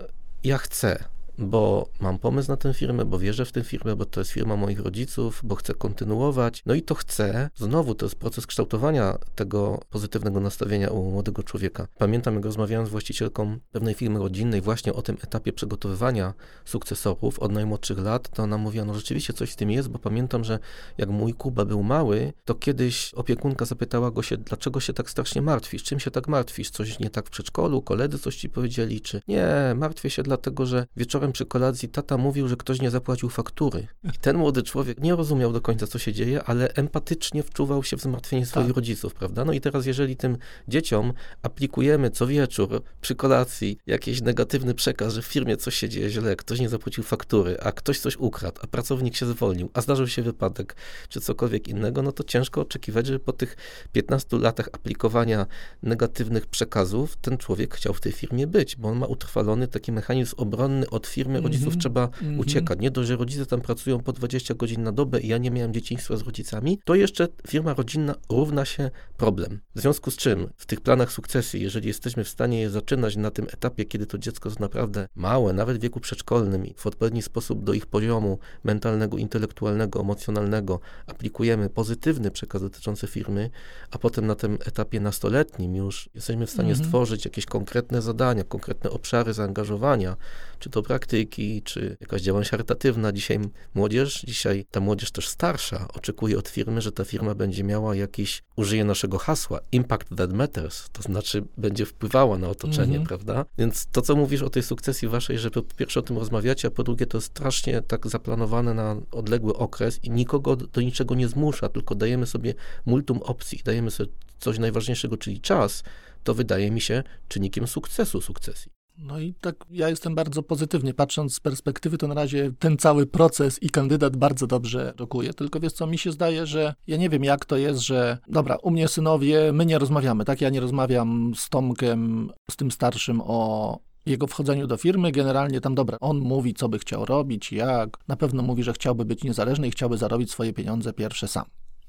ja 0.44 0.58
chcę, 0.58 1.04
bo 1.38 1.88
mam 2.00 2.18
pomysł 2.18 2.50
na 2.50 2.56
tę 2.56 2.74
firmę, 2.74 3.04
bo 3.04 3.18
wierzę 3.18 3.44
w 3.44 3.52
tę 3.52 3.64
firmę, 3.64 3.96
bo 3.96 4.04
to 4.04 4.20
jest 4.20 4.30
firma 4.30 4.56
moich 4.56 4.80
rodziców, 4.80 5.40
bo 5.44 5.54
chcę 5.54 5.74
kontynuować. 5.74 6.62
No 6.66 6.74
i 6.74 6.82
to 6.82 6.94
chcę. 6.94 7.50
Znowu 7.56 7.94
to 7.94 8.06
jest 8.06 8.16
proces 8.16 8.46
kształtowania 8.46 9.18
tego 9.34 9.80
pozytywnego 9.90 10.40
nastawienia 10.40 10.90
u 10.90 11.10
młodego 11.10 11.42
człowieka. 11.42 11.86
Pamiętam, 11.98 12.34
jak 12.34 12.44
rozmawiałem 12.44 12.86
z 12.86 12.90
właścicielką 12.90 13.58
pewnej 13.72 13.94
firmy 13.94 14.18
rodzinnej 14.18 14.60
właśnie 14.60 14.92
o 14.92 15.02
tym 15.02 15.16
etapie 15.22 15.52
przygotowywania 15.52 16.34
sukcesorów 16.64 17.38
od 17.38 17.52
najmłodszych 17.52 17.98
lat, 17.98 18.28
to 18.28 18.42
ona 18.42 18.58
mówiła, 18.58 18.84
no 18.84 18.94
rzeczywiście 18.94 19.32
coś 19.32 19.50
w 19.50 19.56
tym 19.56 19.70
jest, 19.70 19.88
bo 19.88 19.98
pamiętam, 19.98 20.44
że 20.44 20.58
jak 20.98 21.08
mój 21.08 21.34
Kuba 21.34 21.64
był 21.64 21.82
mały, 21.82 22.32
to 22.44 22.54
kiedyś 22.54 23.14
opiekunka 23.14 23.64
zapytała 23.64 24.10
go 24.10 24.22
się, 24.22 24.36
dlaczego 24.36 24.80
się 24.80 24.92
tak 24.92 25.10
strasznie 25.10 25.42
martwisz? 25.42 25.82
Czym 25.82 26.00
się 26.00 26.10
tak 26.10 26.28
martwisz? 26.28 26.70
Coś 26.70 26.98
nie 26.98 27.10
tak 27.10 27.26
w 27.26 27.30
przedszkolu? 27.30 27.82
Koledzy 27.82 28.18
coś 28.18 28.36
ci 28.36 28.48
powiedzieli? 28.48 29.00
Czy 29.00 29.22
nie, 29.28 29.46
martwię 29.76 30.10
się 30.10 30.22
dlatego, 30.22 30.66
że 30.66 30.86
wieczorem 30.96 31.23
wieczorem 31.24 31.32
przy 31.32 31.46
kolacji 31.46 31.88
tata 31.88 32.16
mówił, 32.16 32.48
że 32.48 32.56
ktoś 32.56 32.80
nie 32.80 32.90
zapłacił 32.90 33.28
faktury. 33.28 33.86
I 34.04 34.18
ten 34.20 34.36
młody 34.36 34.62
człowiek 34.62 35.00
nie 35.00 35.16
rozumiał 35.16 35.52
do 35.52 35.60
końca, 35.60 35.86
co 35.86 35.98
się 35.98 36.12
dzieje, 36.12 36.44
ale 36.44 36.68
empatycznie 36.74 37.42
wczuwał 37.42 37.82
się 37.82 37.96
w 37.96 38.00
zmartwienie 38.00 38.46
swoich 38.46 38.66
tak. 38.66 38.76
rodziców, 38.76 39.14
prawda? 39.14 39.44
No 39.44 39.52
i 39.52 39.60
teraz, 39.60 39.86
jeżeli 39.86 40.16
tym 40.16 40.36
dzieciom 40.68 41.12
aplikujemy 41.42 42.10
co 42.10 42.26
wieczór 42.26 42.82
przy 43.00 43.14
kolacji 43.14 43.78
jakiś 43.86 44.20
negatywny 44.20 44.74
przekaz, 44.74 45.14
że 45.14 45.22
w 45.22 45.26
firmie 45.26 45.56
coś 45.56 45.74
się 45.74 45.88
dzieje 45.88 46.10
źle, 46.10 46.36
ktoś 46.36 46.60
nie 46.60 46.68
zapłacił 46.68 47.04
faktury, 47.04 47.56
a 47.60 47.72
ktoś 47.72 47.98
coś 47.98 48.16
ukradł, 48.16 48.60
a 48.62 48.66
pracownik 48.66 49.16
się 49.16 49.26
zwolnił, 49.26 49.70
a 49.74 49.80
zdarzył 49.80 50.08
się 50.08 50.22
wypadek, 50.22 50.76
czy 51.08 51.20
cokolwiek 51.20 51.68
innego, 51.68 52.02
no 52.02 52.12
to 52.12 52.24
ciężko 52.24 52.60
oczekiwać, 52.60 53.06
że 53.06 53.18
po 53.18 53.32
tych 53.32 53.56
15 53.92 54.38
latach 54.38 54.68
aplikowania 54.72 55.46
negatywnych 55.82 56.46
przekazów 56.46 57.16
ten 57.16 57.38
człowiek 57.38 57.74
chciał 57.74 57.94
w 57.94 58.00
tej 58.00 58.12
firmie 58.12 58.46
być, 58.46 58.76
bo 58.76 58.88
on 58.88 58.98
ma 58.98 59.06
utrwalony 59.06 59.68
taki 59.68 59.92
mechanizm 59.92 60.34
obronny 60.36 60.90
od 60.90 61.06
firmy 61.14 61.40
rodziców 61.40 61.66
mm 61.66 61.78
-hmm. 61.78 61.80
trzeba 61.80 62.08
mm 62.22 62.36
-hmm. 62.36 62.40
uciekać. 62.40 62.78
Nie 62.80 62.90
dość, 62.90 63.08
że 63.08 63.16
rodzice 63.16 63.46
tam 63.46 63.60
pracują 63.60 64.00
po 64.00 64.12
20 64.12 64.54
godzin 64.54 64.82
na 64.82 64.92
dobę 64.92 65.20
i 65.20 65.28
ja 65.28 65.38
nie 65.38 65.50
miałem 65.50 65.74
dzieciństwa 65.74 66.16
z 66.16 66.22
rodzicami, 66.22 66.78
to 66.84 66.94
jeszcze 66.94 67.28
firma 67.46 67.74
rodzinna 67.74 68.14
równa 68.30 68.64
się 68.64 68.90
problem. 69.16 69.60
W 69.74 69.80
związku 69.80 70.10
z 70.10 70.16
czym 70.16 70.48
w 70.56 70.66
tych 70.66 70.80
planach 70.80 71.12
sukcesji, 71.12 71.62
jeżeli 71.62 71.88
jesteśmy 71.88 72.24
w 72.24 72.28
stanie 72.28 72.60
je 72.60 72.70
zaczynać 72.70 73.16
na 73.16 73.30
tym 73.30 73.46
etapie, 73.52 73.84
kiedy 73.84 74.06
to 74.06 74.18
dziecko 74.18 74.48
jest 74.48 74.60
naprawdę 74.60 75.08
małe, 75.14 75.52
nawet 75.52 75.76
w 75.76 75.80
wieku 75.80 76.00
przedszkolnym 76.00 76.66
i 76.66 76.74
w 76.76 76.86
odpowiedni 76.86 77.22
sposób 77.22 77.64
do 77.64 77.72
ich 77.72 77.86
poziomu 77.86 78.38
mentalnego, 78.64 79.18
intelektualnego, 79.18 80.00
emocjonalnego 80.00 80.80
aplikujemy 81.06 81.70
pozytywny 81.70 82.30
przekaz 82.30 82.62
dotyczący 82.62 83.06
firmy, 83.06 83.50
a 83.90 83.98
potem 83.98 84.26
na 84.26 84.34
tym 84.34 84.58
etapie 84.66 85.00
nastoletnim 85.00 85.76
już 85.76 86.10
jesteśmy 86.14 86.46
w 86.46 86.50
stanie 86.50 86.72
mm 86.72 86.82
-hmm. 86.82 86.84
stworzyć 86.84 87.24
jakieś 87.24 87.46
konkretne 87.46 88.02
zadania, 88.02 88.44
konkretne 88.44 88.90
obszary 88.90 89.32
zaangażowania, 89.32 90.16
czy 90.58 90.70
to 90.70 90.82
brak 90.82 91.03
praktyki, 91.04 91.62
czy 91.62 91.96
jakaś 92.00 92.22
działalność 92.22 92.50
charytatywna. 92.50 93.12
Dzisiaj 93.12 93.38
młodzież, 93.74 94.24
dzisiaj 94.26 94.64
ta 94.70 94.80
młodzież 94.80 95.10
też 95.10 95.28
starsza 95.28 95.88
oczekuje 95.94 96.38
od 96.38 96.48
firmy, 96.48 96.80
że 96.80 96.92
ta 96.92 97.04
firma 97.04 97.34
będzie 97.34 97.64
miała 97.64 97.94
jakiś, 97.94 98.42
użyje 98.56 98.84
naszego 98.84 99.18
hasła, 99.18 99.60
impact 99.72 100.08
that 100.16 100.32
matters, 100.32 100.90
to 100.92 101.02
znaczy 101.02 101.44
będzie 101.56 101.86
wpływała 101.86 102.38
na 102.38 102.48
otoczenie, 102.48 102.98
mhm. 102.98 103.06
prawda? 103.06 103.44
Więc 103.58 103.86
to, 103.92 104.02
co 104.02 104.16
mówisz 104.16 104.42
o 104.42 104.50
tej 104.50 104.62
sukcesji 104.62 105.08
waszej, 105.08 105.38
że 105.38 105.50
po 105.50 105.62
pierwsze 105.62 106.00
o 106.00 106.02
tym 106.02 106.18
rozmawiacie, 106.18 106.68
a 106.68 106.70
po 106.70 106.82
drugie 106.82 107.06
to 107.06 107.18
jest 107.18 107.26
strasznie 107.26 107.82
tak 107.82 108.06
zaplanowane 108.06 108.74
na 108.74 108.96
odległy 109.10 109.56
okres 109.56 110.04
i 110.04 110.10
nikogo 110.10 110.56
do 110.56 110.80
niczego 110.80 111.14
nie 111.14 111.28
zmusza, 111.28 111.68
tylko 111.68 111.94
dajemy 111.94 112.26
sobie 112.26 112.54
multum 112.86 113.22
opcji, 113.22 113.60
dajemy 113.64 113.90
sobie 113.90 114.12
coś 114.38 114.58
najważniejszego, 114.58 115.16
czyli 115.16 115.40
czas, 115.40 115.82
to 116.24 116.34
wydaje 116.34 116.70
mi 116.70 116.80
się 116.80 117.02
czynnikiem 117.28 117.66
sukcesu 117.66 118.20
sukcesji. 118.20 118.73
No 118.98 119.20
i 119.20 119.34
tak 119.34 119.64
ja 119.70 119.88
jestem 119.88 120.14
bardzo 120.14 120.42
pozytywnie, 120.42 120.94
patrząc 120.94 121.34
z 121.34 121.40
perspektywy, 121.40 121.98
to 121.98 122.08
na 122.08 122.14
razie 122.14 122.52
ten 122.58 122.76
cały 122.76 123.06
proces 123.06 123.62
i 123.62 123.70
kandydat 123.70 124.16
bardzo 124.16 124.46
dobrze 124.46 124.94
rokuje. 124.96 125.34
Tylko 125.34 125.60
wiesz 125.60 125.72
co, 125.72 125.86
mi 125.86 125.98
się 125.98 126.12
zdaje, 126.12 126.46
że 126.46 126.74
ja 126.86 126.96
nie 126.96 127.08
wiem 127.08 127.24
jak 127.24 127.44
to 127.44 127.56
jest, 127.56 127.80
że 127.80 128.18
dobra, 128.28 128.56
u 128.56 128.70
mnie 128.70 128.88
synowie, 128.88 129.52
my 129.52 129.66
nie 129.66 129.78
rozmawiamy, 129.78 130.24
tak? 130.24 130.40
Ja 130.40 130.50
nie 130.50 130.60
rozmawiam 130.60 131.32
z 131.36 131.48
Tomkiem, 131.48 132.32
z 132.50 132.56
tym 132.56 132.70
starszym 132.70 133.20
o 133.24 133.78
jego 134.06 134.26
wchodzeniu 134.26 134.66
do 134.66 134.76
firmy. 134.76 135.12
Generalnie 135.12 135.60
tam, 135.60 135.74
dobra, 135.74 135.98
on 136.00 136.18
mówi, 136.18 136.54
co 136.54 136.68
by 136.68 136.78
chciał 136.78 137.04
robić, 137.04 137.52
jak. 137.52 137.98
Na 138.08 138.16
pewno 138.16 138.42
mówi, 138.42 138.62
że 138.62 138.72
chciałby 138.72 139.04
być 139.04 139.24
niezależny 139.24 139.68
i 139.68 139.70
chciałby 139.70 139.98
zarobić 139.98 140.30
swoje 140.30 140.52
pieniądze 140.52 140.92
pierwsze 140.92 141.28
sam. 141.28 141.44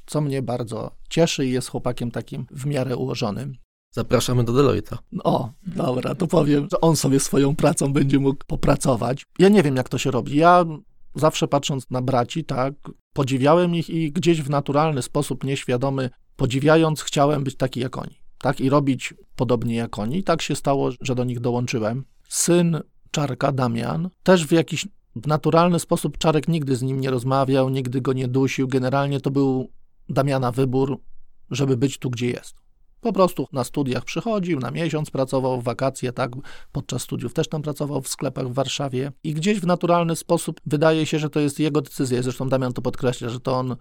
Co 0.05 0.21
mnie 0.21 0.41
bardzo 0.41 0.91
cieszy 1.09 1.45
i 1.45 1.51
jest 1.51 1.69
chłopakiem 1.69 2.11
takim 2.11 2.45
w 2.51 2.65
miarę 2.65 2.97
ułożonym. 2.97 3.64
Zapraszamy 3.95 4.43
do 4.43 4.53
Deloitte'a. 4.53 4.97
O, 5.23 5.49
dobra, 5.67 6.15
to 6.15 6.27
powiem, 6.27 6.67
że 6.71 6.81
on 6.81 6.95
sobie 6.95 7.19
swoją 7.19 7.55
pracą 7.55 7.93
będzie 7.93 8.19
mógł 8.19 8.45
popracować. 8.47 9.25
Ja 9.39 9.49
nie 9.49 9.63
wiem, 9.63 9.75
jak 9.75 9.89
to 9.89 9.97
się 9.97 10.11
robi. 10.11 10.37
Ja 10.37 10.65
zawsze 11.15 11.47
patrząc 11.47 11.89
na 11.89 12.01
braci, 12.01 12.43
tak, 12.43 12.73
podziwiałem 13.13 13.75
ich 13.75 13.89
i 13.89 14.11
gdzieś 14.11 14.41
w 14.41 14.49
naturalny 14.49 15.01
sposób, 15.01 15.43
nieświadomy, 15.43 16.09
podziwiając, 16.35 17.01
chciałem 17.01 17.43
być 17.43 17.57
taki 17.57 17.79
jak 17.79 17.97
oni, 17.97 18.15
tak, 18.41 18.61
i 18.61 18.69
robić 18.69 19.13
podobnie 19.35 19.75
jak 19.75 19.99
oni. 19.99 20.17
I 20.17 20.23
tak 20.23 20.41
się 20.41 20.55
stało, 20.55 20.89
że 21.01 21.15
do 21.15 21.23
nich 21.23 21.39
dołączyłem. 21.39 22.05
Syn 22.29 22.79
Czarka, 23.11 23.51
Damian, 23.51 24.09
też 24.23 24.47
w 24.47 24.51
jakiś 24.51 24.87
naturalny 25.25 25.79
sposób 25.79 26.17
Czarek 26.17 26.47
nigdy 26.47 26.75
z 26.75 26.81
nim 26.81 26.99
nie 26.99 27.09
rozmawiał, 27.09 27.69
nigdy 27.69 28.01
go 28.01 28.13
nie 28.13 28.27
dusił. 28.27 28.67
Generalnie 28.67 29.19
to 29.19 29.31
był 29.31 29.69
Damiana 30.09 30.51
wybór, 30.51 31.01
żeby 31.51 31.77
być 31.77 31.97
tu, 31.97 32.09
gdzie 32.09 32.27
jest. 32.29 32.64
Po 33.05 33.13
prostu 33.13 33.47
na 33.53 33.63
studiach 33.63 34.05
przychodził, 34.05 34.59
na 34.59 34.71
miesiąc 34.71 35.11
pracował, 35.11 35.61
w 35.61 35.63
wakacje, 35.63 36.11
tak, 36.11 36.31
podczas 36.71 37.01
studiów 37.01 37.33
też 37.33 37.47
tam 37.47 37.61
pracował 37.61 38.01
w 38.01 38.07
sklepach 38.07 38.47
w 38.47 38.53
Warszawie 38.53 39.11
i 39.23 39.33
gdzieś 39.33 39.59
w 39.59 39.65
naturalny 39.65 40.15
sposób 40.15 40.61
wydaje 40.65 41.05
się, 41.05 41.19
że 41.19 41.29
to 41.29 41.39
jest 41.39 41.59
jego 41.59 41.81
decyzja. 41.81 42.21
Zresztą 42.21 42.49
Damian 42.49 42.73
to 42.73 42.81
podkreśla, 42.81 43.29
że 43.29 43.39
to 43.39 43.53
on 43.53 43.75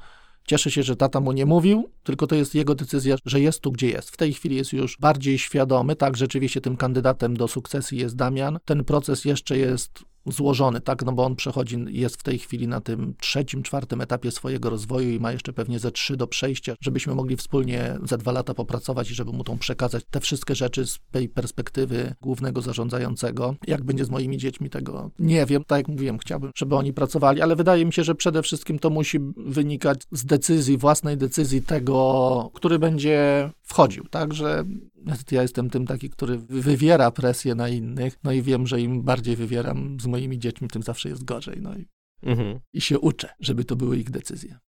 Cieszy 0.46 0.70
się, 0.70 0.82
że 0.82 0.96
tata 0.96 1.20
mu 1.20 1.32
nie 1.32 1.46
mówił, 1.46 1.90
tylko 2.02 2.26
to 2.26 2.34
jest 2.34 2.54
jego 2.54 2.74
decyzja, 2.74 3.16
że 3.24 3.40
jest 3.40 3.60
tu, 3.60 3.72
gdzie 3.72 3.88
jest. 3.88 4.10
W 4.10 4.16
tej 4.16 4.32
chwili 4.32 4.56
jest 4.56 4.72
już 4.72 4.98
bardziej 4.98 5.38
świadomy, 5.38 5.96
tak, 5.96 6.16
rzeczywiście 6.16 6.60
tym 6.60 6.76
kandydatem 6.76 7.36
do 7.36 7.48
sukcesji 7.48 7.98
jest 7.98 8.16
Damian. 8.16 8.58
Ten 8.64 8.84
proces 8.84 9.24
jeszcze 9.24 9.58
jest 9.58 10.04
złożony, 10.26 10.80
tak, 10.80 11.04
no 11.04 11.12
bo 11.12 11.24
on 11.24 11.36
przechodzi, 11.36 11.84
jest 11.88 12.16
w 12.16 12.22
tej 12.22 12.38
chwili 12.38 12.68
na 12.68 12.80
tym 12.80 13.14
trzecim, 13.20 13.62
czwartym 13.62 14.00
etapie 14.00 14.30
swojego 14.30 14.70
rozwoju 14.70 15.10
i 15.10 15.20
ma 15.20 15.32
jeszcze 15.32 15.52
pewnie 15.52 15.78
ze 15.78 15.90
trzy 15.90 16.16
do 16.16 16.26
przejścia, 16.26 16.74
żebyśmy 16.80 17.14
mogli 17.14 17.36
wspólnie 17.36 17.98
za 18.02 18.16
dwa 18.16 18.32
lata 18.32 18.54
popracować 18.54 19.10
i 19.10 19.14
żeby 19.14 19.32
mu 19.32 19.44
tą 19.44 19.58
przekazać 19.58 20.04
te 20.10 20.20
wszystkie 20.20 20.54
rzeczy 20.54 20.86
z 20.86 20.98
tej 21.10 21.28
perspektywy 21.28 22.14
głównego 22.20 22.60
zarządzającego. 22.60 23.54
Jak 23.66 23.84
będzie 23.84 24.04
z 24.04 24.10
moimi 24.10 24.38
dziećmi, 24.38 24.70
tego 24.70 25.10
nie 25.18 25.46
wiem. 25.46 25.64
Tak 25.64 25.78
jak 25.78 25.88
mówiłem, 25.88 26.18
chciałbym, 26.18 26.50
żeby 26.56 26.76
oni 26.76 26.92
pracowali, 26.92 27.42
ale 27.42 27.56
wydaje 27.56 27.84
mi 27.84 27.92
się, 27.92 28.04
że 28.04 28.14
przede 28.14 28.42
wszystkim 28.42 28.78
to 28.78 28.90
musi 28.90 29.18
wynikać 29.36 30.00
z 30.12 30.24
decyzji, 30.24 30.78
własnej 30.78 31.16
decyzji 31.16 31.62
tego, 31.62 32.50
który 32.54 32.78
będzie 32.78 33.50
wchodził, 33.62 34.04
tak, 34.04 34.34
że 34.34 34.64
ja 35.32 35.42
jestem 35.42 35.70
tym 35.70 35.86
taki, 35.86 36.10
który 36.10 36.38
wywiera 36.38 37.10
presję 37.10 37.54
na 37.54 37.68
innych, 37.68 38.18
no 38.24 38.32
i 38.32 38.42
wiem, 38.42 38.66
że 38.66 38.80
im 38.80 39.02
bardziej 39.02 39.36
wywieram 39.36 40.00
z 40.00 40.06
moimi 40.06 40.38
dziećmi, 40.38 40.68
tym 40.68 40.82
zawsze 40.82 41.08
jest 41.08 41.24
gorzej, 41.24 41.60
no 41.60 41.74
i, 41.74 41.86
mhm. 42.22 42.60
i 42.72 42.80
się 42.80 42.98
uczę, 42.98 43.28
żeby 43.40 43.64
to 43.64 43.76
były 43.76 43.98
ich 43.98 44.10
decyzje. 44.10 44.58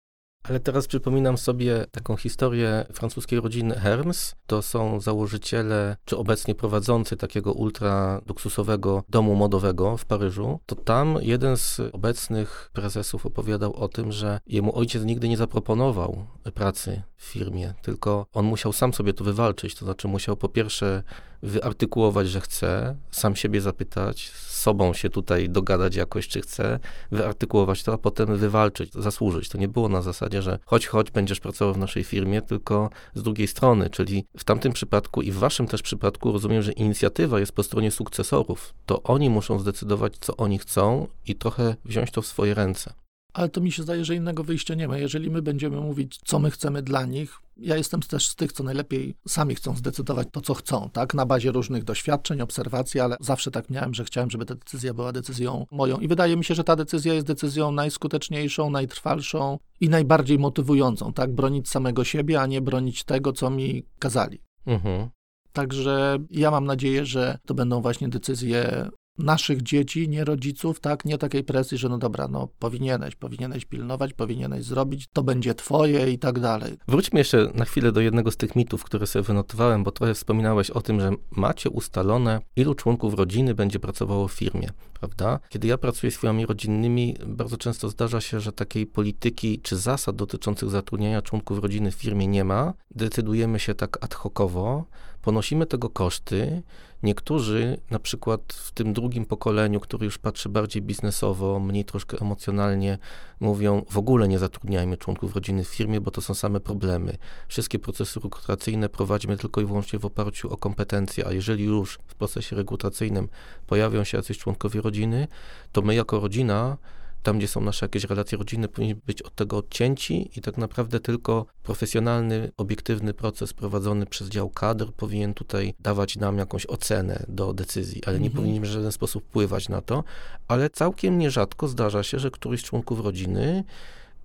Ale 0.48 0.60
teraz 0.60 0.86
przypominam 0.86 1.38
sobie 1.38 1.86
taką 1.90 2.16
historię 2.16 2.86
francuskiej 2.92 3.40
rodziny 3.40 3.74
Hermes. 3.74 4.34
To 4.46 4.62
są 4.62 5.00
założyciele, 5.00 5.96
czy 6.04 6.16
obecnie 6.16 6.54
prowadzący 6.54 7.16
takiego 7.16 7.52
ultra 7.52 8.20
luksusowego 8.26 9.04
domu 9.08 9.34
modowego 9.34 9.96
w 9.96 10.04
Paryżu. 10.04 10.60
To 10.66 10.74
tam 10.76 11.18
jeden 11.20 11.56
z 11.56 11.80
obecnych 11.92 12.70
prezesów 12.72 13.26
opowiadał 13.26 13.74
o 13.74 13.88
tym, 13.88 14.12
że 14.12 14.40
jemu 14.46 14.78
ojciec 14.78 15.04
nigdy 15.04 15.28
nie 15.28 15.36
zaproponował 15.36 16.26
pracy 16.54 17.02
w 17.16 17.24
firmie, 17.24 17.74
tylko 17.82 18.26
on 18.32 18.44
musiał 18.44 18.72
sam 18.72 18.94
sobie 18.94 19.12
to 19.12 19.24
wywalczyć. 19.24 19.74
To 19.74 19.84
znaczy 19.84 20.08
musiał 20.08 20.36
po 20.36 20.48
pierwsze 20.48 21.02
wyartykułować, 21.42 22.28
że 22.28 22.40
chce, 22.40 22.96
sam 23.10 23.36
siebie 23.36 23.60
zapytać, 23.60 24.30
z 24.30 24.60
sobą 24.60 24.94
się 24.94 25.10
tutaj 25.10 25.48
dogadać 25.48 25.96
jakoś, 25.96 26.28
czy 26.28 26.40
chce, 26.40 26.78
wyartykułować 27.10 27.82
to, 27.82 27.92
a 27.92 27.98
potem 27.98 28.36
wywalczyć, 28.36 28.92
zasłużyć. 28.92 29.48
To 29.48 29.58
nie 29.58 29.68
było 29.68 29.88
na 29.88 30.02
zasadzie, 30.02 30.42
że 30.42 30.58
chodź, 30.64 30.86
chodź, 30.86 31.10
będziesz 31.10 31.40
pracował 31.40 31.74
w 31.74 31.78
naszej 31.78 32.04
firmie, 32.04 32.42
tylko 32.42 32.90
z 33.14 33.22
drugiej 33.22 33.46
strony, 33.46 33.90
czyli 33.90 34.24
w 34.38 34.44
tamtym 34.44 34.72
przypadku 34.72 35.22
i 35.22 35.32
w 35.32 35.38
waszym 35.38 35.66
też 35.66 35.82
przypadku 35.82 36.32
rozumiem, 36.32 36.62
że 36.62 36.72
inicjatywa 36.72 37.40
jest 37.40 37.52
po 37.52 37.62
stronie 37.62 37.90
sukcesorów. 37.90 38.74
To 38.86 39.02
oni 39.02 39.30
muszą 39.30 39.58
zdecydować, 39.58 40.16
co 40.20 40.36
oni 40.36 40.58
chcą 40.58 41.06
i 41.26 41.34
trochę 41.34 41.76
wziąć 41.84 42.10
to 42.10 42.22
w 42.22 42.26
swoje 42.26 42.54
ręce 42.54 43.05
ale 43.36 43.48
to 43.48 43.60
mi 43.60 43.72
się 43.72 43.82
zdaje, 43.82 44.04
że 44.04 44.14
innego 44.14 44.44
wyjścia 44.44 44.74
nie 44.74 44.88
ma. 44.88 44.98
Jeżeli 44.98 45.30
my 45.30 45.42
będziemy 45.42 45.80
mówić, 45.80 46.20
co 46.24 46.38
my 46.38 46.50
chcemy 46.50 46.82
dla 46.82 47.04
nich, 47.04 47.38
ja 47.56 47.76
jestem 47.76 48.00
też 48.00 48.28
z 48.28 48.34
tych, 48.34 48.52
co 48.52 48.64
najlepiej 48.64 49.14
sami 49.28 49.54
chcą 49.54 49.76
zdecydować 49.76 50.28
to, 50.32 50.40
co 50.40 50.54
chcą, 50.54 50.90
tak? 50.92 51.14
Na 51.14 51.26
bazie 51.26 51.52
różnych 51.52 51.84
doświadczeń, 51.84 52.40
obserwacji, 52.40 53.00
ale 53.00 53.16
zawsze 53.20 53.50
tak 53.50 53.70
miałem, 53.70 53.94
że 53.94 54.04
chciałem, 54.04 54.30
żeby 54.30 54.46
ta 54.46 54.54
decyzja 54.54 54.94
była 54.94 55.12
decyzją 55.12 55.66
moją. 55.70 55.98
I 55.98 56.08
wydaje 56.08 56.36
mi 56.36 56.44
się, 56.44 56.54
że 56.54 56.64
ta 56.64 56.76
decyzja 56.76 57.14
jest 57.14 57.26
decyzją 57.26 57.70
najskuteczniejszą, 57.70 58.70
najtrwalszą 58.70 59.58
i 59.80 59.88
najbardziej 59.88 60.38
motywującą, 60.38 61.12
tak? 61.12 61.32
Bronić 61.32 61.68
samego 61.68 62.04
siebie, 62.04 62.40
a 62.40 62.46
nie 62.46 62.60
bronić 62.60 63.04
tego, 63.04 63.32
co 63.32 63.50
mi 63.50 63.86
kazali. 63.98 64.38
Mhm. 64.66 65.08
Także 65.52 66.18
ja 66.30 66.50
mam 66.50 66.64
nadzieję, 66.64 67.06
że 67.06 67.38
to 67.46 67.54
będą 67.54 67.80
właśnie 67.80 68.08
decyzje 68.08 68.90
naszych 69.18 69.62
dzieci, 69.62 70.08
nie 70.08 70.24
rodziców, 70.24 70.80
tak, 70.80 71.04
nie 71.04 71.18
takiej 71.18 71.44
presji, 71.44 71.78
że 71.78 71.88
no 71.88 71.98
dobra, 71.98 72.28
no 72.28 72.48
powinieneś, 72.58 73.14
powinieneś 73.14 73.64
pilnować, 73.64 74.12
powinieneś 74.12 74.64
zrobić, 74.64 75.06
to 75.12 75.22
będzie 75.22 75.54
twoje 75.54 76.12
i 76.12 76.18
tak 76.18 76.40
dalej. 76.40 76.76
Wróćmy 76.88 77.20
jeszcze 77.20 77.50
na 77.54 77.64
chwilę 77.64 77.92
do 77.92 78.00
jednego 78.00 78.30
z 78.30 78.36
tych 78.36 78.56
mitów, 78.56 78.84
które 78.84 79.06
sobie 79.06 79.22
wynotowałem, 79.22 79.84
bo 79.84 79.90
trochę 79.90 80.14
wspominałeś 80.14 80.70
o 80.70 80.82
tym, 80.82 81.00
że 81.00 81.10
macie 81.30 81.70
ustalone, 81.70 82.40
ilu 82.56 82.74
członków 82.74 83.14
rodziny 83.14 83.54
będzie 83.54 83.80
pracowało 83.80 84.28
w 84.28 84.32
firmie, 84.32 84.68
prawda? 85.00 85.40
Kiedy 85.48 85.68
ja 85.68 85.78
pracuję 85.78 86.10
z 86.10 86.16
firmami 86.16 86.46
rodzinnymi, 86.46 87.16
bardzo 87.26 87.56
często 87.56 87.88
zdarza 87.88 88.20
się, 88.20 88.40
że 88.40 88.52
takiej 88.52 88.86
polityki 88.86 89.60
czy 89.60 89.76
zasad 89.76 90.16
dotyczących 90.16 90.70
zatrudniania 90.70 91.22
członków 91.22 91.58
rodziny 91.58 91.90
w 91.90 91.94
firmie 91.94 92.26
nie 92.26 92.44
ma. 92.44 92.74
Decydujemy 92.90 93.58
się 93.58 93.74
tak 93.74 94.04
ad 94.04 94.14
hocowo, 94.14 94.84
ponosimy 95.26 95.66
tego 95.66 95.90
koszty. 95.90 96.62
Niektórzy, 97.02 97.78
na 97.90 97.98
przykład 97.98 98.52
w 98.52 98.72
tym 98.72 98.92
drugim 98.92 99.26
pokoleniu, 99.26 99.80
który 99.80 100.04
już 100.04 100.18
patrzy 100.18 100.48
bardziej 100.48 100.82
biznesowo, 100.82 101.60
mniej 101.60 101.84
troszkę 101.84 102.18
emocjonalnie, 102.20 102.98
mówią: 103.40 103.82
w 103.90 103.98
ogóle 103.98 104.28
nie 104.28 104.38
zatrudniajmy 104.38 104.96
członków 104.96 105.34
rodziny 105.34 105.64
w 105.64 105.68
firmie, 105.68 106.00
bo 106.00 106.10
to 106.10 106.20
są 106.20 106.34
same 106.34 106.60
problemy. 106.60 107.16
Wszystkie 107.48 107.78
procesy 107.78 108.20
rekrutacyjne 108.20 108.88
prowadzimy 108.88 109.36
tylko 109.36 109.60
i 109.60 109.64
wyłącznie 109.64 109.98
w 109.98 110.04
oparciu 110.04 110.52
o 110.52 110.56
kompetencje, 110.56 111.26
a 111.26 111.32
jeżeli 111.32 111.64
już 111.64 111.98
w 112.06 112.14
procesie 112.14 112.56
rekrutacyjnym 112.56 113.28
pojawią 113.66 114.04
się 114.04 114.16
jacyś 114.16 114.38
członkowie 114.38 114.80
rodziny, 114.80 115.28
to 115.72 115.82
my 115.82 115.94
jako 115.94 116.20
rodzina 116.20 116.76
tam, 117.22 117.38
gdzie 117.38 117.48
są 117.48 117.60
nasze 117.60 117.86
jakieś 117.86 118.04
relacje 118.04 118.38
rodzinne, 118.38 118.68
powinniśmy 118.68 119.00
być 119.06 119.22
od 119.22 119.34
tego 119.34 119.56
odcięci 119.56 120.30
i 120.36 120.40
tak 120.40 120.58
naprawdę 120.58 121.00
tylko 121.00 121.46
profesjonalny, 121.62 122.52
obiektywny 122.56 123.14
proces 123.14 123.52
prowadzony 123.52 124.06
przez 124.06 124.28
dział 124.28 124.50
kadr 124.50 124.92
powinien 124.92 125.34
tutaj 125.34 125.74
dawać 125.80 126.16
nam 126.16 126.38
jakąś 126.38 126.66
ocenę 126.66 127.24
do 127.28 127.52
decyzji, 127.52 128.02
ale 128.06 128.20
nie 128.20 128.26
mhm. 128.26 128.36
powinniśmy 128.36 128.66
w 128.66 128.70
żaden 128.70 128.92
sposób 128.92 129.24
wpływać 129.24 129.68
na 129.68 129.80
to, 129.80 130.04
ale 130.48 130.70
całkiem 130.70 131.18
nierzadko 131.18 131.68
zdarza 131.68 132.02
się, 132.02 132.18
że 132.18 132.30
któryś 132.30 132.60
z 132.60 132.64
członków 132.64 133.00
rodziny 133.00 133.64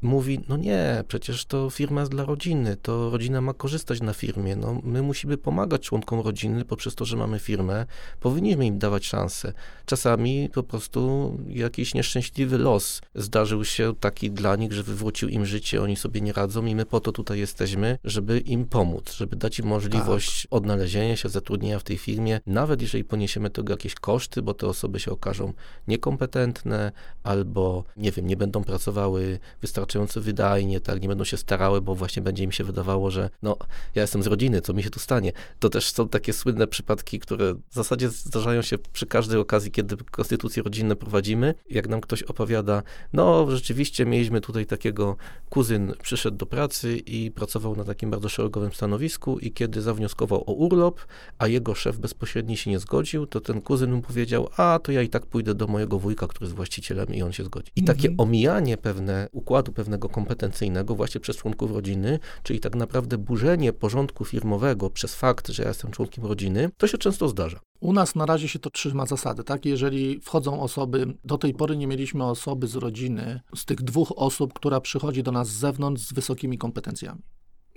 mówi, 0.01 0.39
no 0.49 0.57
nie, 0.57 1.03
przecież 1.07 1.45
to 1.45 1.69
firma 1.69 2.01
jest 2.01 2.11
dla 2.11 2.25
rodziny, 2.25 2.77
to 2.81 3.09
rodzina 3.09 3.41
ma 3.41 3.53
korzystać 3.53 4.01
na 4.01 4.13
firmie, 4.13 4.55
no 4.55 4.81
my 4.83 5.01
musimy 5.01 5.37
pomagać 5.37 5.81
członkom 5.81 6.19
rodziny 6.19 6.65
poprzez 6.65 6.95
to, 6.95 7.05
że 7.05 7.17
mamy 7.17 7.39
firmę, 7.39 7.85
powinniśmy 8.19 8.65
im 8.65 8.79
dawać 8.79 9.05
szansę. 9.05 9.53
Czasami 9.85 10.49
po 10.53 10.63
prostu 10.63 11.31
jakiś 11.47 11.93
nieszczęśliwy 11.93 12.57
los 12.57 13.01
zdarzył 13.15 13.65
się 13.65 13.93
taki 13.99 14.31
dla 14.31 14.55
nich, 14.55 14.73
że 14.73 14.83
wywrócił 14.83 15.29
im 15.29 15.45
życie, 15.45 15.81
oni 15.81 15.95
sobie 15.95 16.21
nie 16.21 16.33
radzą 16.33 16.65
i 16.65 16.75
my 16.75 16.85
po 16.85 16.99
to 16.99 17.11
tutaj 17.11 17.39
jesteśmy, 17.39 17.97
żeby 18.03 18.39
im 18.39 18.65
pomóc, 18.65 19.13
żeby 19.13 19.35
dać 19.35 19.59
im 19.59 19.65
możliwość 19.65 20.41
tak. 20.41 20.53
odnalezienia 20.53 21.15
się, 21.15 21.29
zatrudnienia 21.29 21.79
w 21.79 21.83
tej 21.83 21.97
firmie, 21.97 22.39
nawet 22.45 22.81
jeżeli 22.81 23.03
poniesiemy 23.03 23.49
tego 23.49 23.73
jakieś 23.73 23.95
koszty, 23.95 24.41
bo 24.41 24.53
te 24.53 24.67
osoby 24.67 24.99
się 24.99 25.11
okażą 25.11 25.53
niekompetentne 25.87 26.91
albo, 27.23 27.83
nie 27.97 28.11
wiem, 28.11 28.27
nie 28.27 28.37
będą 28.37 28.63
pracowały 28.63 29.39
wystarczająco 29.61 29.90
wystarczająco 29.91 30.21
wydajnie, 30.21 30.79
tak, 30.79 31.01
nie 31.01 31.07
będą 31.07 31.23
się 31.23 31.37
starały, 31.37 31.81
bo 31.81 31.95
właśnie 31.95 32.21
będzie 32.21 32.43
im 32.43 32.51
się 32.51 32.63
wydawało, 32.63 33.11
że 33.11 33.29
no, 33.41 33.57
ja 33.95 34.01
jestem 34.01 34.23
z 34.23 34.27
rodziny, 34.27 34.61
co 34.61 34.73
mi 34.73 34.83
się 34.83 34.89
tu 34.89 34.99
stanie. 34.99 35.31
To 35.59 35.69
też 35.69 35.91
są 35.91 36.09
takie 36.09 36.33
słynne 36.33 36.67
przypadki, 36.67 37.19
które 37.19 37.53
w 37.53 37.73
zasadzie 37.73 38.09
zdarzają 38.09 38.61
się 38.61 38.77
przy 38.93 39.05
każdej 39.05 39.39
okazji, 39.39 39.71
kiedy 39.71 39.97
konstytucje 40.11 40.63
rodzinne 40.63 40.95
prowadzimy. 40.95 41.53
Jak 41.69 41.87
nam 41.87 42.01
ktoś 42.01 42.23
opowiada, 42.23 42.83
no 43.13 43.51
rzeczywiście 43.51 44.05
mieliśmy 44.05 44.41
tutaj 44.41 44.65
takiego, 44.65 45.15
kuzyn 45.49 45.93
przyszedł 46.01 46.37
do 46.37 46.45
pracy 46.45 46.97
i 46.97 47.31
pracował 47.31 47.75
na 47.75 47.83
takim 47.83 48.11
bardzo 48.11 48.29
szeregowym 48.29 48.71
stanowisku 48.73 49.39
i 49.39 49.51
kiedy 49.51 49.81
zawnioskował 49.81 50.43
o 50.47 50.53
urlop, 50.53 50.99
a 51.37 51.47
jego 51.47 51.75
szef 51.75 51.97
bezpośredni 51.97 52.57
się 52.57 52.71
nie 52.71 52.79
zgodził, 52.79 53.25
to 53.25 53.41
ten 53.41 53.61
kuzyn 53.61 53.91
mu 53.91 54.01
powiedział, 54.01 54.49
a 54.57 54.79
to 54.83 54.91
ja 54.91 55.01
i 55.01 55.09
tak 55.09 55.25
pójdę 55.25 55.55
do 55.55 55.67
mojego 55.67 55.99
wujka, 55.99 56.27
który 56.27 56.45
jest 56.45 56.55
właścicielem 56.55 57.07
i 57.07 57.21
on 57.21 57.31
się 57.31 57.43
zgodzi. 57.43 57.71
I 57.75 57.83
takie 57.83 58.07
mhm. 58.09 58.29
omijanie 58.29 58.77
pewne 58.77 59.29
układu, 59.31 59.71
pewnego 59.81 60.09
kompetencyjnego 60.09 60.95
właśnie 60.95 61.21
przez 61.21 61.37
członków 61.37 61.71
rodziny, 61.71 62.19
czyli 62.43 62.59
tak 62.59 62.75
naprawdę 62.75 63.17
burzenie 63.17 63.73
porządku 63.73 64.25
firmowego 64.25 64.89
przez 64.89 65.15
fakt, 65.15 65.47
że 65.49 65.63
ja 65.63 65.69
jestem 65.69 65.91
członkiem 65.91 66.25
rodziny, 66.25 66.69
to 66.77 66.87
się 66.87 66.97
często 66.97 67.27
zdarza. 67.27 67.59
U 67.79 67.93
nas 67.93 68.15
na 68.15 68.25
razie 68.25 68.47
się 68.47 68.59
to 68.59 68.69
trzyma 68.69 69.05
zasady, 69.05 69.43
tak? 69.43 69.65
Jeżeli 69.65 70.19
wchodzą 70.19 70.61
osoby, 70.61 71.17
do 71.25 71.37
tej 71.37 71.53
pory 71.53 71.77
nie 71.77 71.87
mieliśmy 71.87 72.25
osoby 72.25 72.67
z 72.67 72.75
rodziny, 72.75 73.41
z 73.55 73.65
tych 73.65 73.81
dwóch 73.81 74.13
osób, 74.15 74.53
która 74.53 74.81
przychodzi 74.81 75.23
do 75.23 75.31
nas 75.31 75.47
z 75.47 75.59
zewnątrz 75.59 76.01
z 76.01 76.13
wysokimi 76.13 76.57
kompetencjami 76.57 77.21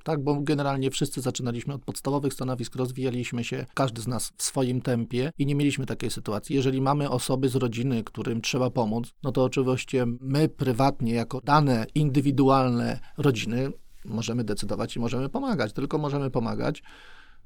tak, 0.04 0.22
bo 0.22 0.40
generalnie 0.40 0.90
wszyscy 0.90 1.20
zaczynaliśmy 1.20 1.74
od 1.74 1.84
podstawowych 1.84 2.34
stanowisk, 2.34 2.76
rozwijaliśmy 2.76 3.44
się, 3.44 3.66
każdy 3.74 4.02
z 4.02 4.06
nas 4.06 4.32
w 4.36 4.42
swoim 4.42 4.82
tempie 4.82 5.32
i 5.38 5.46
nie 5.46 5.54
mieliśmy 5.54 5.86
takiej 5.86 6.10
sytuacji. 6.10 6.56
Jeżeli 6.56 6.80
mamy 6.80 7.10
osoby 7.10 7.48
z 7.48 7.56
rodziny, 7.56 8.04
którym 8.04 8.40
trzeba 8.40 8.70
pomóc, 8.70 9.12
no 9.22 9.32
to 9.32 9.44
oczywiście 9.44 10.06
my 10.20 10.48
prywatnie, 10.48 11.14
jako 11.14 11.40
dane 11.40 11.86
indywidualne 11.94 13.00
rodziny, 13.18 13.72
możemy 14.04 14.44
decydować 14.44 14.96
i 14.96 15.00
możemy 15.00 15.28
pomagać, 15.28 15.72
tylko 15.72 15.98
możemy 15.98 16.30
pomagać 16.30 16.82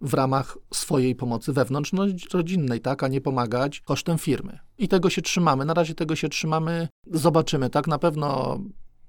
w 0.01 0.15
ramach 0.15 0.59
swojej 0.75 1.15
pomocy 1.15 1.53
wewnątrzrodzinnej, 1.53 2.81
tak, 2.81 3.03
a 3.03 3.09
nie 3.09 3.21
pomagać 3.21 3.81
kosztem 3.81 4.19
firmy. 4.19 4.59
I 4.79 4.89
tego 4.89 5.11
się 5.11 5.23
trzymamy. 5.23 5.65
Na 5.65 5.75
razie 5.75 5.95
tego 5.95 6.17
się 6.17 6.29
trzymamy. 6.29 6.89
Zobaczymy, 7.13 7.71
tak, 7.71 7.87
na 7.87 7.99
pewno 7.99 8.59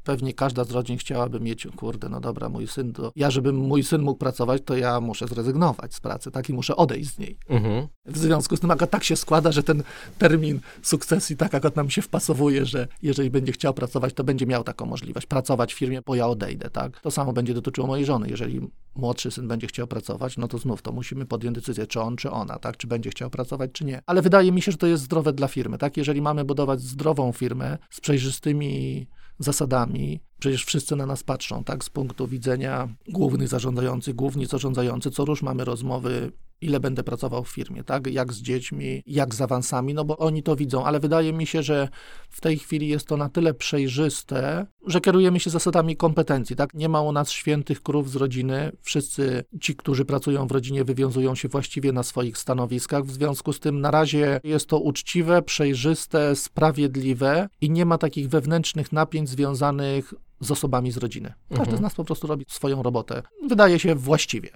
Pewnie 0.09 0.33
każda 0.33 0.63
z 0.63 0.71
rodzin 0.71 0.97
chciałaby 0.97 1.39
mieć, 1.39 1.67
kurde, 1.75 2.09
no 2.09 2.19
dobra, 2.19 2.49
mój 2.49 2.67
syn 2.67 2.93
to, 2.93 3.11
ja 3.15 3.31
żeby 3.31 3.53
mój 3.53 3.83
syn 3.83 4.01
mógł 4.01 4.19
pracować, 4.19 4.61
to 4.65 4.77
ja 4.77 5.01
muszę 5.01 5.27
zrezygnować 5.27 5.95
z 5.95 5.99
pracy, 5.99 6.31
tak, 6.31 6.49
i 6.49 6.53
muszę 6.53 6.75
odejść 6.75 7.13
z 7.13 7.19
niej. 7.19 7.37
Mhm. 7.49 7.87
W 8.05 8.17
związku 8.17 8.57
z 8.57 8.59
tym 8.59 8.71
akurat 8.71 8.89
tak 8.89 9.03
się 9.03 9.15
składa, 9.15 9.51
że 9.51 9.63
ten 9.63 9.83
termin 10.17 10.59
sukcesji 10.81 11.37
tak 11.37 11.55
akurat 11.55 11.75
nam 11.75 11.89
się 11.89 12.01
wpasowuje, 12.01 12.65
że 12.65 12.87
jeżeli 13.01 13.29
będzie 13.29 13.51
chciał 13.51 13.73
pracować, 13.73 14.13
to 14.13 14.23
będzie 14.23 14.45
miał 14.45 14.63
taką 14.63 14.85
możliwość, 14.85 15.27
pracować 15.27 15.73
w 15.73 15.77
firmie, 15.77 16.01
bo 16.05 16.15
ja 16.15 16.27
odejdę, 16.27 16.69
tak. 16.69 17.01
To 17.01 17.11
samo 17.11 17.33
będzie 17.33 17.53
dotyczyło 17.53 17.87
mojej 17.87 18.05
żony. 18.05 18.29
Jeżeli 18.29 18.61
młodszy 18.95 19.31
syn 19.31 19.47
będzie 19.47 19.67
chciał 19.67 19.87
pracować, 19.87 20.37
no 20.37 20.47
to 20.47 20.57
znów 20.57 20.81
to 20.81 20.91
musimy 20.91 21.25
podjąć 21.25 21.55
decyzję, 21.55 21.87
czy 21.87 22.01
on, 22.01 22.15
czy 22.15 22.31
ona, 22.31 22.59
tak, 22.59 22.77
czy 22.77 22.87
będzie 22.87 23.09
chciał 23.09 23.29
pracować, 23.29 23.71
czy 23.73 23.85
nie. 23.85 24.01
Ale 24.05 24.21
wydaje 24.21 24.51
mi 24.51 24.61
się, 24.61 24.71
że 24.71 24.77
to 24.77 24.87
jest 24.87 25.03
zdrowe 25.03 25.33
dla 25.33 25.47
firmy, 25.47 25.77
tak. 25.77 25.97
Jeżeli 25.97 26.21
mamy 26.21 26.45
budować 26.45 26.81
zdrową 26.81 27.31
firmę 27.31 27.77
z 27.89 28.01
przejrzystymi 28.01 29.07
zasadami. 29.39 30.19
Przecież 30.39 30.65
wszyscy 30.65 30.95
na 30.95 31.05
nas 31.05 31.23
patrzą, 31.23 31.63
tak, 31.63 31.83
z 31.83 31.89
punktu 31.89 32.27
widzenia 32.27 32.95
głównych 33.07 33.47
zarządzających, 33.47 34.15
główni 34.15 34.45
zarządzający, 34.45 35.11
co 35.11 35.25
róż 35.25 35.41
mamy 35.41 35.65
rozmowy 35.65 36.31
ile 36.61 36.79
będę 36.79 37.03
pracował 37.03 37.43
w 37.43 37.49
firmie, 37.49 37.83
tak? 37.83 38.07
Jak 38.07 38.33
z 38.33 38.41
dziećmi, 38.41 39.03
jak 39.05 39.35
z 39.35 39.41
awansami, 39.41 39.93
no 39.93 40.05
bo 40.05 40.17
oni 40.17 40.43
to 40.43 40.55
widzą, 40.55 40.85
ale 40.85 40.99
wydaje 40.99 41.33
mi 41.33 41.47
się, 41.47 41.63
że 41.63 41.89
w 42.29 42.41
tej 42.41 42.57
chwili 42.57 42.87
jest 42.87 43.07
to 43.07 43.17
na 43.17 43.29
tyle 43.29 43.53
przejrzyste, 43.53 44.65
że 44.87 45.01
kierujemy 45.01 45.39
się 45.39 45.49
zasadami 45.49 45.97
kompetencji, 45.97 46.55
tak? 46.55 46.73
Nie 46.73 46.89
ma 46.89 47.01
u 47.01 47.11
nas 47.11 47.31
świętych 47.31 47.83
krów 47.83 48.11
z 48.11 48.15
rodziny. 48.15 48.71
Wszyscy 48.81 49.43
ci, 49.61 49.75
którzy 49.75 50.05
pracują 50.05 50.47
w 50.47 50.51
rodzinie, 50.51 50.83
wywiązują 50.83 51.35
się 51.35 51.47
właściwie 51.47 51.91
na 51.91 52.03
swoich 52.03 52.37
stanowiskach. 52.37 53.05
W 53.05 53.11
związku 53.11 53.53
z 53.53 53.59
tym 53.59 53.81
na 53.81 53.91
razie 53.91 54.39
jest 54.43 54.67
to 54.67 54.79
uczciwe, 54.79 55.41
przejrzyste, 55.41 56.35
sprawiedliwe 56.35 57.49
i 57.61 57.69
nie 57.69 57.85
ma 57.85 57.97
takich 57.97 58.29
wewnętrznych 58.29 58.91
napięć 58.91 59.29
związanych 59.29 60.13
z 60.39 60.51
osobami 60.51 60.91
z 60.91 60.97
rodziny. 60.97 61.33
Każdy 61.49 61.61
mhm. 61.61 61.77
z 61.77 61.81
nas 61.81 61.95
po 61.95 62.03
prostu 62.03 62.27
robi 62.27 62.45
swoją 62.47 62.83
robotę. 62.83 63.23
Wydaje 63.47 63.79
się 63.79 63.95
właściwie. 63.95 64.49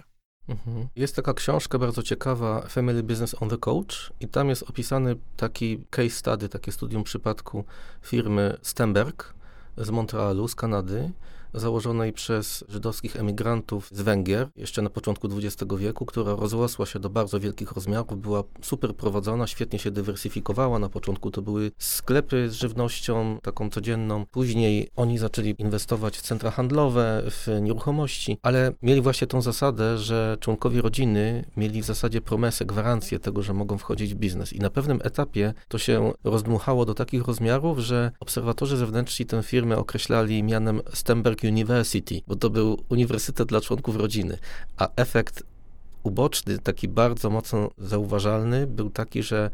Mhm. 0.48 0.88
Jest 0.96 1.16
taka 1.16 1.34
książka 1.34 1.78
bardzo 1.78 2.02
ciekawa, 2.02 2.60
Family 2.60 3.02
Business 3.02 3.42
on 3.42 3.48
the 3.48 3.58
Coach, 3.58 4.12
i 4.20 4.28
tam 4.28 4.48
jest 4.48 4.62
opisany 4.62 5.16
taki 5.36 5.84
case 5.90 6.10
study, 6.10 6.48
takie 6.48 6.72
studium 6.72 7.04
przypadku 7.04 7.64
firmy 8.02 8.56
Stemberg 8.62 9.34
z 9.76 9.90
Montrealu, 9.90 10.48
z 10.48 10.54
Kanady, 10.54 11.10
założonej 11.54 12.12
przez 12.12 12.64
żydowskich 12.68 13.16
emigrantów 13.16 13.88
z 13.92 14.00
Węgier, 14.00 14.48
jeszcze 14.56 14.82
na 14.82 14.90
początku 14.90 15.28
XX 15.38 15.72
wieku, 15.78 16.06
która 16.06 16.36
rozrosła 16.36 16.86
się 16.86 16.98
do 16.98 17.10
bardzo 17.10 17.40
wielkich 17.40 17.72
rozmiarów, 17.72 17.94
była 18.20 18.44
super 18.62 18.96
prowadzona, 18.96 19.46
świetnie 19.46 19.78
się 19.78 19.90
dywersyfikowała. 19.90 20.78
Na 20.78 20.88
początku 20.88 21.30
to 21.30 21.42
były 21.42 21.70
sklepy 21.78 22.50
z 22.50 22.54
żywnością, 22.54 23.38
taką 23.42 23.70
codzienną. 23.70 24.26
Później 24.26 24.88
oni 24.96 25.18
zaczęli 25.18 25.54
inwestować 25.58 26.16
w 26.16 26.22
centra 26.22 26.50
handlowe, 26.50 27.22
w 27.30 27.48
nieruchomości, 27.62 28.38
ale 28.42 28.72
mieli 28.82 29.00
właśnie 29.00 29.26
tą 29.26 29.42
zasadę, 29.42 29.98
że 29.98 30.36
członkowie 30.40 30.82
rodziny 30.82 31.44
mieli 31.56 31.82
w 31.82 31.84
zasadzie 31.84 32.20
promesę, 32.20 32.64
gwarancję 32.64 33.18
tego, 33.18 33.42
że 33.42 33.54
mogą 33.54 33.78
wchodzić 33.78 34.14
w 34.14 34.16
biznes. 34.16 34.52
I 34.52 34.58
na 34.58 34.70
pewnym 34.70 35.00
etapie 35.04 35.54
to 35.68 35.78
się 35.78 36.12
rozdmuchało 36.24 36.84
do 36.84 36.94
takich 36.94 37.26
rozmiarów, 37.26 37.78
że 37.78 38.12
obserwatorzy 38.20 38.76
zewnętrzni 38.76 39.26
tę 39.26 39.42
firmę 39.42 39.76
określali 39.76 40.42
mianem 40.42 40.80
University, 41.44 42.22
bo 42.26 42.36
to 42.36 42.50
był 42.50 42.84
uniwersytet 42.88 43.48
dla 43.48 43.60
członków 43.60 43.96
rodziny, 43.96 44.38
a 44.76 44.88
efekt 44.96 45.42
uboczny, 46.02 46.58
taki 46.58 46.88
bardzo 46.88 47.30
mocno 47.30 47.70
zauważalny, 47.78 48.66
był 48.66 48.90
taki, 48.90 49.22
że 49.22 49.50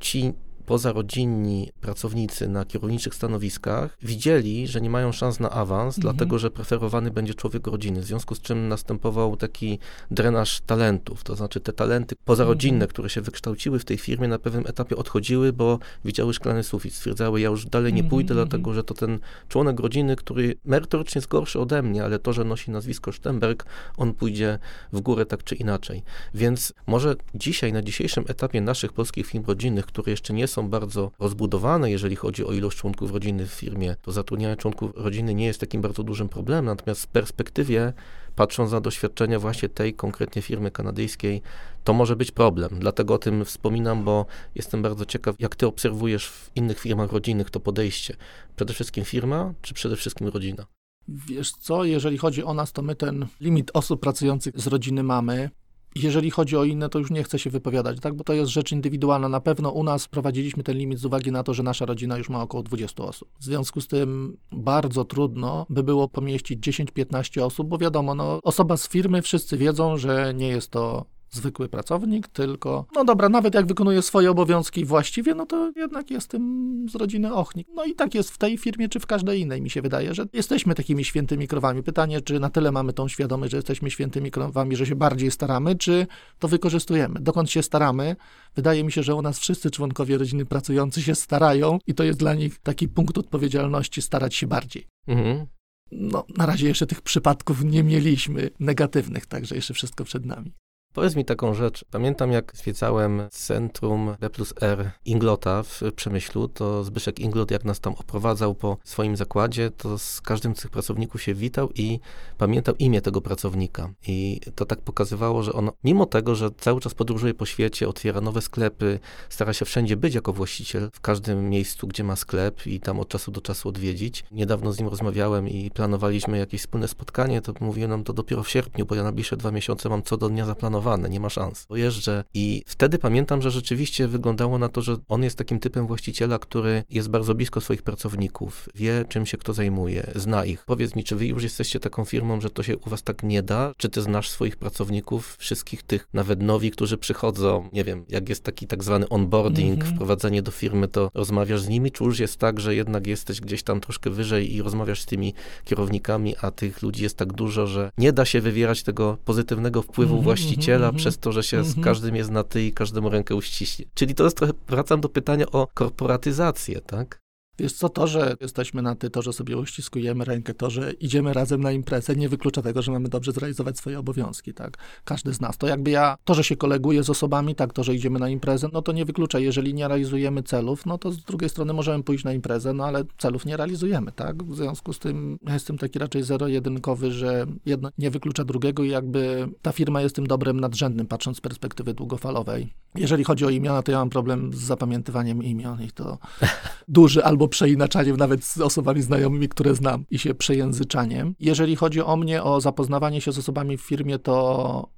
ci 0.00 0.32
pozarodzinni 0.70 1.70
pracownicy 1.80 2.48
na 2.48 2.64
kierowniczych 2.64 3.14
stanowiskach 3.14 3.96
widzieli, 4.02 4.66
że 4.66 4.80
nie 4.80 4.90
mają 4.90 5.12
szans 5.12 5.40
na 5.40 5.50
awans, 5.50 5.98
mhm. 5.98 6.02
dlatego 6.02 6.38
że 6.38 6.50
preferowany 6.50 7.10
będzie 7.10 7.34
człowiek 7.34 7.66
rodziny, 7.66 8.00
w 8.00 8.04
związku 8.04 8.34
z 8.34 8.40
czym 8.40 8.68
następował 8.68 9.36
taki 9.36 9.78
drenaż 10.10 10.60
talentów, 10.60 11.24
to 11.24 11.36
znaczy 11.36 11.60
te 11.60 11.72
talenty 11.72 12.16
pozarodzinne, 12.24 12.74
mhm. 12.74 12.88
które 12.88 13.08
się 13.08 13.20
wykształciły 13.20 13.78
w 13.78 13.84
tej 13.84 13.98
firmie 13.98 14.28
na 14.28 14.38
pewnym 14.38 14.66
etapie 14.66 14.96
odchodziły, 14.96 15.52
bo 15.52 15.78
widziały 16.04 16.34
szklany 16.34 16.62
sufit, 16.62 16.94
stwierdzały, 16.94 17.40
ja 17.40 17.48
już 17.48 17.66
dalej 17.66 17.92
nie 17.92 18.04
pójdę, 18.04 18.32
mhm. 18.32 18.48
dlatego 18.48 18.74
że 18.74 18.84
to 18.84 18.94
ten 18.94 19.18
członek 19.48 19.80
rodziny, 19.80 20.16
który 20.16 20.56
merytorycznie 20.64 21.18
jest 21.18 21.28
gorszy 21.28 21.60
ode 21.60 21.82
mnie, 21.82 22.04
ale 22.04 22.18
to, 22.18 22.32
że 22.32 22.44
nosi 22.44 22.70
nazwisko 22.70 23.12
Sztemberg, 23.12 23.66
on 23.96 24.14
pójdzie 24.14 24.58
w 24.92 25.00
górę 25.00 25.26
tak 25.26 25.44
czy 25.44 25.54
inaczej. 25.54 26.02
Więc 26.34 26.72
może 26.86 27.14
dzisiaj, 27.34 27.72
na 27.72 27.82
dzisiejszym 27.82 28.24
etapie 28.28 28.60
naszych 28.60 28.92
polskich 28.92 29.26
firm 29.26 29.44
rodzinnych, 29.46 29.86
które 29.86 30.10
jeszcze 30.10 30.32
nie 30.32 30.48
są 30.48 30.59
są 30.60 30.68
bardzo 30.68 31.10
rozbudowane, 31.18 31.90
jeżeli 31.90 32.16
chodzi 32.16 32.44
o 32.44 32.52
ilość 32.52 32.78
członków 32.78 33.12
rodziny 33.12 33.46
w 33.46 33.50
firmie, 33.50 33.96
to 34.02 34.12
zatrudnianie 34.12 34.56
członków 34.56 34.90
rodziny 34.94 35.34
nie 35.34 35.46
jest 35.46 35.60
takim 35.60 35.80
bardzo 35.80 36.02
dużym 36.02 36.28
problemem, 36.28 36.64
natomiast 36.64 37.02
w 37.02 37.06
perspektywie, 37.06 37.92
patrząc 38.36 38.72
na 38.72 38.80
doświadczenia 38.80 39.38
właśnie 39.38 39.68
tej 39.68 39.94
konkretnie 39.94 40.42
firmy 40.42 40.70
kanadyjskiej, 40.70 41.42
to 41.84 41.92
może 41.92 42.16
być 42.16 42.30
problem. 42.30 42.70
Dlatego 42.78 43.14
o 43.14 43.18
tym 43.18 43.44
wspominam, 43.44 44.04
bo 44.04 44.26
jestem 44.54 44.82
bardzo 44.82 45.06
ciekaw, 45.06 45.36
jak 45.38 45.56
ty 45.56 45.66
obserwujesz 45.66 46.26
w 46.28 46.50
innych 46.56 46.78
firmach 46.78 47.12
rodzinnych 47.12 47.50
to 47.50 47.60
podejście. 47.60 48.16
Przede 48.56 48.74
wszystkim 48.74 49.04
firma, 49.04 49.54
czy 49.62 49.74
przede 49.74 49.96
wszystkim 49.96 50.28
rodzina? 50.28 50.66
Wiesz 51.08 51.52
co, 51.52 51.84
jeżeli 51.84 52.18
chodzi 52.18 52.44
o 52.44 52.54
nas, 52.54 52.72
to 52.72 52.82
my 52.82 52.94
ten 52.94 53.26
limit 53.40 53.70
osób 53.74 54.00
pracujących 54.00 54.60
z 54.60 54.66
rodziny 54.66 55.02
mamy. 55.02 55.50
Jeżeli 55.94 56.30
chodzi 56.30 56.56
o 56.56 56.64
inne, 56.64 56.88
to 56.88 56.98
już 56.98 57.10
nie 57.10 57.24
chcę 57.24 57.38
się 57.38 57.50
wypowiadać, 57.50 58.00
tak? 58.00 58.14
bo 58.14 58.24
to 58.24 58.32
jest 58.32 58.50
rzecz 58.50 58.72
indywidualna. 58.72 59.28
Na 59.28 59.40
pewno 59.40 59.70
u 59.70 59.82
nas 59.82 60.04
wprowadziliśmy 60.04 60.62
ten 60.62 60.76
limit 60.76 60.98
z 60.98 61.04
uwagi 61.04 61.32
na 61.32 61.42
to, 61.42 61.54
że 61.54 61.62
nasza 61.62 61.86
rodzina 61.86 62.18
już 62.18 62.28
ma 62.28 62.42
około 62.42 62.62
20 62.62 63.02
osób. 63.04 63.28
W 63.38 63.44
związku 63.44 63.80
z 63.80 63.88
tym 63.88 64.36
bardzo 64.52 65.04
trudno 65.04 65.66
by 65.70 65.82
było 65.82 66.08
pomieścić 66.08 66.68
10-15 66.68 67.42
osób, 67.42 67.68
bo 67.68 67.78
wiadomo, 67.78 68.14
no, 68.14 68.40
osoba 68.42 68.76
z 68.76 68.88
firmy, 68.88 69.22
wszyscy 69.22 69.56
wiedzą, 69.56 69.96
że 69.96 70.34
nie 70.34 70.48
jest 70.48 70.70
to 70.70 71.06
zwykły 71.30 71.68
pracownik, 71.68 72.28
tylko, 72.28 72.86
no 72.94 73.04
dobra, 73.04 73.28
nawet 73.28 73.54
jak 73.54 73.66
wykonuje 73.66 74.02
swoje 74.02 74.30
obowiązki 74.30 74.84
właściwie, 74.84 75.34
no 75.34 75.46
to 75.46 75.72
jednak 75.76 76.10
jestem 76.10 76.86
z 76.88 76.94
rodziny 76.94 77.34
Ochnik. 77.34 77.68
No 77.74 77.84
i 77.84 77.94
tak 77.94 78.14
jest 78.14 78.30
w 78.30 78.38
tej 78.38 78.58
firmie, 78.58 78.88
czy 78.88 79.00
w 79.00 79.06
każdej 79.06 79.40
innej, 79.40 79.62
mi 79.62 79.70
się 79.70 79.82
wydaje, 79.82 80.14
że 80.14 80.26
jesteśmy 80.32 80.74
takimi 80.74 81.04
świętymi 81.04 81.48
krowami. 81.48 81.82
Pytanie, 81.82 82.20
czy 82.20 82.40
na 82.40 82.50
tyle 82.50 82.72
mamy 82.72 82.92
tą 82.92 83.08
świadomość, 83.08 83.50
że 83.50 83.56
jesteśmy 83.56 83.90
świętymi 83.90 84.30
krowami, 84.30 84.76
że 84.76 84.86
się 84.86 84.96
bardziej 84.96 85.30
staramy, 85.30 85.76
czy 85.76 86.06
to 86.38 86.48
wykorzystujemy. 86.48 87.20
Dokąd 87.20 87.50
się 87.50 87.62
staramy? 87.62 88.16
Wydaje 88.56 88.84
mi 88.84 88.92
się, 88.92 89.02
że 89.02 89.14
u 89.14 89.22
nas 89.22 89.38
wszyscy 89.38 89.70
członkowie 89.70 90.18
rodziny 90.18 90.46
pracujący 90.46 91.02
się 91.02 91.14
starają 91.14 91.78
i 91.86 91.94
to 91.94 92.04
jest 92.04 92.18
dla 92.18 92.34
nich 92.34 92.58
taki 92.58 92.88
punkt 92.88 93.18
odpowiedzialności 93.18 94.02
starać 94.02 94.34
się 94.34 94.46
bardziej. 94.46 94.86
Mhm. 95.06 95.46
No, 95.92 96.24
na 96.36 96.46
razie 96.46 96.68
jeszcze 96.68 96.86
tych 96.86 97.02
przypadków 97.02 97.64
nie 97.64 97.82
mieliśmy 97.82 98.50
negatywnych, 98.60 99.26
także 99.26 99.54
jeszcze 99.54 99.74
wszystko 99.74 100.04
przed 100.04 100.26
nami. 100.26 100.52
Powiedz 100.94 101.16
mi 101.16 101.24
taką 101.24 101.54
rzecz. 101.54 101.84
Pamiętam, 101.90 102.32
jak 102.32 102.52
zwiedzałem 102.56 103.22
centrum 103.30 104.16
B 104.20 104.30
plus 104.30 104.54
R 104.60 104.90
Inglota 105.04 105.62
w 105.62 105.80
Przemyślu, 105.96 106.48
to 106.48 106.84
Zbyszek 106.84 107.20
Inglot, 107.20 107.50
jak 107.50 107.64
nas 107.64 107.80
tam 107.80 107.94
oprowadzał 107.94 108.54
po 108.54 108.76
swoim 108.84 109.16
zakładzie, 109.16 109.70
to 109.70 109.98
z 109.98 110.20
każdym 110.20 110.56
z 110.56 110.60
tych 110.60 110.70
pracowników 110.70 111.22
się 111.22 111.34
witał 111.34 111.68
i 111.74 112.00
pamiętał 112.38 112.74
imię 112.78 113.00
tego 113.00 113.20
pracownika. 113.20 113.90
I 114.06 114.40
to 114.54 114.66
tak 114.66 114.80
pokazywało, 114.80 115.42
że 115.42 115.52
on, 115.52 115.70
mimo 115.84 116.06
tego, 116.06 116.34
że 116.34 116.50
cały 116.50 116.80
czas 116.80 116.94
podróżuje 116.94 117.34
po 117.34 117.46
świecie, 117.46 117.88
otwiera 117.88 118.20
nowe 118.20 118.42
sklepy, 118.42 118.98
stara 119.28 119.52
się 119.52 119.64
wszędzie 119.64 119.96
być 119.96 120.14
jako 120.14 120.32
właściciel, 120.32 120.90
w 120.92 121.00
każdym 121.00 121.50
miejscu, 121.50 121.86
gdzie 121.86 122.04
ma 122.04 122.16
sklep 122.16 122.66
i 122.66 122.80
tam 122.80 123.00
od 123.00 123.08
czasu 123.08 123.30
do 123.30 123.40
czasu 123.40 123.68
odwiedzić. 123.68 124.24
Niedawno 124.30 124.72
z 124.72 124.78
nim 124.78 124.88
rozmawiałem 124.88 125.48
i 125.48 125.70
planowaliśmy 125.70 126.38
jakieś 126.38 126.60
wspólne 126.60 126.88
spotkanie, 126.88 127.40
to 127.42 127.52
mówiłem 127.60 127.90
nam 127.90 128.04
to 128.04 128.12
dopiero 128.12 128.42
w 128.42 128.50
sierpniu, 128.50 128.86
bo 128.86 128.94
ja 128.94 129.02
na 129.02 129.12
bliższe 129.12 129.36
dwa 129.36 129.50
miesiące 129.50 129.88
mam 129.88 130.02
co 130.02 130.16
do 130.16 130.28
dnia 130.28 130.46
zaplanowane 130.46 130.79
nie 131.10 131.20
ma 131.20 131.30
szans. 131.30 131.66
Pojeżdżę 131.66 132.24
i 132.34 132.62
wtedy 132.66 132.98
pamiętam, 132.98 133.42
że 133.42 133.50
rzeczywiście 133.50 134.08
wyglądało 134.08 134.58
na 134.58 134.68
to, 134.68 134.82
że 134.82 134.96
on 135.08 135.22
jest 135.22 135.38
takim 135.38 135.58
typem 135.58 135.86
właściciela, 135.86 136.38
który 136.38 136.84
jest 136.90 137.08
bardzo 137.08 137.34
blisko 137.34 137.60
swoich 137.60 137.82
pracowników, 137.82 138.68
wie 138.74 139.04
czym 139.08 139.26
się 139.26 139.38
kto 139.38 139.52
zajmuje, 139.52 140.10
zna 140.14 140.44
ich. 140.44 140.64
Powiedz 140.66 140.96
mi, 140.96 141.04
czy 141.04 141.16
wy 141.16 141.26
już 141.26 141.42
jesteście 141.42 141.80
taką 141.80 142.04
firmą, 142.04 142.40
że 142.40 142.50
to 142.50 142.62
się 142.62 142.76
u 142.76 142.90
was 142.90 143.02
tak 143.02 143.22
nie 143.22 143.42
da? 143.42 143.72
Czy 143.76 143.88
ty 143.88 144.02
znasz 144.02 144.28
swoich 144.30 144.56
pracowników, 144.56 145.36
wszystkich 145.38 145.82
tych, 145.82 146.08
nawet 146.12 146.42
nowi, 146.42 146.70
którzy 146.70 146.98
przychodzą, 146.98 147.68
nie 147.72 147.84
wiem, 147.84 148.04
jak 148.08 148.28
jest 148.28 148.44
taki 148.44 148.66
tak 148.66 148.84
zwany 148.84 149.08
onboarding, 149.08 149.80
mm 149.80 149.86
-hmm. 149.86 149.94
wprowadzenie 149.94 150.42
do 150.42 150.50
firmy, 150.50 150.88
to 150.88 151.10
rozmawiasz 151.14 151.60
z 151.60 151.68
nimi, 151.68 151.90
czy 151.92 152.04
już 152.04 152.18
jest 152.18 152.36
tak, 152.36 152.60
że 152.60 152.74
jednak 152.74 153.06
jesteś 153.06 153.40
gdzieś 153.40 153.62
tam 153.62 153.80
troszkę 153.80 154.10
wyżej 154.10 154.54
i 154.54 154.62
rozmawiasz 154.62 155.00
z 155.00 155.06
tymi 155.06 155.34
kierownikami, 155.64 156.34
a 156.40 156.50
tych 156.50 156.82
ludzi 156.82 157.02
jest 157.02 157.16
tak 157.16 157.32
dużo, 157.32 157.66
że 157.66 157.90
nie 157.98 158.12
da 158.12 158.24
się 158.24 158.40
wywierać 158.40 158.82
tego 158.82 159.18
pozytywnego 159.24 159.82
wpływu 159.82 160.12
mm 160.12 160.20
-hmm, 160.20 160.24
właściciela 160.24 160.69
mm 160.76 160.96
-hmm. 160.96 160.98
przez 160.98 161.18
to, 161.18 161.32
że 161.32 161.42
się 161.42 161.64
z 161.64 161.68
mhm. 161.68 161.84
każdym 161.84 162.16
jest 162.16 162.30
na 162.30 162.44
ty 162.44 162.62
i 162.62 162.72
każdemu 162.72 163.10
rękę 163.10 163.34
uściśnie. 163.34 163.84
Czyli 163.94 164.14
to 164.14 164.24
jest 164.24 164.36
trochę, 164.36 164.52
wracam 164.68 165.00
do 165.00 165.08
pytania 165.08 165.46
o 165.46 165.66
korporatyzację, 165.74 166.80
tak? 166.80 167.19
Wiesz 167.60 167.72
co, 167.72 167.88
to, 167.88 168.06
że 168.06 168.36
jesteśmy 168.40 168.82
na 168.82 168.94
ty, 168.94 169.10
to, 169.10 169.22
że 169.22 169.32
sobie 169.32 169.56
uściskujemy 169.56 170.24
rękę, 170.24 170.54
to, 170.54 170.70
że 170.70 170.92
idziemy 170.92 171.32
razem 171.32 171.60
na 171.60 171.72
imprezę, 171.72 172.16
nie 172.16 172.28
wyklucza 172.28 172.62
tego, 172.62 172.82
że 172.82 172.92
mamy 172.92 173.08
dobrze 173.08 173.32
zrealizować 173.32 173.78
swoje 173.78 173.98
obowiązki, 173.98 174.54
tak? 174.54 174.78
Każdy 175.04 175.34
z 175.34 175.40
nas. 175.40 175.58
To 175.58 175.66
jakby 175.66 175.90
ja, 175.90 176.16
to, 176.24 176.34
że 176.34 176.44
się 176.44 176.56
koleguję 176.56 177.02
z 177.02 177.10
osobami, 177.10 177.54
tak, 177.54 177.72
to, 177.72 177.84
że 177.84 177.94
idziemy 177.94 178.18
na 178.18 178.28
imprezę, 178.28 178.68
no 178.72 178.82
to 178.82 178.92
nie 178.92 179.04
wyklucza. 179.04 179.38
Jeżeli 179.38 179.74
nie 179.74 179.88
realizujemy 179.88 180.42
celów, 180.42 180.86
no 180.86 180.98
to 180.98 181.12
z 181.12 181.24
drugiej 181.24 181.50
strony 181.50 181.72
możemy 181.72 182.04
pójść 182.04 182.24
na 182.24 182.32
imprezę, 182.32 182.72
no 182.72 182.84
ale 182.84 183.04
celów 183.18 183.46
nie 183.46 183.56
realizujemy, 183.56 184.12
tak? 184.12 184.42
W 184.42 184.56
związku 184.56 184.92
z 184.92 184.98
tym 184.98 185.38
ja 185.46 185.54
jestem 185.54 185.78
taki 185.78 185.98
raczej 185.98 186.22
zero-jedynkowy, 186.22 187.12
że 187.12 187.46
jedno 187.66 187.90
nie 187.98 188.10
wyklucza 188.10 188.44
drugiego 188.44 188.84
i 188.84 188.88
jakby 188.88 189.48
ta 189.62 189.72
firma 189.72 190.02
jest 190.02 190.16
tym 190.16 190.26
dobrem 190.26 190.60
nadrzędnym, 190.60 191.06
patrząc 191.06 191.36
z 191.36 191.40
perspektywy 191.40 191.94
długofalowej. 191.94 192.74
Jeżeli 192.94 193.24
chodzi 193.24 193.44
o 193.44 193.50
imiona, 193.50 193.82
to 193.82 193.92
ja 193.92 193.98
mam 193.98 194.10
problem 194.10 194.54
z 194.54 194.58
zapamiętywaniem 194.58 195.42
imion 195.42 195.82
i 195.82 195.90
to 195.90 196.18
duży 196.88 197.24
albo 197.24 197.48
przeinaczaniem 197.50 198.16
nawet 198.16 198.44
z 198.44 198.60
osobami 198.60 199.02
znajomymi, 199.02 199.48
które 199.48 199.74
znam 199.74 200.04
i 200.10 200.18
się 200.18 200.34
przejęzyczaniem. 200.34 201.34
Jeżeli 201.40 201.76
chodzi 201.76 202.02
o 202.02 202.16
mnie, 202.16 202.42
o 202.42 202.60
zapoznawanie 202.60 203.20
się 203.20 203.32
z 203.32 203.38
osobami 203.38 203.76
w 203.76 203.80
firmie, 203.80 204.18
to 204.18 204.88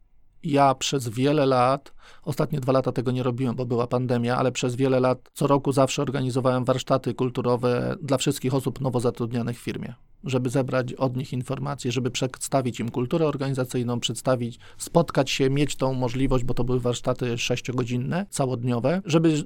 ja 0.45 0.75
przez 0.75 1.09
wiele 1.09 1.47
lat, 1.47 1.93
ostatnie 2.23 2.61
dwa 2.61 2.73
lata 2.73 2.93
tego 2.93 3.11
nie 3.11 3.23
robiłem, 3.23 3.57
bo 3.57 3.67
była 3.67 3.87
pandemia, 3.87 4.37
ale 4.37 4.53
przez 4.53 4.77
wiele 4.77 5.01
lat 5.01 5.31
co 5.33 5.47
roku 5.47 5.73
zawsze 5.73 6.03
organizowałem 6.03 6.65
warsztaty 6.65 7.15
kulturowe 7.15 7.97
dla 8.03 8.19
wszystkich 8.19 8.55
osób 8.55 8.81
nowo 8.81 9.01
zatrudnianych 9.01 9.59
w 9.59 9.63
firmie, 9.63 9.95
żeby 10.25 10.51
zebrać 10.51 10.93
od 10.93 11.17
nich 11.17 11.33
informacje, 11.33 11.93
żeby 11.93 12.11
przedstawić 12.11 12.81
im 12.81 12.91
kulturę 12.91 13.27
organizacyjną, 13.27 14.01
przedstawić, 14.01 14.59
spotkać 14.79 15.31
się, 15.31 15.51
mieć 15.51 15.77
tą 15.77 15.95
możliwość, 15.95 16.45
bo 16.45 16.55
to 16.55 16.65
były 16.65 16.81
warsztaty 16.81 17.39
sześciogodzinne, 17.39 18.27
całodniowe, 18.31 19.03
żeby 19.05 19.45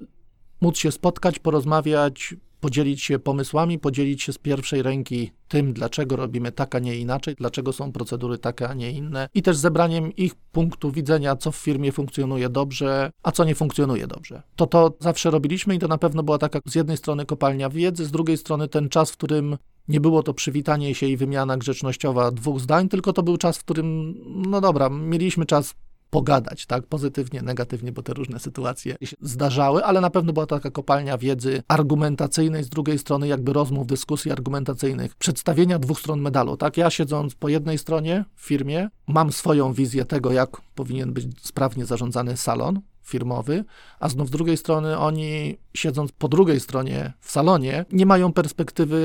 móc 0.60 0.78
się 0.78 0.92
spotkać, 0.92 1.38
porozmawiać, 1.38 2.34
podzielić 2.66 3.02
się 3.02 3.18
pomysłami, 3.18 3.78
podzielić 3.78 4.22
się 4.22 4.32
z 4.32 4.38
pierwszej 4.38 4.82
ręki 4.82 5.30
tym, 5.48 5.72
dlaczego 5.72 6.16
robimy 6.16 6.52
tak, 6.52 6.74
a 6.74 6.78
nie 6.78 6.96
inaczej, 6.96 7.34
dlaczego 7.38 7.72
są 7.72 7.92
procedury 7.92 8.38
takie, 8.38 8.68
a 8.68 8.74
nie 8.74 8.90
inne 8.90 9.28
i 9.34 9.42
też 9.42 9.56
zebraniem 9.56 10.16
ich 10.16 10.34
punktu 10.34 10.92
widzenia, 10.92 11.36
co 11.36 11.52
w 11.52 11.56
firmie 11.56 11.92
funkcjonuje 11.92 12.48
dobrze, 12.48 13.10
a 13.22 13.32
co 13.32 13.44
nie 13.44 13.54
funkcjonuje 13.54 14.06
dobrze. 14.06 14.42
To 14.56 14.66
to 14.66 14.96
zawsze 15.00 15.30
robiliśmy 15.30 15.74
i 15.74 15.78
to 15.78 15.88
na 15.88 15.98
pewno 15.98 16.22
była 16.22 16.38
taka 16.38 16.60
z 16.66 16.74
jednej 16.74 16.96
strony 16.96 17.26
kopalnia 17.26 17.70
wiedzy, 17.70 18.04
z 18.04 18.10
drugiej 18.10 18.36
strony 18.36 18.68
ten 18.68 18.88
czas, 18.88 19.10
w 19.10 19.16
którym 19.16 19.56
nie 19.88 20.00
było 20.00 20.22
to 20.22 20.34
przywitanie 20.34 20.94
się 20.94 21.06
i 21.06 21.16
wymiana 21.16 21.56
grzecznościowa 21.56 22.30
dwóch 22.30 22.60
zdań, 22.60 22.88
tylko 22.88 23.12
to 23.12 23.22
był 23.22 23.36
czas, 23.36 23.58
w 23.58 23.64
którym, 23.64 24.14
no 24.26 24.60
dobra, 24.60 24.88
mieliśmy 24.90 25.46
czas 25.46 25.74
pogadać, 26.10 26.66
tak, 26.66 26.86
pozytywnie, 26.86 27.42
negatywnie, 27.42 27.92
bo 27.92 28.02
te 28.02 28.14
różne 28.14 28.38
sytuacje 28.38 28.96
się 29.04 29.16
zdarzały, 29.20 29.84
ale 29.84 30.00
na 30.00 30.10
pewno 30.10 30.32
była 30.32 30.46
taka 30.46 30.70
kopalnia 30.70 31.18
wiedzy 31.18 31.62
argumentacyjnej, 31.68 32.64
z 32.64 32.68
drugiej 32.68 32.98
strony 32.98 33.28
jakby 33.28 33.52
rozmów, 33.52 33.86
dyskusji 33.86 34.32
argumentacyjnych, 34.32 35.14
przedstawienia 35.14 35.78
dwóch 35.78 35.98
stron 35.98 36.20
medalu, 36.20 36.56
tak, 36.56 36.76
ja 36.76 36.90
siedząc 36.90 37.34
po 37.34 37.48
jednej 37.48 37.78
stronie 37.78 38.24
w 38.34 38.46
firmie, 38.46 38.88
mam 39.06 39.32
swoją 39.32 39.72
wizję 39.72 40.04
tego, 40.04 40.32
jak 40.32 40.60
powinien 40.74 41.12
być 41.12 41.26
sprawnie 41.40 41.86
zarządzany 41.86 42.36
salon, 42.36 42.80
firmowy, 43.06 43.64
a 44.00 44.08
znów 44.08 44.28
z 44.28 44.30
drugiej 44.30 44.56
strony 44.56 44.98
oni, 44.98 45.56
siedząc 45.74 46.12
po 46.12 46.28
drugiej 46.28 46.60
stronie 46.60 47.12
w 47.20 47.30
salonie, 47.30 47.84
nie 47.92 48.06
mają 48.06 48.32
perspektywy 48.32 49.00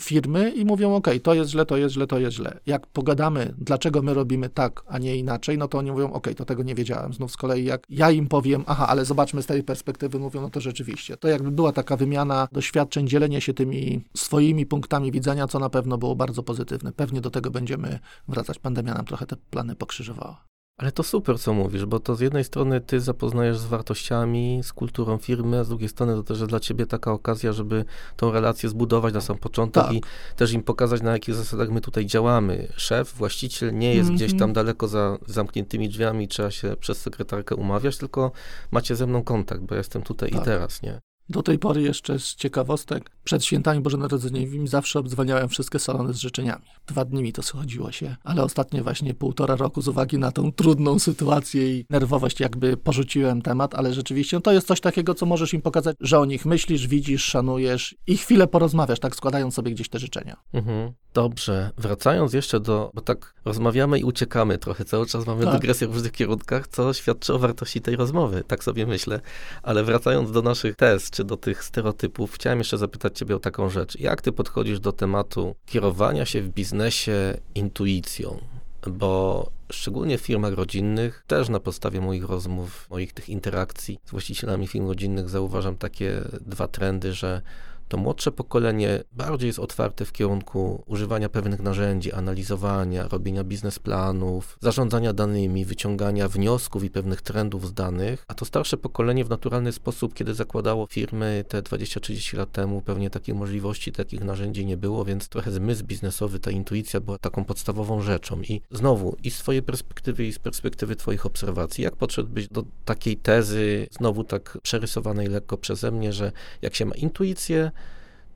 firmy 0.00 0.50
i 0.50 0.64
mówią, 0.64 0.94
ok, 0.94 1.06
to 1.22 1.34
jest 1.34 1.50
źle, 1.50 1.66
to 1.66 1.76
jest 1.76 1.94
źle, 1.94 2.06
to 2.06 2.18
jest 2.18 2.36
źle. 2.36 2.60
Jak 2.66 2.86
pogadamy, 2.86 3.54
dlaczego 3.58 4.02
my 4.02 4.14
robimy 4.14 4.48
tak, 4.48 4.82
a 4.86 4.98
nie 4.98 5.16
inaczej, 5.16 5.58
no 5.58 5.68
to 5.68 5.78
oni 5.78 5.90
mówią, 5.90 6.12
ok, 6.12 6.28
to 6.36 6.44
tego 6.44 6.62
nie 6.62 6.74
wiedziałem. 6.74 7.12
Znów 7.12 7.32
z 7.32 7.36
kolei 7.36 7.64
jak 7.64 7.86
ja 7.88 8.10
im 8.10 8.26
powiem, 8.26 8.64
aha, 8.66 8.86
ale 8.88 9.04
zobaczmy 9.04 9.42
z 9.42 9.46
tej 9.46 9.62
perspektywy, 9.62 10.18
mówią, 10.18 10.40
no 10.40 10.50
to 10.50 10.60
rzeczywiście. 10.60 11.16
To 11.16 11.28
jakby 11.28 11.50
była 11.50 11.72
taka 11.72 11.96
wymiana 11.96 12.48
doświadczeń, 12.52 13.08
dzielenie 13.08 13.40
się 13.40 13.54
tymi 13.54 14.04
swoimi 14.16 14.66
punktami 14.66 15.12
widzenia, 15.12 15.46
co 15.46 15.58
na 15.58 15.70
pewno 15.70 15.98
było 15.98 16.16
bardzo 16.16 16.42
pozytywne. 16.42 16.92
Pewnie 16.92 17.20
do 17.20 17.30
tego 17.30 17.50
będziemy 17.50 17.98
wracać. 18.28 18.58
Pandemia 18.58 18.94
nam 18.94 19.04
trochę 19.04 19.26
te 19.26 19.36
plany 19.36 19.74
pokrzyżowała. 19.74 20.49
Ale 20.80 20.92
to 20.92 21.02
super, 21.02 21.38
co 21.38 21.54
mówisz, 21.54 21.86
bo 21.86 22.00
to 22.00 22.14
z 22.14 22.20
jednej 22.20 22.44
strony 22.44 22.80
ty 22.80 23.00
zapoznajesz 23.00 23.58
z 23.58 23.64
wartościami, 23.64 24.60
z 24.62 24.72
kulturą 24.72 25.18
firmy, 25.18 25.58
a 25.58 25.64
z 25.64 25.68
drugiej 25.68 25.88
strony 25.88 26.14
to 26.14 26.22
też 26.22 26.38
jest 26.38 26.50
dla 26.50 26.60
ciebie 26.60 26.86
taka 26.86 27.12
okazja, 27.12 27.52
żeby 27.52 27.84
tą 28.16 28.32
relację 28.32 28.68
zbudować 28.68 29.14
na 29.14 29.20
sam 29.20 29.38
początek 29.38 29.84
tak. 29.84 29.92
i 29.92 30.02
też 30.36 30.52
im 30.52 30.62
pokazać, 30.62 31.02
na 31.02 31.12
jakich 31.12 31.34
zasadach 31.34 31.70
my 31.70 31.80
tutaj 31.80 32.06
działamy. 32.06 32.68
Szef, 32.76 33.14
właściciel 33.14 33.78
nie 33.78 33.94
jest 33.94 34.08
mm 34.08 34.12
-hmm. 34.12 34.16
gdzieś 34.16 34.38
tam 34.38 34.52
daleko 34.52 34.88
za 34.88 35.18
zamkniętymi 35.26 35.88
drzwiami, 35.88 36.28
trzeba 36.28 36.50
się 36.50 36.76
przez 36.76 37.00
sekretarkę 37.00 37.54
umawiać, 37.54 37.98
tylko 37.98 38.32
macie 38.70 38.96
ze 38.96 39.06
mną 39.06 39.22
kontakt, 39.22 39.60
bo 39.60 39.74
ja 39.74 39.78
jestem 39.78 40.02
tutaj 40.02 40.30
tak. 40.30 40.40
i 40.40 40.44
teraz, 40.44 40.82
nie? 40.82 41.09
Do 41.30 41.42
tej 41.42 41.58
pory 41.58 41.82
jeszcze 41.82 42.18
z 42.18 42.34
ciekawostek, 42.34 43.10
przed 43.24 43.44
świętami 43.44 43.80
Bożonarodzeniowymi 43.80 44.68
zawsze 44.68 44.98
obdzwaniałem 44.98 45.48
wszystkie 45.48 45.78
salony 45.78 46.12
z 46.12 46.16
życzeniami. 46.16 46.64
Dwa 46.86 47.04
dni 47.04 47.22
mi 47.22 47.32
to 47.32 47.42
schodziło 47.42 47.92
się, 47.92 48.16
ale 48.24 48.42
ostatnie 48.42 48.82
właśnie 48.82 49.14
półtora 49.14 49.56
roku 49.56 49.82
z 49.82 49.88
uwagi 49.88 50.18
na 50.18 50.32
tą 50.32 50.52
trudną 50.52 50.98
sytuację 50.98 51.78
i 51.78 51.86
nerwowość 51.90 52.40
jakby 52.40 52.76
porzuciłem 52.76 53.42
temat, 53.42 53.74
ale 53.74 53.94
rzeczywiście 53.94 54.40
to 54.40 54.52
jest 54.52 54.66
coś 54.66 54.80
takiego, 54.80 55.14
co 55.14 55.26
możesz 55.26 55.54
im 55.54 55.62
pokazać, 55.62 55.96
że 56.00 56.18
o 56.18 56.24
nich 56.24 56.46
myślisz, 56.46 56.86
widzisz, 56.86 57.24
szanujesz 57.24 57.94
i 58.06 58.16
chwilę 58.16 58.46
porozmawiasz, 58.46 59.00
tak 59.00 59.16
składając 59.16 59.54
sobie 59.54 59.70
gdzieś 59.70 59.88
te 59.88 59.98
życzenia. 59.98 60.36
Mhm. 60.52 60.92
Dobrze, 61.14 61.70
wracając 61.78 62.32
jeszcze 62.32 62.60
do, 62.60 62.90
bo 62.94 63.00
tak 63.00 63.34
rozmawiamy 63.44 63.98
i 63.98 64.04
uciekamy 64.04 64.58
trochę, 64.58 64.84
cały 64.84 65.06
czas 65.06 65.26
mamy 65.26 65.44
tak. 65.44 65.54
dygresję 65.54 65.88
w 65.88 65.94
różnych 65.94 66.12
kierunkach, 66.12 66.68
co 66.68 66.92
świadczy 66.92 67.34
o 67.34 67.38
wartości 67.38 67.80
tej 67.80 67.96
rozmowy, 67.96 68.44
tak 68.46 68.64
sobie 68.64 68.86
myślę, 68.86 69.20
ale 69.62 69.84
wracając 69.84 70.32
do 70.32 70.42
naszych 70.42 70.76
test, 70.76 71.19
do 71.24 71.36
tych 71.36 71.64
stereotypów, 71.64 72.32
chciałem 72.32 72.58
jeszcze 72.58 72.78
zapytać 72.78 73.18
ciebie 73.18 73.36
o 73.36 73.38
taką 73.38 73.70
rzecz. 73.70 73.98
Jak 73.98 74.22
ty 74.22 74.32
podchodzisz 74.32 74.80
do 74.80 74.92
tematu 74.92 75.54
kierowania 75.66 76.26
się 76.26 76.42
w 76.42 76.48
biznesie 76.48 77.36
intuicją? 77.54 78.38
Bo 78.86 79.50
szczególnie 79.72 80.18
w 80.18 80.20
firmach 80.20 80.52
rodzinnych, 80.52 81.24
też 81.26 81.48
na 81.48 81.60
podstawie 81.60 82.00
moich 82.00 82.24
rozmów, 82.24 82.86
moich 82.90 83.12
tych 83.12 83.28
interakcji 83.28 83.98
z 84.04 84.10
właścicielami 84.10 84.66
firm 84.66 84.88
rodzinnych 84.88 85.28
zauważam 85.28 85.76
takie 85.76 86.20
dwa 86.40 86.68
trendy, 86.68 87.12
że 87.12 87.42
to 87.90 87.96
młodsze 87.96 88.32
pokolenie 88.32 89.02
bardziej 89.12 89.46
jest 89.46 89.58
otwarte 89.58 90.04
w 90.04 90.12
kierunku 90.12 90.82
używania 90.86 91.28
pewnych 91.28 91.60
narzędzi, 91.60 92.12
analizowania, 92.12 93.08
robienia 93.08 93.44
biznesplanów, 93.44 94.58
zarządzania 94.60 95.12
danymi, 95.12 95.64
wyciągania 95.64 96.28
wniosków 96.28 96.84
i 96.84 96.90
pewnych 96.90 97.22
trendów 97.22 97.66
z 97.66 97.74
danych, 97.74 98.24
a 98.28 98.34
to 98.34 98.44
starsze 98.44 98.76
pokolenie 98.76 99.24
w 99.24 99.30
naturalny 99.30 99.72
sposób, 99.72 100.14
kiedy 100.14 100.34
zakładało 100.34 100.86
firmy 100.86 101.44
te 101.48 101.62
20-30 101.62 102.36
lat 102.36 102.52
temu, 102.52 102.82
pewnie 102.82 103.10
takiej 103.10 103.34
możliwości, 103.34 103.92
takich 103.92 104.24
narzędzi 104.24 104.66
nie 104.66 104.76
było, 104.76 105.04
więc 105.04 105.28
trochę 105.28 105.50
zmysł 105.50 105.84
biznesowy, 105.84 106.38
ta 106.38 106.50
intuicja 106.50 107.00
była 107.00 107.18
taką 107.18 107.44
podstawową 107.44 108.02
rzeczą. 108.02 108.42
I 108.42 108.60
znowu, 108.70 109.16
i 109.22 109.30
z 109.30 109.38
twojej 109.38 109.62
perspektywy, 109.62 110.26
i 110.26 110.32
z 110.32 110.38
perspektywy 110.38 110.96
twoich 110.96 111.26
obserwacji, 111.26 111.84
jak 111.84 111.96
podszedłbyś 111.96 112.48
do 112.48 112.64
takiej 112.84 113.16
tezy, 113.16 113.86
znowu 113.90 114.24
tak 114.24 114.58
przerysowanej 114.62 115.26
lekko 115.26 115.56
przeze 115.56 115.90
mnie, 115.90 116.12
że 116.12 116.32
jak 116.62 116.74
się 116.74 116.84
ma 116.84 116.94
intuicję, 116.94 117.70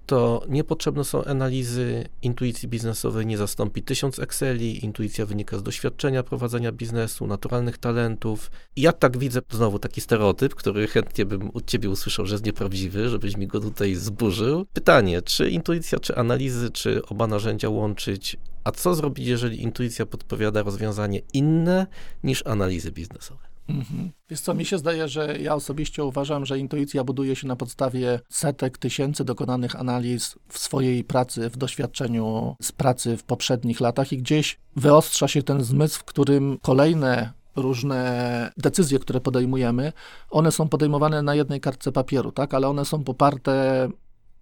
to 0.07 0.43
niepotrzebne 0.49 1.05
są 1.05 1.25
analizy 1.25 2.09
intuicji 2.23 2.69
biznesowej, 2.69 3.27
nie 3.27 3.39
zastąpi 3.39 3.83
tysiąc 3.83 4.19
Exceli, 4.19 4.85
intuicja 4.85 5.27
wynika 5.27 5.59
z 5.59 5.63
doświadczenia 5.63 6.23
prowadzenia 6.23 6.73
biznesu, 6.73 7.27
naturalnych 7.27 7.79
talentów. 7.79 8.51
Ja 8.77 8.93
tak 8.93 9.19
widzę, 9.19 9.41
znowu 9.51 9.79
taki 9.79 10.01
stereotyp, 10.01 10.55
który 10.55 10.87
chętnie 10.87 11.27
bym 11.27 11.51
od 11.55 11.67
ciebie 11.67 11.91
usłyszał, 11.91 12.27
że 12.27 12.35
jest 12.35 12.47
nieprawdziwy, 12.47 13.09
żebyś 13.09 13.37
mi 13.37 13.47
go 13.47 13.61
tutaj 13.61 13.95
zburzył. 13.95 14.67
Pytanie, 14.73 15.23
czy 15.23 15.51
intuicja, 15.51 15.99
czy 15.99 16.17
analizy, 16.17 16.71
czy 16.71 17.07
oba 17.07 17.27
narzędzia 17.27 17.69
łączyć, 17.69 18.37
a 18.65 18.73
co 18.73 18.95
zrobić, 18.95 19.27
jeżeli 19.27 19.63
intuicja 19.63 20.07
podpowiada 20.07 20.63
rozwiązanie 20.63 21.21
inne 21.33 21.87
niż 22.23 22.47
analizy 22.47 22.93
biznesowe? 22.93 23.54
Mhm. 23.69 24.11
Wiesz 24.29 24.41
co, 24.41 24.55
mi 24.55 24.65
się 24.65 24.79
zdaje, 24.79 25.09
że 25.09 25.39
ja 25.39 25.55
osobiście 25.55 26.05
uważam, 26.05 26.47
że 26.47 26.59
intuicja 26.59 27.05
buduje 27.05 27.37
się 27.37 27.47
na 27.47 27.57
podstawie 27.57 28.21
setek 28.29 28.79
tysięcy 28.79 29.25
dokonanych 29.25 29.77
analiz 29.77 30.39
w 30.49 30.59
swojej 30.59 31.05
pracy, 31.05 31.51
w 31.51 31.57
doświadczeniu 31.57 32.57
z 32.63 32.73
pracy 32.73 33.17
w 33.17 33.23
poprzednich 33.23 33.81
latach 33.81 34.13
i 34.13 34.19
gdzieś 34.19 34.61
wyostrza 34.77 35.29
się 35.29 35.43
ten 35.43 35.65
zmysł, 35.65 35.99
w 35.99 36.05
którym 36.05 36.59
kolejne 36.63 37.33
różne 37.57 38.53
decyzje, 38.57 38.99
które 38.99 39.21
podejmujemy, 39.21 39.93
one 40.31 40.53
są 40.53 40.69
podejmowane 40.69 41.23
na 41.23 41.35
jednej 41.35 41.61
kartce 41.61 41.93
papieru, 41.93 42.33
tak, 42.33 42.55
ale 42.55 42.69
one 42.69 42.85
są 42.85 43.05
poparte 43.05 43.89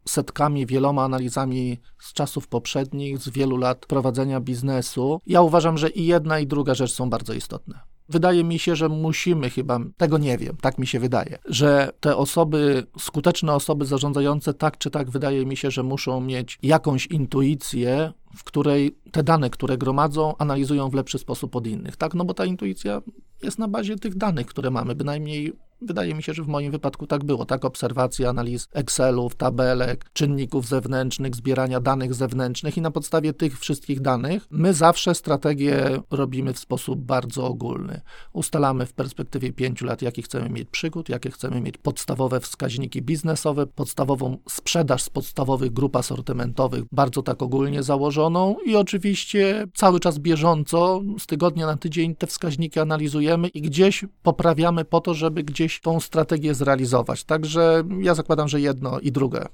setkami, 0.09 0.67
wieloma 0.67 1.05
analizami 1.05 1.81
z 1.99 2.13
czasów 2.13 2.49
poprzednich, 2.49 3.19
z 3.19 3.29
wielu 3.29 3.57
lat 3.57 3.87
prowadzenia 3.87 4.41
biznesu. 4.41 5.21
Ja 5.27 5.43
uważam, 5.43 5.79
że 5.79 5.91
i 5.91 6.07
jedna, 6.07 6.39
i 6.39 6.47
druga 6.47 6.75
rzecz 6.75 6.93
są 6.93 7.11
bardzo 7.11 7.33
istotne. 7.33 7.92
Wydaje 8.09 8.45
mi 8.45 8.59
się, 8.59 8.77
że 8.77 8.89
musimy 8.89 9.51
chyba, 9.51 9.79
tego 9.97 10.19
nie 10.19 10.39
wiem, 10.39 10.57
tak 10.61 10.79
mi 10.79 10.87
się 10.87 11.01
wydaje, 11.01 11.39
że 11.45 11.91
te 12.01 12.17
osoby, 12.17 12.87
skuteczne 12.99 13.55
osoby 13.55 13.87
zarządzające, 13.87 14.55
tak 14.55 14.79
czy 14.79 14.91
tak, 14.91 15.11
wydaje 15.11 15.47
mi 15.47 15.57
się, 15.57 15.71
że 15.71 15.83
muszą 15.83 16.21
mieć 16.21 16.59
jakąś 16.63 17.07
intuicję, 17.07 18.13
w 18.37 18.45
której 18.45 18.97
te 19.13 19.23
dane, 19.23 19.51
które 19.51 19.79
gromadzą, 19.79 20.37
analizują 20.39 20.89
w 20.89 20.95
lepszy 20.95 21.19
sposób 21.19 21.57
od 21.57 21.67
innych, 21.67 21.97
tak? 21.97 22.15
No 22.15 22.25
bo 22.25 22.35
ta 22.35 22.45
intuicja 22.45 23.03
jest 23.43 23.59
na 23.59 23.69
bazie 23.69 23.97
tych 23.97 24.17
danych, 24.17 24.47
które 24.47 24.71
mamy, 24.71 24.95
bynajmniej 24.95 25.53
Wydaje 25.85 26.15
mi 26.15 26.23
się, 26.23 26.35
że 26.35 26.43
w 26.43 26.49
moim 26.49 26.73
wypadku 26.73 27.07
tak 27.07 27.25
było, 27.25 27.47
tak? 27.47 27.65
Obserwacja, 27.65 28.29
analiz 28.29 28.69
Excelów, 28.73 29.35
tabelek, 29.35 30.11
czynników 30.13 30.69
zewnętrznych, 30.69 31.37
zbierania 31.37 31.81
danych 31.81 32.15
zewnętrznych 32.15 32.77
i 32.77 32.81
na 32.81 32.91
podstawie 32.91 33.33
tych 33.33 33.61
wszystkich 33.61 34.01
danych 34.01 34.47
my 34.51 34.75
zawsze 34.75 35.15
strategię 35.15 36.01
robimy 36.11 36.53
w 36.53 36.59
sposób 36.59 37.01
bardzo 37.01 37.47
ogólny. 37.47 38.01
Ustalamy 38.33 38.87
w 38.87 38.93
perspektywie 38.93 39.53
pięciu 39.53 39.85
lat, 39.85 40.03
jakie 40.03 40.23
chcemy 40.23 40.49
mieć 40.49 40.69
przygód, 40.71 41.09
jakie 41.09 41.31
chcemy 41.31 41.61
mieć 41.61 41.79
podstawowe 41.79 42.41
wskaźniki 42.41 43.03
biznesowe, 43.03 43.67
podstawową 43.67 44.39
sprzedaż 44.49 45.03
z 45.03 45.11
podstawowych 45.11 45.73
grup 45.73 45.97
asortymentowych, 45.97 46.85
bardzo 46.93 47.23
tak 47.23 47.43
ogólnie 47.43 47.83
założoną 47.83 48.57
i 48.67 48.77
oczywiście 48.77 49.67
cały 49.75 50.01
czas 50.01 50.19
bieżąco, 50.19 51.03
z 51.19 51.27
tygodnia 51.27 51.67
na 51.67 51.77
tydzień 51.77 52.17
te 52.17 52.27
wskaźniki 52.27 52.81
analizujemy 52.81 53.49
i 53.49 53.63
gdzieś 53.63 54.05
poprawiamy 54.23 54.85
po 54.85 55.01
to, 55.01 55.15
żeby 55.15 55.43
gdzieś 55.43 55.72
gdzieś 55.73 55.81
tą 55.81 56.01
strategię 56.01 56.55
zrealizować. 56.55 57.25
Także 57.25 57.83
ja 58.01 58.15
zakładam, 58.15 58.49
że 58.49 58.61
jedno 58.61 59.01
i 59.01 59.13
drugie. 59.13 59.47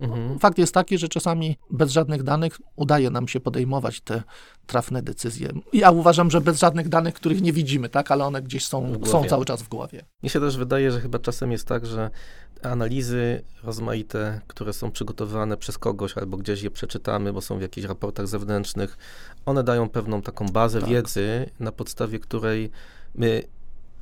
Mhm. 0.00 0.38
Fakt 0.38 0.58
jest 0.58 0.74
taki, 0.74 0.98
że 0.98 1.08
czasami 1.08 1.56
bez 1.70 1.92
żadnych 1.92 2.22
danych 2.22 2.60
udaje 2.76 3.10
nam 3.10 3.28
się 3.28 3.40
podejmować 3.40 4.00
te 4.00 4.22
trafne 4.66 5.02
decyzje. 5.02 5.48
Ja 5.72 5.90
uważam, 5.90 6.30
że 6.30 6.40
bez 6.40 6.58
żadnych 6.58 6.88
danych, 6.88 7.14
których 7.14 7.42
nie 7.42 7.52
widzimy, 7.52 7.88
tak, 7.88 8.10
ale 8.10 8.24
one 8.24 8.42
gdzieś 8.42 8.66
są, 8.66 9.04
są 9.04 9.24
cały 9.24 9.44
czas 9.44 9.62
w 9.62 9.68
głowie. 9.68 10.04
Mi 10.22 10.30
się 10.30 10.40
też 10.40 10.56
wydaje, 10.56 10.92
że 10.92 11.00
chyba 11.00 11.18
czasem 11.18 11.52
jest 11.52 11.66
tak, 11.66 11.86
że 11.86 12.10
analizy 12.62 13.42
rozmaite, 13.62 14.40
które 14.46 14.72
są 14.72 14.90
przygotowywane 14.90 15.56
przez 15.56 15.78
kogoś 15.78 16.18
albo 16.18 16.36
gdzieś 16.36 16.62
je 16.62 16.70
przeczytamy, 16.70 17.32
bo 17.32 17.40
są 17.40 17.58
w 17.58 17.62
jakichś 17.62 17.86
raportach 17.86 18.28
zewnętrznych, 18.28 18.98
one 19.46 19.64
dają 19.64 19.88
pewną 19.88 20.22
taką 20.22 20.46
bazę 20.46 20.80
tak. 20.80 20.90
wiedzy, 20.90 21.50
na 21.60 21.72
podstawie 21.72 22.18
której 22.18 22.70
my 23.14 23.42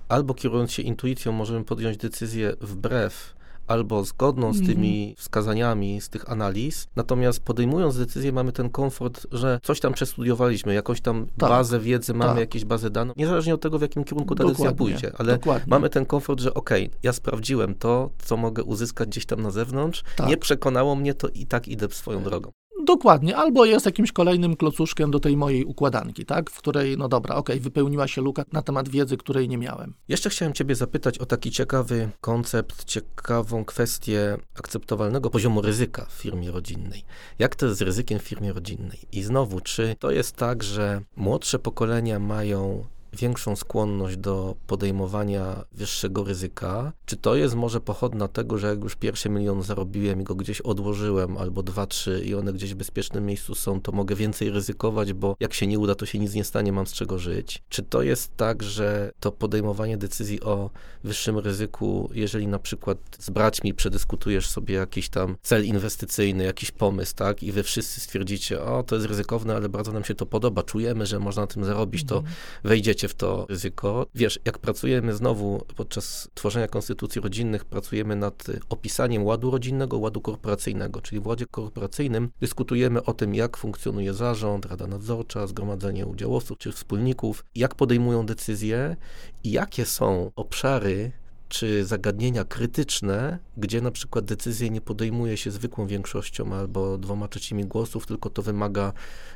albo 0.08 0.34
kierując 0.34 0.72
się 0.72 0.82
intuicją 0.82 1.32
możemy 1.32 1.64
podjąć 1.64 1.96
decyzję 1.96 2.54
wbrew 2.60 3.38
albo 3.68 4.04
zgodną 4.04 4.52
z 4.52 4.66
tymi 4.66 5.04
mm. 5.04 5.16
wskazaniami, 5.16 6.00
z 6.00 6.08
tych 6.08 6.30
analiz. 6.30 6.88
Natomiast 6.96 7.40
podejmując 7.40 7.98
decyzję, 7.98 8.32
mamy 8.32 8.52
ten 8.52 8.70
komfort, 8.70 9.26
że 9.32 9.60
coś 9.62 9.80
tam 9.80 9.92
przestudiowaliśmy, 9.92 10.74
jakąś 10.74 11.00
tam 11.00 11.26
tak, 11.38 11.50
bazę 11.50 11.80
wiedzy, 11.80 12.14
mamy 12.14 12.30
tak. 12.30 12.40
jakieś 12.40 12.64
bazy 12.64 12.90
danych, 12.90 13.16
niezależnie 13.16 13.54
od 13.54 13.60
tego, 13.60 13.78
w 13.78 13.82
jakim 13.82 14.04
kierunku 14.04 14.34
ta 14.34 14.44
decyzja 14.44 14.72
pójdzie, 14.72 15.12
ale 15.18 15.32
dokładnie. 15.32 15.70
mamy 15.70 15.90
ten 15.90 16.06
komfort, 16.06 16.40
że 16.40 16.54
okej, 16.54 16.86
okay, 16.86 16.98
ja 17.02 17.12
sprawdziłem 17.12 17.74
to, 17.74 18.10
co 18.18 18.36
mogę 18.36 18.64
uzyskać 18.64 19.08
gdzieś 19.08 19.26
tam 19.26 19.42
na 19.42 19.50
zewnątrz, 19.50 20.02
tak. 20.16 20.28
nie 20.28 20.36
przekonało 20.36 20.96
mnie 20.96 21.14
to 21.14 21.28
i 21.28 21.46
tak 21.46 21.68
idę 21.68 21.88
swoją 21.88 22.22
drogą. 22.22 22.50
Dokładnie, 22.84 23.36
albo 23.36 23.64
jest 23.64 23.86
jakimś 23.86 24.12
kolejnym 24.12 24.56
klocuszkiem 24.56 25.10
do 25.10 25.20
tej 25.20 25.36
mojej 25.36 25.64
układanki, 25.64 26.24
tak? 26.24 26.50
w 26.50 26.58
której, 26.58 26.98
no 26.98 27.08
dobra, 27.08 27.34
okej, 27.34 27.56
okay, 27.56 27.64
wypełniła 27.64 28.08
się 28.08 28.22
luka 28.22 28.44
na 28.52 28.62
temat 28.62 28.88
wiedzy, 28.88 29.16
której 29.16 29.48
nie 29.48 29.58
miałem. 29.58 29.94
Jeszcze 30.08 30.30
chciałem 30.30 30.54
Ciebie 30.54 30.74
zapytać 30.74 31.18
o 31.18 31.26
taki 31.26 31.50
ciekawy 31.50 32.08
koncept, 32.20 32.84
ciekawą 32.84 33.64
kwestię 33.64 34.36
akceptowalnego 34.58 35.30
poziomu 35.30 35.62
ryzyka 35.62 36.06
w 36.08 36.12
firmie 36.12 36.50
rodzinnej. 36.50 37.04
Jak 37.38 37.56
to 37.56 37.66
jest 37.66 37.78
z 37.78 37.82
ryzykiem 37.82 38.18
w 38.18 38.22
firmie 38.22 38.52
rodzinnej? 38.52 38.98
I 39.12 39.22
znowu, 39.22 39.60
czy 39.60 39.96
to 39.98 40.10
jest 40.10 40.36
tak, 40.36 40.62
że 40.62 41.00
młodsze 41.16 41.58
pokolenia 41.58 42.18
mają 42.18 42.84
większą 43.12 43.56
skłonność 43.56 44.16
do 44.16 44.54
podejmowania 44.66 45.64
wyższego 45.72 46.24
ryzyka? 46.24 46.92
Czy 47.06 47.16
to 47.16 47.34
jest 47.34 47.54
może 47.54 47.80
pochodna 47.80 48.28
tego, 48.28 48.58
że 48.58 48.66
jak 48.66 48.82
już 48.82 48.96
pierwszy 48.96 49.28
milion 49.28 49.62
zarobiłem 49.62 50.20
i 50.20 50.24
go 50.24 50.34
gdzieś 50.34 50.60
odłożyłem, 50.60 51.36
albo 51.36 51.62
dwa, 51.62 51.86
trzy 51.86 52.22
i 52.24 52.34
one 52.34 52.52
gdzieś 52.52 52.74
w 52.74 52.76
bezpiecznym 52.76 53.26
miejscu 53.26 53.54
są, 53.54 53.80
to 53.80 53.92
mogę 53.92 54.14
więcej 54.14 54.50
ryzykować, 54.50 55.12
bo 55.12 55.36
jak 55.40 55.54
się 55.54 55.66
nie 55.66 55.78
uda, 55.78 55.94
to 55.94 56.06
się 56.06 56.18
nic 56.18 56.34
nie 56.34 56.44
stanie, 56.44 56.72
mam 56.72 56.86
z 56.86 56.92
czego 56.92 57.18
żyć? 57.18 57.62
Czy 57.68 57.82
to 57.82 58.02
jest 58.02 58.36
tak, 58.36 58.62
że 58.62 59.12
to 59.20 59.32
podejmowanie 59.32 59.96
decyzji 59.96 60.42
o 60.42 60.70
wyższym 61.04 61.38
ryzyku, 61.38 62.10
jeżeli 62.14 62.46
na 62.46 62.58
przykład 62.58 62.98
z 63.18 63.30
braćmi 63.30 63.74
przedyskutujesz 63.74 64.48
sobie 64.48 64.74
jakiś 64.74 65.08
tam 65.08 65.36
cel 65.42 65.64
inwestycyjny, 65.64 66.44
jakiś 66.44 66.70
pomysł, 66.70 67.14
tak, 67.16 67.42
i 67.42 67.52
wy 67.52 67.62
wszyscy 67.62 68.00
stwierdzicie, 68.00 68.62
o, 68.62 68.82
to 68.82 68.94
jest 68.94 69.06
ryzykowne, 69.06 69.56
ale 69.56 69.68
bardzo 69.68 69.92
nam 69.92 70.04
się 70.04 70.14
to 70.14 70.26
podoba, 70.26 70.62
czujemy, 70.62 71.06
że 71.06 71.18
można 71.18 71.42
na 71.42 71.46
tym 71.46 71.64
zarobić, 71.64 72.04
to 72.04 72.16
mhm. 72.16 72.34
wejdziecie 72.64 72.97
w 73.06 73.14
to 73.14 73.46
ryzyko. 73.48 74.06
Wiesz, 74.14 74.40
jak 74.44 74.58
pracujemy 74.58 75.14
znowu 75.14 75.62
podczas 75.76 76.28
tworzenia 76.34 76.68
konstytucji 76.68 77.20
rodzinnych, 77.20 77.64
pracujemy 77.64 78.16
nad 78.16 78.46
opisaniem 78.68 79.24
ładu 79.24 79.50
rodzinnego, 79.50 79.98
ładu 79.98 80.20
korporacyjnego, 80.20 81.00
czyli 81.00 81.20
w 81.20 81.26
ładzie 81.26 81.46
korporacyjnym 81.46 82.30
dyskutujemy 82.40 83.02
o 83.04 83.14
tym, 83.14 83.34
jak 83.34 83.56
funkcjonuje 83.56 84.14
zarząd, 84.14 84.66
rada 84.66 84.86
nadzorcza, 84.86 85.46
zgromadzenie 85.46 86.06
udziałowców 86.06 86.58
czy 86.58 86.72
wspólników, 86.72 87.44
jak 87.54 87.74
podejmują 87.74 88.26
decyzje 88.26 88.96
i 89.44 89.50
jakie 89.50 89.84
są 89.84 90.30
obszary, 90.36 91.12
czy 91.48 91.84
zagadnienia 91.84 92.44
krytyczne, 92.44 93.38
gdzie 93.56 93.80
na 93.80 93.90
przykład 93.90 94.24
decyzje 94.24 94.70
nie 94.70 94.80
podejmuje 94.80 95.36
się 95.36 95.50
zwykłą 95.50 95.86
większością 95.86 96.54
albo 96.54 96.98
dwoma 96.98 97.28
trzecimi 97.28 97.64
głosów, 97.64 98.06
tylko 98.06 98.30
to 98.30 98.42
wymaga 98.42 98.92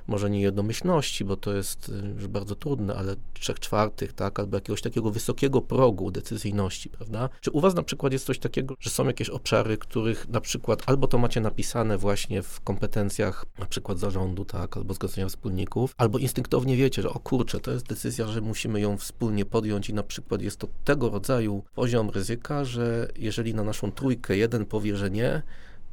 może 0.06 0.30
nie 0.30 0.40
jednomyślności, 0.40 1.24
bo 1.24 1.36
to 1.36 1.52
jest 1.52 1.88
y, 1.88 2.14
już 2.14 2.26
bardzo 2.26 2.54
trudne, 2.54 2.94
ale 2.94 3.16
trzech 3.32 3.60
czwartych, 3.60 4.12
tak, 4.12 4.40
albo 4.40 4.56
jakiegoś 4.56 4.82
takiego 4.82 5.10
wysokiego 5.10 5.62
progu 5.62 6.10
decyzyjności, 6.10 6.90
prawda? 6.90 7.28
Czy 7.40 7.50
u 7.50 7.60
was 7.60 7.74
na 7.74 7.82
przykład 7.82 8.12
jest 8.12 8.26
coś 8.26 8.38
takiego, 8.38 8.74
że 8.80 8.90
są 8.90 9.06
jakieś 9.06 9.30
obszary, 9.30 9.76
których 9.78 10.28
na 10.28 10.40
przykład 10.40 10.82
albo 10.86 11.06
to 11.06 11.18
macie 11.18 11.40
napisane 11.40 11.98
właśnie 11.98 12.42
w 12.42 12.60
kompetencjach 12.60 13.46
na 13.58 13.66
przykład 13.66 13.98
zarządu, 13.98 14.44
tak, 14.44 14.76
albo 14.76 14.94
zgromadzenia 14.94 15.28
wspólników, 15.28 15.94
albo 15.96 16.18
instynktownie 16.18 16.76
wiecie, 16.76 17.02
że 17.02 17.10
o 17.10 17.18
kurczę, 17.18 17.60
to 17.60 17.70
jest 17.70 17.86
decyzja, 17.86 18.26
że 18.26 18.40
musimy 18.40 18.80
ją 18.80 18.96
wspólnie 18.96 19.44
podjąć 19.44 19.88
i 19.88 19.94
na 19.94 20.02
przykład 20.02 20.42
jest 20.42 20.56
to 20.56 20.68
tego 20.84 21.10
rodzaju 21.10 21.64
poziom 21.74 22.01
ryzyka, 22.10 22.64
że 22.64 23.08
jeżeli 23.16 23.54
na 23.54 23.64
naszą 23.64 23.92
trójkę 23.92 24.36
jeden 24.36 24.66
powie, 24.66 24.96
że 24.96 25.10
nie, 25.10 25.42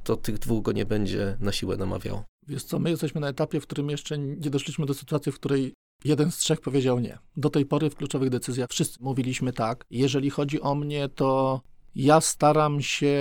to 0.04 0.16
tych 0.16 0.40
dwóch 0.40 0.64
go 0.64 0.72
nie 0.72 0.86
będzie 0.86 1.38
na 1.40 1.52
siłę 1.52 1.78
namawiał. 1.78 2.24
Wiesz 2.48 2.64
co, 2.64 2.80
my 2.80 2.90
jesteśmy 2.90 3.22
na 3.22 3.30
etapie, 3.30 3.62
w 3.62 3.64
którym 3.64 3.90
jeszcze 3.90 4.18
nie 4.18 4.50
doszliśmy 4.50 4.86
do 4.86 4.94
sytuacji, 4.94 5.32
w 5.32 5.36
której 5.36 5.74
jeden 6.04 6.32
z 6.32 6.38
trzech 6.38 6.62
powiedział 6.62 7.00
nie. 7.00 7.18
Do 7.38 7.50
tej 7.50 7.66
pory 7.66 7.90
w 7.90 7.96
kluczowych 7.96 8.30
decyzjach 8.30 8.70
wszyscy 8.70 8.98
mówiliśmy 9.02 9.54
tak. 9.54 9.86
Jeżeli 9.90 10.30
chodzi 10.30 10.62
o 10.62 10.76
mnie, 10.76 11.10
to 11.10 11.62
ja 11.96 12.22
staram 12.22 12.82
się 12.82 13.16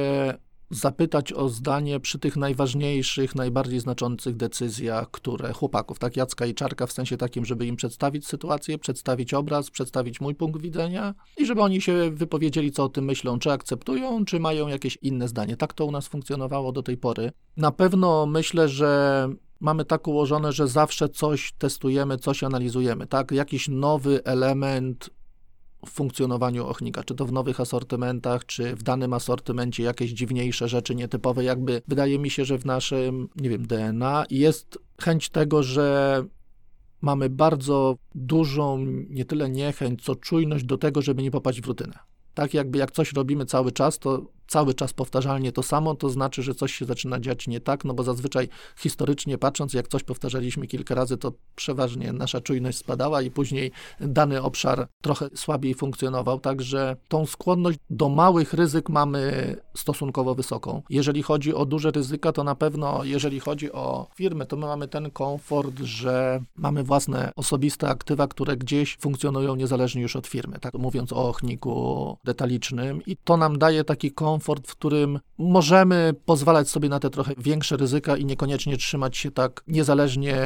zapytać 0.70 1.32
o 1.32 1.48
zdanie 1.48 2.00
przy 2.00 2.18
tych 2.18 2.36
najważniejszych, 2.36 3.34
najbardziej 3.34 3.80
znaczących 3.80 4.36
decyzjach, 4.36 5.10
które 5.10 5.52
chłopaków, 5.52 5.98
tak 5.98 6.16
Jacka 6.16 6.46
i 6.46 6.54
Czarka, 6.54 6.86
w 6.86 6.92
sensie 6.92 7.16
takim, 7.16 7.44
żeby 7.44 7.66
im 7.66 7.76
przedstawić 7.76 8.26
sytuację, 8.26 8.78
przedstawić 8.78 9.34
obraz, 9.34 9.70
przedstawić 9.70 10.20
mój 10.20 10.34
punkt 10.34 10.60
widzenia 10.60 11.14
i 11.36 11.46
żeby 11.46 11.60
oni 11.60 11.80
się 11.80 12.10
wypowiedzieli, 12.10 12.72
co 12.72 12.84
o 12.84 12.88
tym 12.88 13.04
myślą, 13.04 13.38
czy 13.38 13.52
akceptują, 13.52 14.24
czy 14.24 14.40
mają 14.40 14.68
jakieś 14.68 14.98
inne 15.02 15.28
zdanie. 15.28 15.56
Tak 15.56 15.72
to 15.72 15.84
u 15.84 15.90
nas 15.90 16.08
funkcjonowało 16.08 16.72
do 16.72 16.82
tej 16.82 16.96
pory. 16.96 17.32
Na 17.56 17.72
pewno 17.72 18.26
myślę, 18.26 18.68
że 18.68 19.28
mamy 19.60 19.84
tak 19.84 20.08
ułożone, 20.08 20.52
że 20.52 20.68
zawsze 20.68 21.08
coś 21.08 21.52
testujemy, 21.52 22.18
coś 22.18 22.42
analizujemy, 22.42 23.06
tak? 23.06 23.32
Jakiś 23.32 23.68
nowy 23.68 24.24
element 24.24 25.10
w 25.86 25.90
funkcjonowaniu 25.90 26.66
ochnika, 26.66 27.04
czy 27.04 27.14
to 27.14 27.26
w 27.26 27.32
nowych 27.32 27.60
asortymentach, 27.60 28.46
czy 28.46 28.76
w 28.76 28.82
danym 28.82 29.12
asortymencie 29.12 29.82
jakieś 29.82 30.10
dziwniejsze 30.10 30.68
rzeczy 30.68 30.94
nietypowe, 30.94 31.44
jakby 31.44 31.82
wydaje 31.88 32.18
mi 32.18 32.30
się, 32.30 32.44
że 32.44 32.58
w 32.58 32.64
naszym, 32.64 33.28
nie 33.36 33.50
wiem, 33.50 33.66
DNA 33.66 34.24
jest 34.30 34.78
chęć 35.00 35.28
tego, 35.30 35.62
że 35.62 36.24
mamy 37.00 37.30
bardzo 37.30 37.96
dużą, 38.14 38.78
nie 39.08 39.24
tyle 39.24 39.50
niechęć, 39.50 40.04
co 40.04 40.14
czujność 40.14 40.64
do 40.64 40.78
tego, 40.78 41.02
żeby 41.02 41.22
nie 41.22 41.30
popaść 41.30 41.60
w 41.60 41.66
rutynę. 41.66 41.98
Tak 42.34 42.54
jakby 42.54 42.78
jak 42.78 42.90
coś 42.90 43.12
robimy 43.12 43.46
cały 43.46 43.72
czas, 43.72 43.98
to 43.98 44.37
cały 44.48 44.74
czas 44.74 44.92
powtarzalnie 44.92 45.52
to 45.52 45.62
samo, 45.62 45.94
to 45.94 46.10
znaczy, 46.10 46.42
że 46.42 46.54
coś 46.54 46.74
się 46.74 46.84
zaczyna 46.84 47.20
dziać 47.20 47.48
nie 47.48 47.60
tak, 47.60 47.84
no 47.84 47.94
bo 47.94 48.02
zazwyczaj 48.02 48.48
historycznie 48.76 49.38
patrząc, 49.38 49.74
jak 49.74 49.88
coś 49.88 50.02
powtarzaliśmy 50.02 50.66
kilka 50.66 50.94
razy, 50.94 51.16
to 51.16 51.32
przeważnie 51.56 52.12
nasza 52.12 52.40
czujność 52.40 52.78
spadała 52.78 53.22
i 53.22 53.30
później 53.30 53.72
dany 54.00 54.42
obszar 54.42 54.88
trochę 55.02 55.28
słabiej 55.34 55.74
funkcjonował, 55.74 56.40
także 56.40 56.96
tą 57.08 57.26
skłonność 57.26 57.78
do 57.90 58.08
małych 58.08 58.54
ryzyk 58.54 58.88
mamy 58.88 59.56
stosunkowo 59.76 60.34
wysoką. 60.34 60.82
Jeżeli 60.90 61.22
chodzi 61.22 61.54
o 61.54 61.66
duże 61.66 61.90
ryzyka, 61.90 62.32
to 62.32 62.44
na 62.44 62.54
pewno, 62.54 63.04
jeżeli 63.04 63.40
chodzi 63.40 63.72
o 63.72 64.06
firmy, 64.14 64.46
to 64.46 64.56
my 64.56 64.66
mamy 64.66 64.88
ten 64.88 65.10
komfort, 65.10 65.80
że 65.80 66.40
mamy 66.56 66.82
własne 66.82 67.32
osobiste 67.36 67.88
aktywa, 67.88 68.28
które 68.28 68.56
gdzieś 68.56 68.96
funkcjonują 69.00 69.56
niezależnie 69.56 70.02
już 70.02 70.16
od 70.16 70.26
firmy, 70.26 70.58
tak 70.60 70.74
mówiąc 70.74 71.12
o 71.12 71.28
ochniku 71.28 72.16
detalicznym 72.24 73.02
i 73.06 73.16
to 73.16 73.36
nam 73.36 73.58
daje 73.58 73.84
taki 73.84 74.12
komfort, 74.12 74.37
komfort, 74.38 74.68
w 74.68 74.76
którym 74.76 75.20
możemy 75.38 76.14
pozwalać 76.24 76.68
sobie 76.68 76.88
na 76.88 77.00
te 77.00 77.10
trochę 77.10 77.34
większe 77.38 77.76
ryzyka 77.76 78.16
i 78.16 78.24
niekoniecznie 78.24 78.76
trzymać 78.76 79.16
się 79.16 79.30
tak 79.30 79.64
niezależnie, 79.66 80.36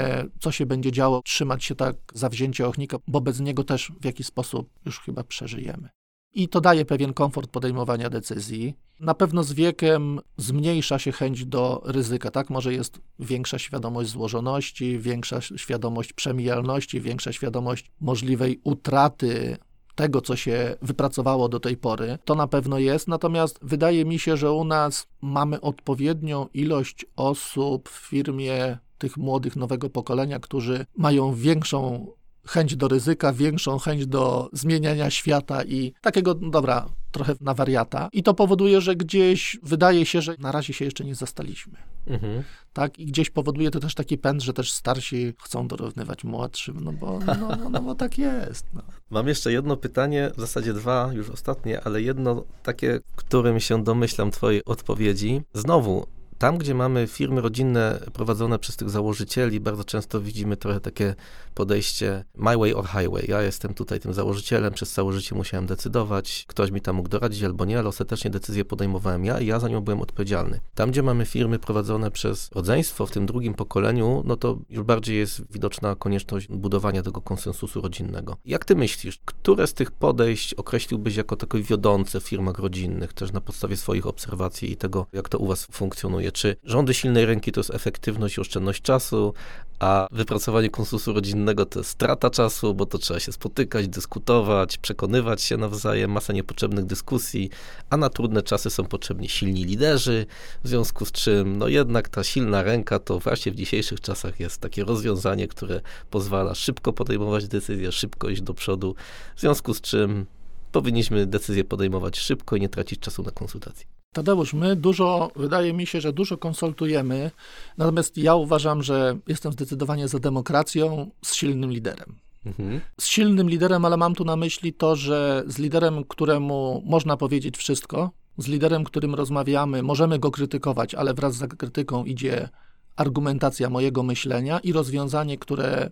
co 0.40 0.52
się 0.52 0.66
będzie 0.66 0.92
działo, 0.92 1.22
trzymać 1.24 1.64
się 1.64 1.74
tak 1.74 1.96
zawzięcie 2.14 2.66
ochnika, 2.66 2.96
bo 3.06 3.20
bez 3.20 3.40
niego 3.40 3.64
też 3.64 3.92
w 4.00 4.04
jakiś 4.04 4.26
sposób 4.26 4.70
już 4.86 5.00
chyba 5.00 5.24
przeżyjemy. 5.24 5.88
I 6.34 6.48
to 6.48 6.60
daje 6.60 6.84
pewien 6.84 7.12
komfort 7.12 7.50
podejmowania 7.50 8.10
decyzji. 8.10 8.74
Na 9.00 9.14
pewno 9.14 9.44
z 9.44 9.52
wiekiem 9.52 10.20
zmniejsza 10.36 10.98
się 10.98 11.12
chęć 11.12 11.44
do 11.44 11.82
ryzyka, 11.84 12.30
tak? 12.30 12.50
Może 12.50 12.72
jest 12.72 13.00
większa 13.18 13.58
świadomość 13.58 14.10
złożoności, 14.10 14.98
większa 14.98 15.40
świadomość 15.40 16.12
przemijalności, 16.12 17.00
większa 17.00 17.32
świadomość 17.32 17.90
możliwej 18.00 18.60
utraty 18.64 19.56
tego, 20.02 20.20
co 20.20 20.36
się 20.36 20.76
wypracowało 20.82 21.48
do 21.48 21.60
tej 21.60 21.76
pory, 21.76 22.18
to 22.24 22.34
na 22.34 22.46
pewno 22.46 22.78
jest. 22.78 23.08
Natomiast 23.08 23.58
wydaje 23.62 24.04
mi 24.04 24.18
się, 24.18 24.36
że 24.36 24.52
u 24.52 24.64
nas 24.64 25.06
mamy 25.20 25.60
odpowiednią 25.60 26.48
ilość 26.54 27.06
osób 27.16 27.88
w 27.88 28.08
firmie 28.08 28.78
tych 28.98 29.16
młodych, 29.16 29.56
nowego 29.56 29.90
pokolenia, 29.90 30.38
którzy 30.38 30.86
mają 30.96 31.34
większą 31.34 32.06
chęć 32.46 32.76
do 32.76 32.88
ryzyka, 32.88 33.32
większą 33.32 33.78
chęć 33.78 34.06
do 34.06 34.48
zmieniania 34.52 35.10
świata 35.10 35.64
i 35.64 35.92
takiego, 36.00 36.34
no 36.40 36.50
dobra, 36.50 36.88
trochę 37.12 37.34
na 37.40 37.54
wariata. 37.54 38.08
I 38.12 38.22
to 38.22 38.34
powoduje, 38.34 38.80
że 38.80 38.96
gdzieś 38.96 39.58
wydaje 39.62 40.06
się, 40.06 40.22
że 40.22 40.34
na 40.38 40.52
razie 40.52 40.72
się 40.72 40.84
jeszcze 40.84 41.04
nie 41.04 41.14
zastaliśmy. 41.14 41.78
Mhm. 42.06 42.42
Tak, 42.72 42.98
i 42.98 43.06
gdzieś 43.06 43.30
powoduje 43.30 43.70
to 43.70 43.80
też 43.80 43.94
taki 43.94 44.18
pęd, 44.18 44.42
że 44.42 44.52
też 44.52 44.72
starsi 44.72 45.34
chcą 45.42 45.68
dorównywać 45.68 46.24
młodszym, 46.24 46.80
no 46.84 46.92
bo, 46.92 47.18
no, 47.26 47.34
no, 47.34 47.70
no 47.70 47.82
bo 47.82 47.94
tak 47.94 48.18
jest. 48.18 48.66
No. 48.74 48.82
Mam 49.10 49.28
jeszcze 49.28 49.52
jedno 49.52 49.76
pytanie, 49.76 50.30
w 50.36 50.40
zasadzie 50.40 50.72
dwa, 50.72 51.10
już 51.12 51.30
ostatnie, 51.30 51.80
ale 51.80 52.02
jedno 52.02 52.44
takie, 52.62 53.00
którym 53.16 53.60
się 53.60 53.84
domyślam 53.84 54.30
twojej 54.30 54.64
odpowiedzi. 54.64 55.42
Znowu, 55.54 56.06
tam, 56.42 56.58
gdzie 56.58 56.74
mamy 56.74 57.06
firmy 57.06 57.40
rodzinne 57.40 58.00
prowadzone 58.12 58.58
przez 58.58 58.76
tych 58.76 58.90
założycieli, 58.90 59.60
bardzo 59.60 59.84
często 59.84 60.20
widzimy 60.20 60.56
trochę 60.56 60.80
takie 60.80 61.14
podejście 61.54 62.24
my 62.34 62.56
way 62.56 62.74
or 62.74 62.86
highway. 62.86 63.24
Ja 63.28 63.42
jestem 63.42 63.74
tutaj 63.74 64.00
tym 64.00 64.14
założycielem, 64.14 64.72
przez 64.72 64.92
całe 64.92 65.12
życie 65.12 65.34
musiałem 65.34 65.66
decydować, 65.66 66.44
ktoś 66.48 66.70
mi 66.70 66.80
tam 66.80 66.96
mógł 66.96 67.08
doradzić 67.08 67.42
albo 67.42 67.64
nie, 67.64 67.78
ale 67.78 67.88
ostatecznie 67.88 68.30
decyzję 68.30 68.64
podejmowałem 68.64 69.24
ja 69.24 69.40
i 69.40 69.46
ja 69.46 69.60
za 69.60 69.68
nią 69.68 69.80
byłem 69.80 70.00
odpowiedzialny. 70.00 70.60
Tam, 70.74 70.90
gdzie 70.90 71.02
mamy 71.02 71.26
firmy 71.26 71.58
prowadzone 71.58 72.10
przez 72.10 72.50
rodzeństwo 72.54 73.06
w 73.06 73.10
tym 73.10 73.26
drugim 73.26 73.54
pokoleniu, 73.54 74.22
no 74.26 74.36
to 74.36 74.58
już 74.70 74.84
bardziej 74.84 75.18
jest 75.18 75.52
widoczna 75.52 75.96
konieczność 75.96 76.48
budowania 76.48 77.02
tego 77.02 77.20
konsensusu 77.20 77.80
rodzinnego. 77.80 78.36
Jak 78.44 78.64
ty 78.64 78.76
myślisz, 78.76 79.18
które 79.24 79.66
z 79.66 79.74
tych 79.74 79.90
podejść 79.90 80.54
określiłbyś 80.54 81.16
jako 81.16 81.36
takie 81.36 81.62
wiodące 81.62 82.20
w 82.20 82.24
firmach 82.24 82.58
rodzinnych, 82.58 83.12
też 83.12 83.32
na 83.32 83.40
podstawie 83.40 83.76
swoich 83.76 84.06
obserwacji 84.06 84.72
i 84.72 84.76
tego, 84.76 85.06
jak 85.12 85.28
to 85.28 85.38
u 85.38 85.46
was 85.46 85.64
funkcjonuje? 85.64 86.31
Czy 86.32 86.56
rządy 86.64 86.94
silnej 86.94 87.26
ręki 87.26 87.52
to 87.52 87.60
jest 87.60 87.74
efektywność 87.74 88.38
i 88.38 88.40
oszczędność 88.40 88.82
czasu, 88.82 89.34
a 89.82 90.06
wypracowanie 90.10 90.70
konsensusu 90.70 91.12
rodzinnego 91.12 91.66
to 91.66 91.80
jest 91.80 91.90
strata 91.90 92.30
czasu, 92.30 92.74
bo 92.74 92.86
to 92.86 92.98
trzeba 92.98 93.20
się 93.20 93.32
spotykać, 93.32 93.88
dyskutować, 93.88 94.78
przekonywać 94.78 95.42
się 95.42 95.56
nawzajem, 95.56 96.10
masa 96.10 96.32
niepotrzebnych 96.32 96.84
dyskusji, 96.84 97.50
a 97.90 97.96
na 97.96 98.08
trudne 98.08 98.42
czasy 98.42 98.70
są 98.70 98.84
potrzebni 98.84 99.28
silni 99.28 99.64
liderzy, 99.64 100.26
w 100.64 100.68
związku 100.68 101.04
z 101.04 101.12
czym 101.12 101.58
no 101.58 101.68
jednak 101.68 102.08
ta 102.08 102.24
silna 102.24 102.62
ręka 102.62 102.98
to 102.98 103.18
właśnie 103.18 103.52
w 103.52 103.54
dzisiejszych 103.54 104.00
czasach 104.00 104.40
jest 104.40 104.60
takie 104.60 104.84
rozwiązanie, 104.84 105.48
które 105.48 105.80
pozwala 106.10 106.54
szybko 106.54 106.92
podejmować 106.92 107.48
decyzje, 107.48 107.92
szybko 107.92 108.28
iść 108.28 108.42
do 108.42 108.54
przodu, 108.54 108.94
w 109.36 109.40
związku 109.40 109.74
z 109.74 109.80
czym 109.80 110.26
powinniśmy 110.72 111.26
decyzje 111.26 111.64
podejmować 111.64 112.18
szybko 112.18 112.56
i 112.56 112.60
nie 112.60 112.68
tracić 112.68 113.00
czasu 113.00 113.22
na 113.22 113.30
konsultacje. 113.30 113.86
Tadeusz, 114.12 114.54
my 114.54 114.76
dużo, 114.76 115.30
wydaje 115.36 115.72
mi 115.72 115.86
się, 115.86 116.00
że 116.00 116.12
dużo 116.12 116.36
konsultujemy, 116.36 117.30
natomiast 117.78 118.18
ja 118.18 118.34
uważam, 118.34 118.82
że 118.82 119.18
jestem 119.28 119.52
zdecydowanie 119.52 120.08
za 120.08 120.18
demokracją 120.18 121.10
z 121.24 121.34
silnym 121.34 121.70
liderem. 121.70 122.16
Mhm. 122.46 122.80
Z 123.00 123.06
silnym 123.06 123.50
liderem, 123.50 123.84
ale 123.84 123.96
mam 123.96 124.14
tu 124.14 124.24
na 124.24 124.36
myśli 124.36 124.72
to, 124.72 124.96
że 124.96 125.44
z 125.46 125.58
liderem, 125.58 126.04
któremu 126.04 126.82
można 126.86 127.16
powiedzieć 127.16 127.56
wszystko, 127.56 128.10
z 128.38 128.46
liderem, 128.46 128.84
którym 128.84 129.14
rozmawiamy, 129.14 129.82
możemy 129.82 130.18
go 130.18 130.30
krytykować, 130.30 130.94
ale 130.94 131.14
wraz 131.14 131.34
z 131.34 131.56
krytyką 131.56 132.04
idzie 132.04 132.48
argumentacja 132.96 133.70
mojego 133.70 134.02
myślenia 134.02 134.58
i 134.58 134.72
rozwiązanie, 134.72 135.38
które 135.38 135.90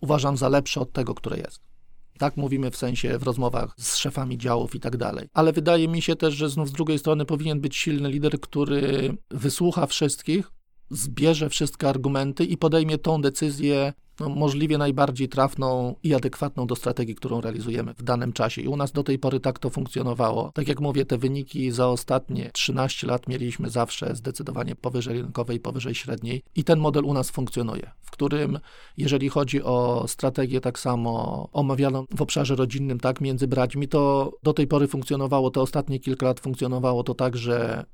uważam 0.00 0.36
za 0.36 0.48
lepsze 0.48 0.80
od 0.80 0.92
tego, 0.92 1.14
które 1.14 1.36
jest. 1.36 1.71
Tak 2.18 2.36
mówimy 2.36 2.70
w 2.70 2.76
sensie 2.76 3.18
w 3.18 3.22
rozmowach 3.22 3.74
z 3.78 3.96
szefami 3.96 4.38
działów 4.38 4.74
i 4.74 4.80
tak 4.80 4.96
dalej. 4.96 5.28
Ale 5.32 5.52
wydaje 5.52 5.88
mi 5.88 6.02
się 6.02 6.16
też, 6.16 6.34
że 6.34 6.48
znów 6.48 6.68
z 6.68 6.72
drugiej 6.72 6.98
strony 6.98 7.24
powinien 7.24 7.60
być 7.60 7.76
silny 7.76 8.08
lider, 8.08 8.40
który 8.40 9.16
wysłucha 9.30 9.86
wszystkich, 9.86 10.50
zbierze 10.90 11.48
wszystkie 11.48 11.88
argumenty 11.88 12.44
i 12.44 12.56
podejmie 12.56 12.98
tą 12.98 13.22
decyzję 13.22 13.92
no, 14.20 14.28
możliwie 14.28 14.78
najbardziej 14.78 15.28
trafną 15.28 15.94
i 16.02 16.14
adekwatną 16.14 16.66
do 16.66 16.76
strategii, 16.76 17.14
którą 17.14 17.40
realizujemy 17.40 17.94
w 17.94 18.02
danym 18.02 18.32
czasie. 18.32 18.62
I 18.62 18.68
u 18.68 18.76
nas 18.76 18.92
do 18.92 19.02
tej 19.02 19.18
pory 19.18 19.40
tak 19.40 19.58
to 19.58 19.70
funkcjonowało. 19.70 20.50
Tak 20.54 20.68
jak 20.68 20.80
mówię, 20.80 21.06
te 21.06 21.18
wyniki 21.18 21.70
za 21.70 21.88
ostatnie 21.88 22.50
13 22.52 23.06
lat 23.06 23.28
mieliśmy 23.28 23.70
zawsze 23.70 24.16
zdecydowanie 24.16 24.76
powyżej 24.76 25.22
rynkowej, 25.22 25.60
powyżej 25.60 25.94
średniej. 25.94 26.42
I 26.54 26.64
ten 26.64 26.78
model 26.78 27.04
u 27.04 27.14
nas 27.14 27.30
funkcjonuje, 27.30 27.90
w 28.00 28.10
którym, 28.10 28.58
jeżeli 28.96 29.28
chodzi 29.28 29.62
o 29.62 30.04
strategię 30.08 30.60
tak 30.60 30.78
samo 30.78 31.48
omawianą 31.52 32.04
w 32.16 32.22
obszarze 32.22 32.56
rodzinnym, 32.56 33.00
tak, 33.00 33.20
między 33.20 33.48
braćmi, 33.48 33.88
to 33.88 34.32
do 34.42 34.52
tej 34.52 34.66
pory 34.66 34.88
funkcjonowało, 34.88 35.50
te 35.50 35.60
ostatnie 35.60 35.98
kilka 35.98 36.26
lat 36.26 36.40
funkcjonowało 36.40 37.02
to 37.02 37.14
tak, 37.14 37.36
że 37.36 37.84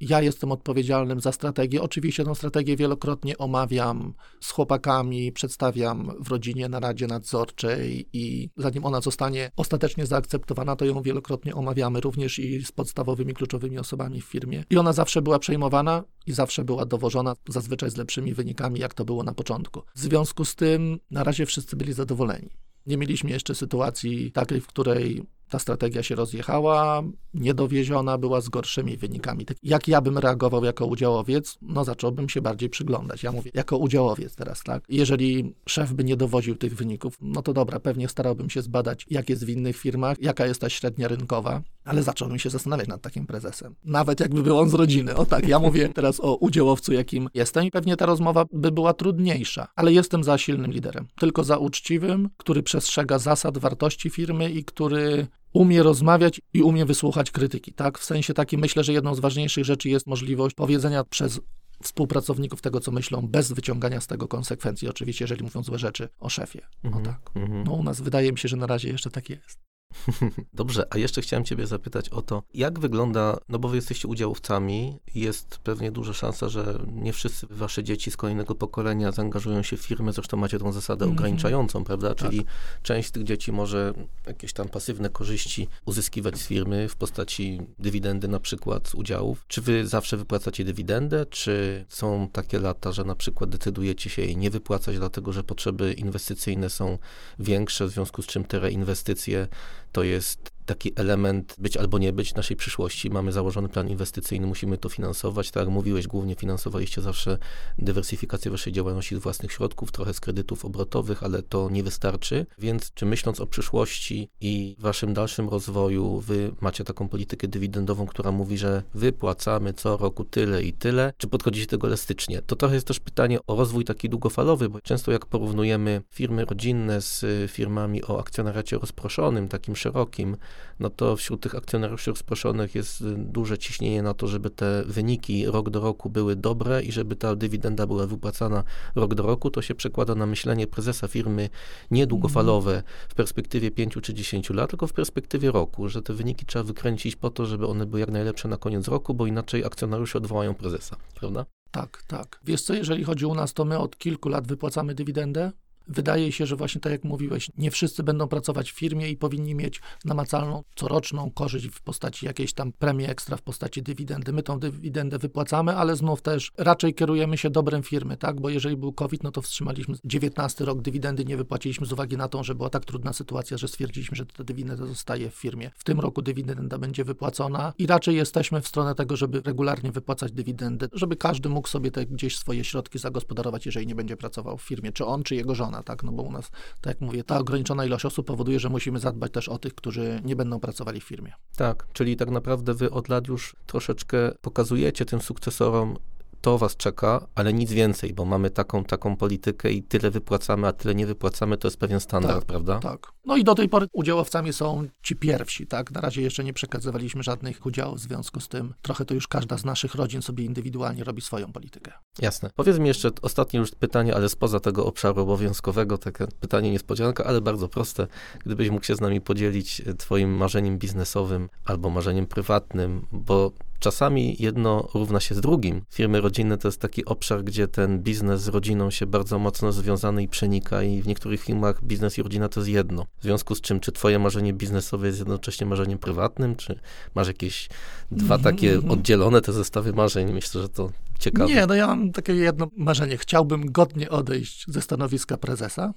ja 0.00 0.22
jestem 0.22 0.52
odpowiedzialnym 0.52 1.20
za 1.20 1.32
strategię. 1.32 1.82
Oczywiście 1.82 2.24
tę 2.24 2.34
strategię 2.34 2.76
wielokrotnie 2.76 3.38
omawiam 3.38 4.14
z 4.40 4.50
chłopakami, 4.50 5.32
przedstawiam 5.32 6.12
w 6.20 6.28
rodzinie 6.28 6.68
na 6.68 6.80
Radzie 6.80 7.06
Nadzorczej 7.06 8.08
i 8.12 8.50
zanim 8.56 8.84
ona 8.84 9.00
zostanie 9.00 9.50
ostatecznie 9.56 10.06
zaakceptowana, 10.06 10.76
to 10.76 10.84
ją 10.84 11.02
wielokrotnie 11.02 11.54
omawiamy 11.54 12.00
również 12.00 12.38
i 12.38 12.64
z 12.64 12.72
podstawowymi, 12.72 13.34
kluczowymi 13.34 13.78
osobami 13.78 14.20
w 14.20 14.24
firmie. 14.24 14.64
I 14.70 14.76
ona 14.76 14.92
zawsze 14.92 15.22
była 15.22 15.38
przejmowana 15.38 16.04
i 16.26 16.32
zawsze 16.32 16.64
była 16.64 16.86
dowożona, 16.86 17.36
zazwyczaj 17.48 17.90
z 17.90 17.96
lepszymi 17.96 18.34
wynikami, 18.34 18.80
jak 18.80 18.94
to 18.94 19.04
było 19.04 19.22
na 19.22 19.34
początku. 19.34 19.82
W 19.94 20.00
związku 20.00 20.44
z 20.44 20.54
tym 20.54 20.98
na 21.10 21.24
razie 21.24 21.46
wszyscy 21.46 21.76
byli 21.76 21.92
zadowoleni. 21.92 22.50
Nie 22.86 22.96
mieliśmy 22.96 23.30
jeszcze 23.30 23.54
sytuacji 23.54 24.32
takiej, 24.32 24.60
w 24.60 24.66
której 24.66 25.22
ta 25.48 25.58
strategia 25.58 26.02
się 26.02 26.14
rozjechała, 26.14 27.02
niedowieziona 27.34 28.18
była 28.18 28.40
z 28.40 28.48
gorszymi 28.48 28.96
wynikami. 28.96 29.44
Tak 29.44 29.56
jak 29.62 29.88
ja 29.88 30.00
bym 30.00 30.18
reagował 30.18 30.64
jako 30.64 30.86
udziałowiec? 30.86 31.58
No 31.62 31.84
zacząłbym 31.84 32.28
się 32.28 32.40
bardziej 32.40 32.70
przyglądać. 32.70 33.22
Ja 33.22 33.32
mówię 33.32 33.50
jako 33.54 33.78
udziałowiec 33.78 34.36
teraz, 34.36 34.62
tak? 34.62 34.84
Jeżeli 34.88 35.54
szef 35.68 35.92
by 35.92 36.04
nie 36.04 36.16
dowoził 36.16 36.56
tych 36.56 36.74
wyników, 36.74 37.16
no 37.20 37.42
to 37.42 37.52
dobra, 37.52 37.80
pewnie 37.80 38.08
starałbym 38.08 38.50
się 38.50 38.62
zbadać, 38.62 39.06
jak 39.10 39.30
jest 39.30 39.44
w 39.44 39.48
innych 39.48 39.76
firmach, 39.76 40.16
jaka 40.20 40.46
jest 40.46 40.60
ta 40.60 40.68
średnia 40.68 41.08
rynkowa, 41.08 41.62
ale 41.86 42.02
zacząłbym 42.02 42.38
się 42.38 42.50
zastanawiać 42.50 42.88
nad 42.88 43.02
takim 43.02 43.26
prezesem. 43.26 43.74
Nawet 43.84 44.20
jakby 44.20 44.42
był 44.42 44.58
on 44.58 44.70
z 44.70 44.74
rodziny. 44.74 45.16
O 45.16 45.26
tak, 45.26 45.48
ja 45.48 45.58
mówię 45.58 45.88
teraz 45.94 46.20
o 46.20 46.34
udziałowcu, 46.36 46.92
jakim 46.92 47.28
jestem 47.34 47.64
i 47.64 47.70
pewnie 47.70 47.96
ta 47.96 48.06
rozmowa 48.06 48.44
by 48.52 48.72
była 48.72 48.94
trudniejsza, 48.94 49.68
ale 49.76 49.92
jestem 49.92 50.24
za 50.24 50.38
silnym 50.38 50.72
liderem. 50.72 51.08
Tylko 51.20 51.44
za 51.44 51.56
uczciwym, 51.56 52.30
który 52.36 52.62
przestrzega 52.62 53.18
zasad, 53.18 53.58
wartości 53.58 54.10
firmy 54.10 54.50
i 54.50 54.64
który 54.64 55.26
umie 55.52 55.82
rozmawiać 55.82 56.40
i 56.52 56.62
umie 56.62 56.84
wysłuchać 56.84 57.30
krytyki, 57.30 57.72
tak? 57.72 57.98
W 57.98 58.04
sensie 58.04 58.34
takim 58.34 58.60
myślę, 58.60 58.84
że 58.84 58.92
jedną 58.92 59.14
z 59.14 59.20
ważniejszych 59.20 59.64
rzeczy 59.64 59.88
jest 59.88 60.06
możliwość 60.06 60.54
powiedzenia 60.54 61.04
przez 61.04 61.40
współpracowników 61.82 62.60
tego, 62.62 62.80
co 62.80 62.92
myślą, 62.92 63.28
bez 63.28 63.52
wyciągania 63.52 64.00
z 64.00 64.06
tego 64.06 64.28
konsekwencji, 64.28 64.88
oczywiście, 64.88 65.24
jeżeli 65.24 65.44
mówią 65.44 65.62
złe 65.62 65.78
rzeczy 65.78 66.08
o 66.18 66.28
szefie. 66.28 66.60
Mm 66.84 66.98
-hmm, 66.98 67.04
tak. 67.04 67.30
-hmm. 67.34 67.64
No 67.66 67.72
u 67.72 67.82
nas 67.82 68.00
wydaje 68.00 68.32
mi 68.32 68.38
się, 68.38 68.48
że 68.48 68.56
na 68.56 68.66
razie 68.66 68.88
jeszcze 68.88 69.10
tak 69.10 69.30
jest. 69.30 69.66
Dobrze, 70.54 70.86
a 70.90 70.98
jeszcze 70.98 71.22
chciałem 71.22 71.44
Ciebie 71.44 71.66
zapytać 71.66 72.08
o 72.08 72.22
to, 72.22 72.42
jak 72.54 72.78
wygląda, 72.78 73.38
no 73.48 73.58
bo 73.58 73.68
Wy 73.68 73.76
jesteście 73.76 74.08
udziałowcami, 74.08 74.98
jest 75.14 75.58
pewnie 75.58 75.92
duża 75.92 76.12
szansa, 76.12 76.48
że 76.48 76.78
nie 76.92 77.12
wszyscy 77.12 77.46
Wasze 77.50 77.84
dzieci 77.84 78.10
z 78.10 78.16
kolejnego 78.16 78.54
pokolenia 78.54 79.12
zaangażują 79.12 79.62
się 79.62 79.76
w 79.76 79.80
firmę, 79.80 80.12
zresztą 80.12 80.36
macie 80.36 80.58
tą 80.58 80.72
zasadę 80.72 81.04
mm 81.04 81.14
-hmm. 81.14 81.18
ograniczającą, 81.18 81.84
prawda? 81.84 82.14
Tak. 82.14 82.18
Czyli 82.18 82.44
część 82.82 83.08
z 83.08 83.12
tych 83.12 83.24
dzieci 83.24 83.52
może 83.52 83.94
jakieś 84.26 84.52
tam 84.52 84.68
pasywne 84.68 85.10
korzyści 85.10 85.68
uzyskiwać 85.84 86.38
z 86.38 86.46
firmy 86.46 86.88
w 86.88 86.96
postaci 86.96 87.60
dywidendy 87.78 88.28
na 88.28 88.40
przykład 88.40 88.88
z 88.88 88.94
udziałów. 88.94 89.44
Czy 89.48 89.60
Wy 89.60 89.86
zawsze 89.86 90.16
wypłacacie 90.16 90.64
dywidendę, 90.64 91.26
czy 91.26 91.84
są 91.88 92.28
takie 92.32 92.58
lata, 92.58 92.92
że 92.92 93.04
na 93.04 93.14
przykład 93.14 93.50
decydujecie 93.50 94.10
się 94.10 94.22
jej 94.22 94.36
nie 94.36 94.50
wypłacać, 94.50 94.98
dlatego 94.98 95.32
że 95.32 95.44
potrzeby 95.44 95.92
inwestycyjne 95.92 96.70
są 96.70 96.98
większe, 97.38 97.86
w 97.86 97.90
związku 97.90 98.22
z 98.22 98.26
czym 98.26 98.44
te 98.44 98.60
reinwestycje 98.60 99.48
to 99.96 100.02
jest 100.02 100.55
taki 100.66 100.92
element 100.96 101.54
być 101.58 101.76
albo 101.76 101.98
nie 101.98 102.12
być 102.12 102.34
naszej 102.34 102.56
przyszłości. 102.56 103.10
Mamy 103.10 103.32
założony 103.32 103.68
plan 103.68 103.88
inwestycyjny, 103.88 104.46
musimy 104.46 104.78
to 104.78 104.88
finansować. 104.88 105.50
Tak 105.50 105.60
jak 105.60 105.74
mówiłeś, 105.74 106.06
głównie 106.06 106.34
finansowaliście 106.34 107.02
zawsze 107.02 107.38
dywersyfikację 107.78 108.50
waszej 108.50 108.72
działalności 108.72 109.16
z 109.16 109.18
własnych 109.18 109.52
środków, 109.52 109.92
trochę 109.92 110.14
z 110.14 110.20
kredytów 110.20 110.64
obrotowych, 110.64 111.22
ale 111.22 111.42
to 111.42 111.70
nie 111.70 111.82
wystarczy. 111.82 112.46
Więc 112.58 112.92
czy 112.94 113.06
myśląc 113.06 113.40
o 113.40 113.46
przyszłości 113.46 114.28
i 114.40 114.76
waszym 114.78 115.14
dalszym 115.14 115.48
rozwoju, 115.48 116.20
wy 116.20 116.52
macie 116.60 116.84
taką 116.84 117.08
politykę 117.08 117.48
dywidendową, 117.48 118.06
która 118.06 118.32
mówi, 118.32 118.58
że 118.58 118.82
wypłacamy 118.94 119.72
co 119.72 119.96
roku 119.96 120.24
tyle 120.24 120.62
i 120.62 120.72
tyle, 120.72 121.12
czy 121.16 121.26
podchodzicie 121.26 121.66
do 121.66 121.70
tego 121.70 121.86
elastycznie? 121.86 122.42
To 122.42 122.56
trochę 122.56 122.74
jest 122.74 122.86
też 122.86 123.00
pytanie 123.00 123.38
o 123.46 123.56
rozwój 123.56 123.84
taki 123.84 124.08
długofalowy, 124.08 124.68
bo 124.68 124.80
często 124.80 125.12
jak 125.12 125.26
porównujemy 125.26 126.02
firmy 126.10 126.44
rodzinne 126.44 127.00
z 127.00 127.24
firmami 127.50 128.04
o 128.04 128.20
akcjonariacie 128.20 128.78
rozproszonym, 128.78 129.48
takim 129.48 129.76
szerokim, 129.76 130.36
no 130.80 130.90
to 130.90 131.16
wśród 131.16 131.40
tych 131.40 131.54
akcjonariuszy 131.54 132.10
rozproszonych 132.10 132.74
jest 132.74 133.00
y, 133.00 133.14
duże 133.18 133.58
ciśnienie 133.58 134.02
na 134.02 134.14
to, 134.14 134.26
żeby 134.26 134.50
te 134.50 134.82
wyniki 134.86 135.46
rok 135.46 135.70
do 135.70 135.80
roku 135.80 136.10
były 136.10 136.36
dobre 136.36 136.82
i 136.82 136.92
żeby 136.92 137.16
ta 137.16 137.36
dywidenda 137.36 137.86
była 137.86 138.06
wypłacana 138.06 138.64
rok 138.94 139.14
do 139.14 139.22
roku. 139.22 139.50
To 139.50 139.62
się 139.62 139.74
przekłada 139.74 140.14
na 140.14 140.26
myślenie 140.26 140.66
prezesa 140.66 141.08
firmy 141.08 141.48
niedługofalowe 141.90 142.82
w 143.08 143.14
perspektywie 143.14 143.70
5 143.70 143.98
czy 144.02 144.14
10 144.14 144.50
lat, 144.50 144.70
tylko 144.70 144.86
w 144.86 144.92
perspektywie 144.92 145.50
roku, 145.50 145.88
że 145.88 146.02
te 146.02 146.12
wyniki 146.12 146.46
trzeba 146.46 146.62
wykręcić 146.62 147.16
po 147.16 147.30
to, 147.30 147.46
żeby 147.46 147.66
one 147.66 147.86
były 147.86 148.00
jak 148.00 148.10
najlepsze 148.10 148.48
na 148.48 148.56
koniec 148.56 148.88
roku, 148.88 149.14
bo 149.14 149.26
inaczej 149.26 149.64
akcjonariusze 149.64 150.18
odwołają 150.18 150.54
prezesa, 150.54 150.96
prawda? 151.14 151.46
Tak, 151.70 152.02
tak. 152.06 152.40
Wiesz 152.44 152.62
co, 152.62 152.74
jeżeli 152.74 153.04
chodzi 153.04 153.26
o 153.26 153.34
nas, 153.34 153.52
to 153.54 153.64
my 153.64 153.78
od 153.78 153.98
kilku 153.98 154.28
lat 154.28 154.46
wypłacamy 154.46 154.94
dywidendę 154.94 155.52
Wydaje 155.88 156.32
się, 156.32 156.46
że 156.46 156.56
właśnie 156.56 156.80
tak 156.80 156.92
jak 156.92 157.04
mówiłeś, 157.04 157.50
nie 157.58 157.70
wszyscy 157.70 158.02
będą 158.02 158.28
pracować 158.28 158.72
w 158.72 158.74
firmie 158.74 159.10
i 159.10 159.16
powinni 159.16 159.54
mieć 159.54 159.80
namacalną, 160.04 160.64
coroczną 160.74 161.30
korzyść 161.30 161.66
w 161.66 161.80
postaci 161.80 162.26
jakiejś 162.26 162.52
tam 162.52 162.72
premii 162.72 163.06
ekstra, 163.06 163.36
w 163.36 163.42
postaci 163.42 163.82
dywidendy. 163.82 164.32
My 164.32 164.42
tą 164.42 164.58
dywidendę 164.58 165.18
wypłacamy, 165.18 165.76
ale 165.76 165.96
znów 165.96 166.22
też 166.22 166.52
raczej 166.58 166.94
kierujemy 166.94 167.38
się 167.38 167.50
dobrem 167.50 167.82
firmy, 167.82 168.16
tak? 168.16 168.40
Bo 168.40 168.48
jeżeli 168.48 168.76
był 168.76 168.92
COVID, 168.92 169.22
no 169.22 169.30
to 169.30 169.42
wstrzymaliśmy 169.42 169.94
19 170.04 170.64
rok 170.64 170.82
dywidendy, 170.82 171.24
nie 171.24 171.36
wypłaciliśmy 171.36 171.86
z 171.86 171.92
uwagi 171.92 172.16
na 172.16 172.28
to, 172.28 172.44
że 172.44 172.54
była 172.54 172.70
tak 172.70 172.84
trudna 172.84 173.12
sytuacja, 173.12 173.56
że 173.58 173.68
stwierdziliśmy, 173.68 174.16
że 174.16 174.26
ta 174.26 174.44
dywidenda 174.44 174.86
zostaje 174.86 175.30
w 175.30 175.34
firmie. 175.34 175.70
W 175.74 175.84
tym 175.84 176.00
roku 176.00 176.22
dywidenda 176.22 176.78
będzie 176.78 177.04
wypłacona 177.04 177.72
i 177.78 177.86
raczej 177.86 178.16
jesteśmy 178.16 178.60
w 178.60 178.68
stronę 178.68 178.94
tego, 178.94 179.16
żeby 179.16 179.40
regularnie 179.40 179.92
wypłacać 179.92 180.32
dywidendę, 180.32 180.88
żeby 180.92 181.16
każdy 181.16 181.48
mógł 181.48 181.68
sobie 181.68 181.90
te 181.90 182.06
gdzieś 182.06 182.38
swoje 182.38 182.64
środki 182.64 182.98
zagospodarować, 182.98 183.66
jeżeli 183.66 183.86
nie 183.86 183.94
będzie 183.94 184.16
pracował 184.16 184.58
w 184.58 184.62
firmie, 184.62 184.92
czy 184.92 185.04
on, 185.04 185.22
czy 185.22 185.34
jego 185.34 185.54
żona 185.54 185.75
tak? 185.82 186.02
No 186.02 186.12
bo 186.12 186.22
u 186.22 186.32
nas, 186.32 186.50
tak 186.80 186.86
jak 186.86 187.00
mówię, 187.00 187.24
ta 187.24 187.38
ograniczona 187.38 187.84
ilość 187.84 188.04
osób 188.04 188.26
powoduje, 188.26 188.60
że 188.60 188.68
musimy 188.68 188.98
zadbać 188.98 189.32
też 189.32 189.48
o 189.48 189.58
tych, 189.58 189.74
którzy 189.74 190.20
nie 190.24 190.36
będą 190.36 190.60
pracowali 190.60 191.00
w 191.00 191.04
firmie. 191.04 191.32
Tak, 191.56 191.86
czyli 191.92 192.16
tak 192.16 192.30
naprawdę 192.30 192.74
wy 192.74 192.90
od 192.90 193.08
lat 193.08 193.28
już 193.28 193.56
troszeczkę 193.66 194.32
pokazujecie 194.40 195.04
tym 195.04 195.20
sukcesorom, 195.20 195.96
to 196.40 196.58
was 196.58 196.76
czeka, 196.76 197.26
ale 197.34 197.52
nic 197.52 197.72
więcej, 197.72 198.14
bo 198.14 198.24
mamy 198.24 198.50
taką, 198.50 198.84
taką 198.84 199.16
politykę 199.16 199.72
i 199.72 199.82
tyle 199.82 200.10
wypłacamy, 200.10 200.66
a 200.66 200.72
tyle 200.72 200.94
nie 200.94 201.06
wypłacamy, 201.06 201.56
to 201.56 201.68
jest 201.68 201.76
pewien 201.76 202.00
standard, 202.00 202.34
tak, 202.34 202.44
prawda? 202.44 202.78
Tak. 202.78 203.12
No 203.24 203.36
i 203.36 203.44
do 203.44 203.54
tej 203.54 203.68
pory 203.68 203.86
udziałowcami 203.92 204.52
są 204.52 204.86
ci 205.02 205.16
pierwsi, 205.16 205.66
tak? 205.66 205.90
Na 205.90 206.00
razie 206.00 206.22
jeszcze 206.22 206.44
nie 206.44 206.52
przekazywaliśmy 206.52 207.22
żadnych 207.22 207.66
udziałów, 207.66 207.98
w 207.98 208.00
związku 208.00 208.40
z 208.40 208.48
tym 208.48 208.74
trochę 208.82 209.04
to 209.04 209.14
już 209.14 209.28
każda 209.28 209.58
z 209.58 209.64
naszych 209.64 209.94
rodzin 209.94 210.22
sobie 210.22 210.44
indywidualnie 210.44 211.04
robi 211.04 211.22
swoją 211.22 211.52
politykę. 211.52 211.92
Jasne. 212.18 212.50
Powiedz 212.54 212.78
mi 212.78 212.88
jeszcze 212.88 213.10
ostatnie 213.22 213.60
już 213.60 213.70
pytanie, 213.70 214.14
ale 214.14 214.28
spoza 214.28 214.60
tego 214.60 214.86
obszaru 214.86 215.22
obowiązkowego, 215.22 215.98
takie 215.98 216.26
pytanie 216.40 216.70
niespodzianka, 216.70 217.24
ale 217.24 217.40
bardzo 217.40 217.68
proste. 217.68 218.06
Gdybyś 218.44 218.70
mógł 218.70 218.84
się 218.84 218.96
z 218.96 219.00
nami 219.00 219.20
podzielić 219.20 219.82
e, 219.86 219.94
twoim 219.94 220.36
marzeniem 220.36 220.78
biznesowym 220.78 221.48
albo 221.64 221.90
marzeniem 221.90 222.26
prywatnym, 222.26 223.06
bo 223.12 223.52
czasami 223.78 224.36
jedno 224.38 224.88
równa 224.94 225.20
się 225.20 225.34
z 225.34 225.40
drugim. 225.40 225.82
Firmy 225.90 226.20
rodzinne 226.20 226.58
to 226.58 226.68
jest 226.68 226.80
taki 226.80 227.04
obszar, 227.04 227.44
gdzie 227.44 227.68
ten 227.68 228.02
biznes 228.02 228.42
z 228.42 228.48
rodziną 228.48 228.90
się 228.90 229.06
bardzo 229.06 229.38
mocno 229.38 229.72
związany 229.72 230.22
i 230.22 230.28
przenika 230.28 230.82
i 230.82 231.02
w 231.02 231.06
niektórych 231.06 231.42
firmach 231.42 231.84
biznes 231.84 232.18
i 232.18 232.22
rodzina 232.22 232.48
to 232.48 232.60
jest 232.60 232.70
jedno. 232.70 233.06
W 233.20 233.22
związku 233.22 233.54
z 233.54 233.60
czym, 233.60 233.80
czy 233.80 233.92
twoje 233.92 234.18
marzenie 234.18 234.52
biznesowe 234.52 235.06
jest 235.06 235.18
jednocześnie 235.18 235.66
marzeniem 235.66 235.98
prywatnym, 235.98 236.56
czy 236.56 236.78
masz 237.14 237.28
jakieś 237.28 237.68
dwa 238.10 238.36
Mhm, 238.36 238.54
takie 238.54 238.74
mhm. 238.74 238.92
oddzielone 238.92 239.40
te 239.40 239.52
zestawy 239.52 239.92
marzeń? 239.92 240.32
Myślę, 240.32 240.62
że 240.62 240.68
to 240.68 240.90
ciekawe. 241.18 241.54
Nie, 241.54 241.66
no 241.66 241.74
ja 241.74 241.86
mam 241.86 242.12
takie 242.12 242.34
jedno 242.34 242.68
marzenie. 242.76 243.16
Chciałbym 243.16 243.72
godnie 243.72 244.10
odejść 244.10 244.64
ze 244.68 244.82
stanowiska 244.82 245.36
prezesa, 245.36 245.94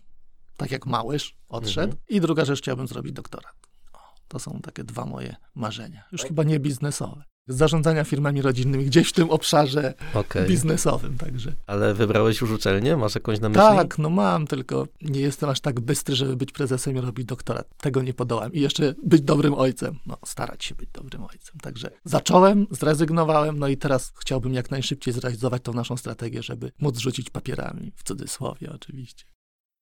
tak 0.57 0.71
jak 0.71 0.85
Małysz 0.85 1.35
odszedł. 1.49 1.93
Mhm. 1.93 2.03
I 2.09 2.21
druga 2.21 2.45
rzecz, 2.45 2.59
chciałbym 2.59 2.87
zrobić 2.87 3.13
doktorat. 3.13 3.53
O, 3.93 3.99
to 4.27 4.39
są 4.39 4.59
takie 4.63 4.83
dwa 4.83 5.05
moje 5.05 5.35
marzenia. 5.55 6.03
Już 6.11 6.21
chyba 6.21 6.43
nie 6.43 6.59
biznesowe. 6.59 7.23
Z 7.49 7.57
zarządzania 7.57 8.03
firmami 8.03 8.41
rodzinnymi 8.41 8.85
gdzieś 8.85 9.09
w 9.09 9.13
tym 9.13 9.29
obszarze 9.29 9.93
Okej. 10.13 10.47
biznesowym, 10.47 11.17
także. 11.17 11.53
Ale 11.67 11.93
wybrałeś 11.93 12.41
już 12.41 12.51
uczelnię? 12.51 12.97
Masz 12.97 13.15
jakąś 13.15 13.39
na 13.39 13.49
myśli? 13.49 13.61
Tak, 13.61 13.97
no 13.97 14.09
mam, 14.09 14.47
tylko 14.47 14.87
nie 15.01 15.21
jestem 15.21 15.49
aż 15.49 15.59
tak 15.59 15.79
bystry, 15.79 16.15
żeby 16.15 16.35
być 16.35 16.51
prezesem 16.51 16.97
i 16.97 17.01
robić 17.01 17.25
doktorat. 17.25 17.77
Tego 17.77 18.01
nie 18.01 18.13
podołam. 18.13 18.53
I 18.53 18.61
jeszcze 18.61 18.95
być 19.03 19.21
dobrym 19.21 19.53
ojcem. 19.53 19.99
No, 20.05 20.17
starać 20.25 20.65
się 20.65 20.75
być 20.75 20.89
dobrym 20.93 21.23
ojcem. 21.23 21.55
Także 21.61 21.91
zacząłem, 22.03 22.67
zrezygnowałem, 22.71 23.59
no 23.59 23.67
i 23.67 23.77
teraz 23.77 24.13
chciałbym 24.19 24.53
jak 24.53 24.71
najszybciej 24.71 25.13
zrealizować 25.13 25.61
tą 25.63 25.73
naszą 25.73 25.97
strategię, 25.97 26.43
żeby 26.43 26.71
móc 26.79 26.97
rzucić 26.97 27.29
papierami, 27.29 27.91
w 27.95 28.03
cudzysłowie 28.03 28.71
oczywiście. 28.75 29.25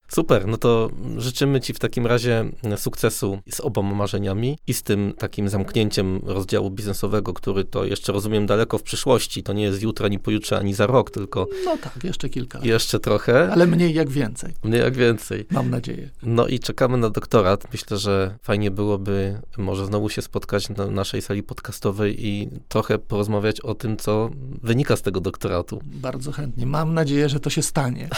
Super, 0.07 0.47
no 0.47 0.57
to 0.57 0.89
życzymy 1.17 1.61
Ci 1.61 1.73
w 1.73 1.79
takim 1.79 2.07
razie 2.07 2.45
sukcesu 2.75 3.39
z 3.51 3.59
oboma 3.59 3.95
marzeniami 3.95 4.57
i 4.67 4.73
z 4.73 4.83
tym 4.83 5.13
takim 5.17 5.49
zamknięciem 5.49 6.19
rozdziału 6.25 6.69
biznesowego, 6.71 7.33
który 7.33 7.63
to 7.63 7.85
jeszcze 7.85 8.11
rozumiem 8.13 8.45
daleko 8.45 8.77
w 8.77 8.83
przyszłości. 8.83 9.43
To 9.43 9.53
nie 9.53 9.63
jest 9.63 9.81
jutro, 9.81 10.05
ani 10.05 10.19
pojutrze, 10.19 10.57
ani 10.59 10.73
za 10.73 10.87
rok, 10.87 11.11
tylko 11.11 11.47
No 11.65 11.77
tak, 11.77 12.03
jeszcze 12.03 12.29
kilka 12.29 12.57
lat. 12.57 12.67
jeszcze 12.67 12.99
trochę, 12.99 13.51
Ale 13.51 13.67
mniej 13.67 13.93
jak 13.93 14.09
więcej, 14.09 14.53
mniej 14.63 14.81
jak 14.81 14.95
więcej. 14.95 15.45
mam 15.51 15.69
nadzieję. 15.69 16.09
No 16.23 16.47
i 16.47 16.59
czekamy 16.59 16.97
na 16.97 17.09
doktorat. 17.09 17.71
Myślę, 17.71 17.97
że 17.97 18.37
fajnie 18.43 18.71
byłoby 18.71 19.39
może 19.57 19.85
znowu 19.85 20.09
się 20.09 20.21
spotkać 20.21 20.69
na 20.69 20.85
naszej 20.87 21.21
sali 21.21 21.43
podcastowej 21.43 22.25
i 22.27 22.49
trochę 22.67 22.97
porozmawiać 22.99 23.61
o 23.61 23.75
tym, 23.75 23.97
co 23.97 24.29
wynika 24.63 24.95
z 24.95 25.01
tego 25.01 25.19
doktoratu. 25.21 25.81
Bardzo 25.85 26.31
chętnie. 26.31 26.65
Mam 26.65 26.93
nadzieję, 26.93 27.29
że 27.29 27.39
to 27.39 27.49
się 27.49 27.61
stanie. 27.61 28.09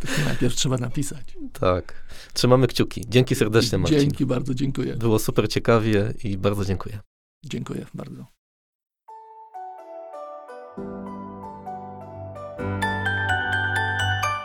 Tylko 0.00 0.24
najpierw 0.28 0.54
trzeba 0.54 0.76
napisać. 0.78 1.36
Tak. 1.52 1.94
Trzymamy 2.32 2.66
kciuki. 2.66 3.04
Dzięki 3.08 3.34
serdecznie, 3.34 3.78
Marcin. 3.78 4.00
Dzięki 4.00 4.26
bardzo, 4.26 4.54
dziękuję. 4.54 4.96
Było 4.96 5.18
super 5.18 5.48
ciekawie 5.48 6.14
i 6.24 6.38
bardzo 6.38 6.64
dziękuję. 6.64 6.98
Dziękuję 7.44 7.86
bardzo. 7.94 8.26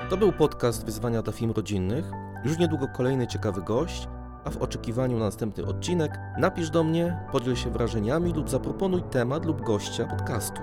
To 0.09 0.17
był 0.17 0.31
podcast 0.31 0.85
Wyzwania 0.85 1.21
dla 1.21 1.33
Film 1.33 1.51
Rodzinnych. 1.51 2.05
Już 2.45 2.57
niedługo 2.57 2.87
kolejny 2.87 3.27
ciekawy 3.27 3.61
gość, 3.61 4.07
a 4.43 4.49
w 4.49 4.57
oczekiwaniu 4.57 5.17
na 5.19 5.25
następny 5.25 5.65
odcinek 5.65 6.19
napisz 6.37 6.69
do 6.69 6.83
mnie, 6.83 7.17
podziel 7.31 7.55
się 7.55 7.71
wrażeniami 7.71 8.33
lub 8.33 8.49
zaproponuj 8.49 9.03
temat 9.11 9.45
lub 9.45 9.61
gościa 9.61 10.05
podcastu. 10.05 10.61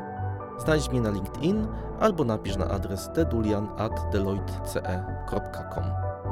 Znajdź 0.59 0.91
mnie 0.91 1.01
na 1.01 1.11
LinkedIn 1.11 1.67
albo 2.01 2.25
napisz 2.25 2.57
na 2.57 2.69
adres 2.69 3.11
tdulian.deloitte.com. 3.15 5.85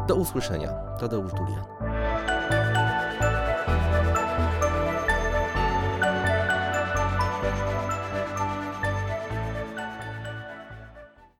Do 0.08 0.14
usłyszenia. 0.14 0.72
Tadeusz 1.00 1.32
Dulian. 1.32 1.64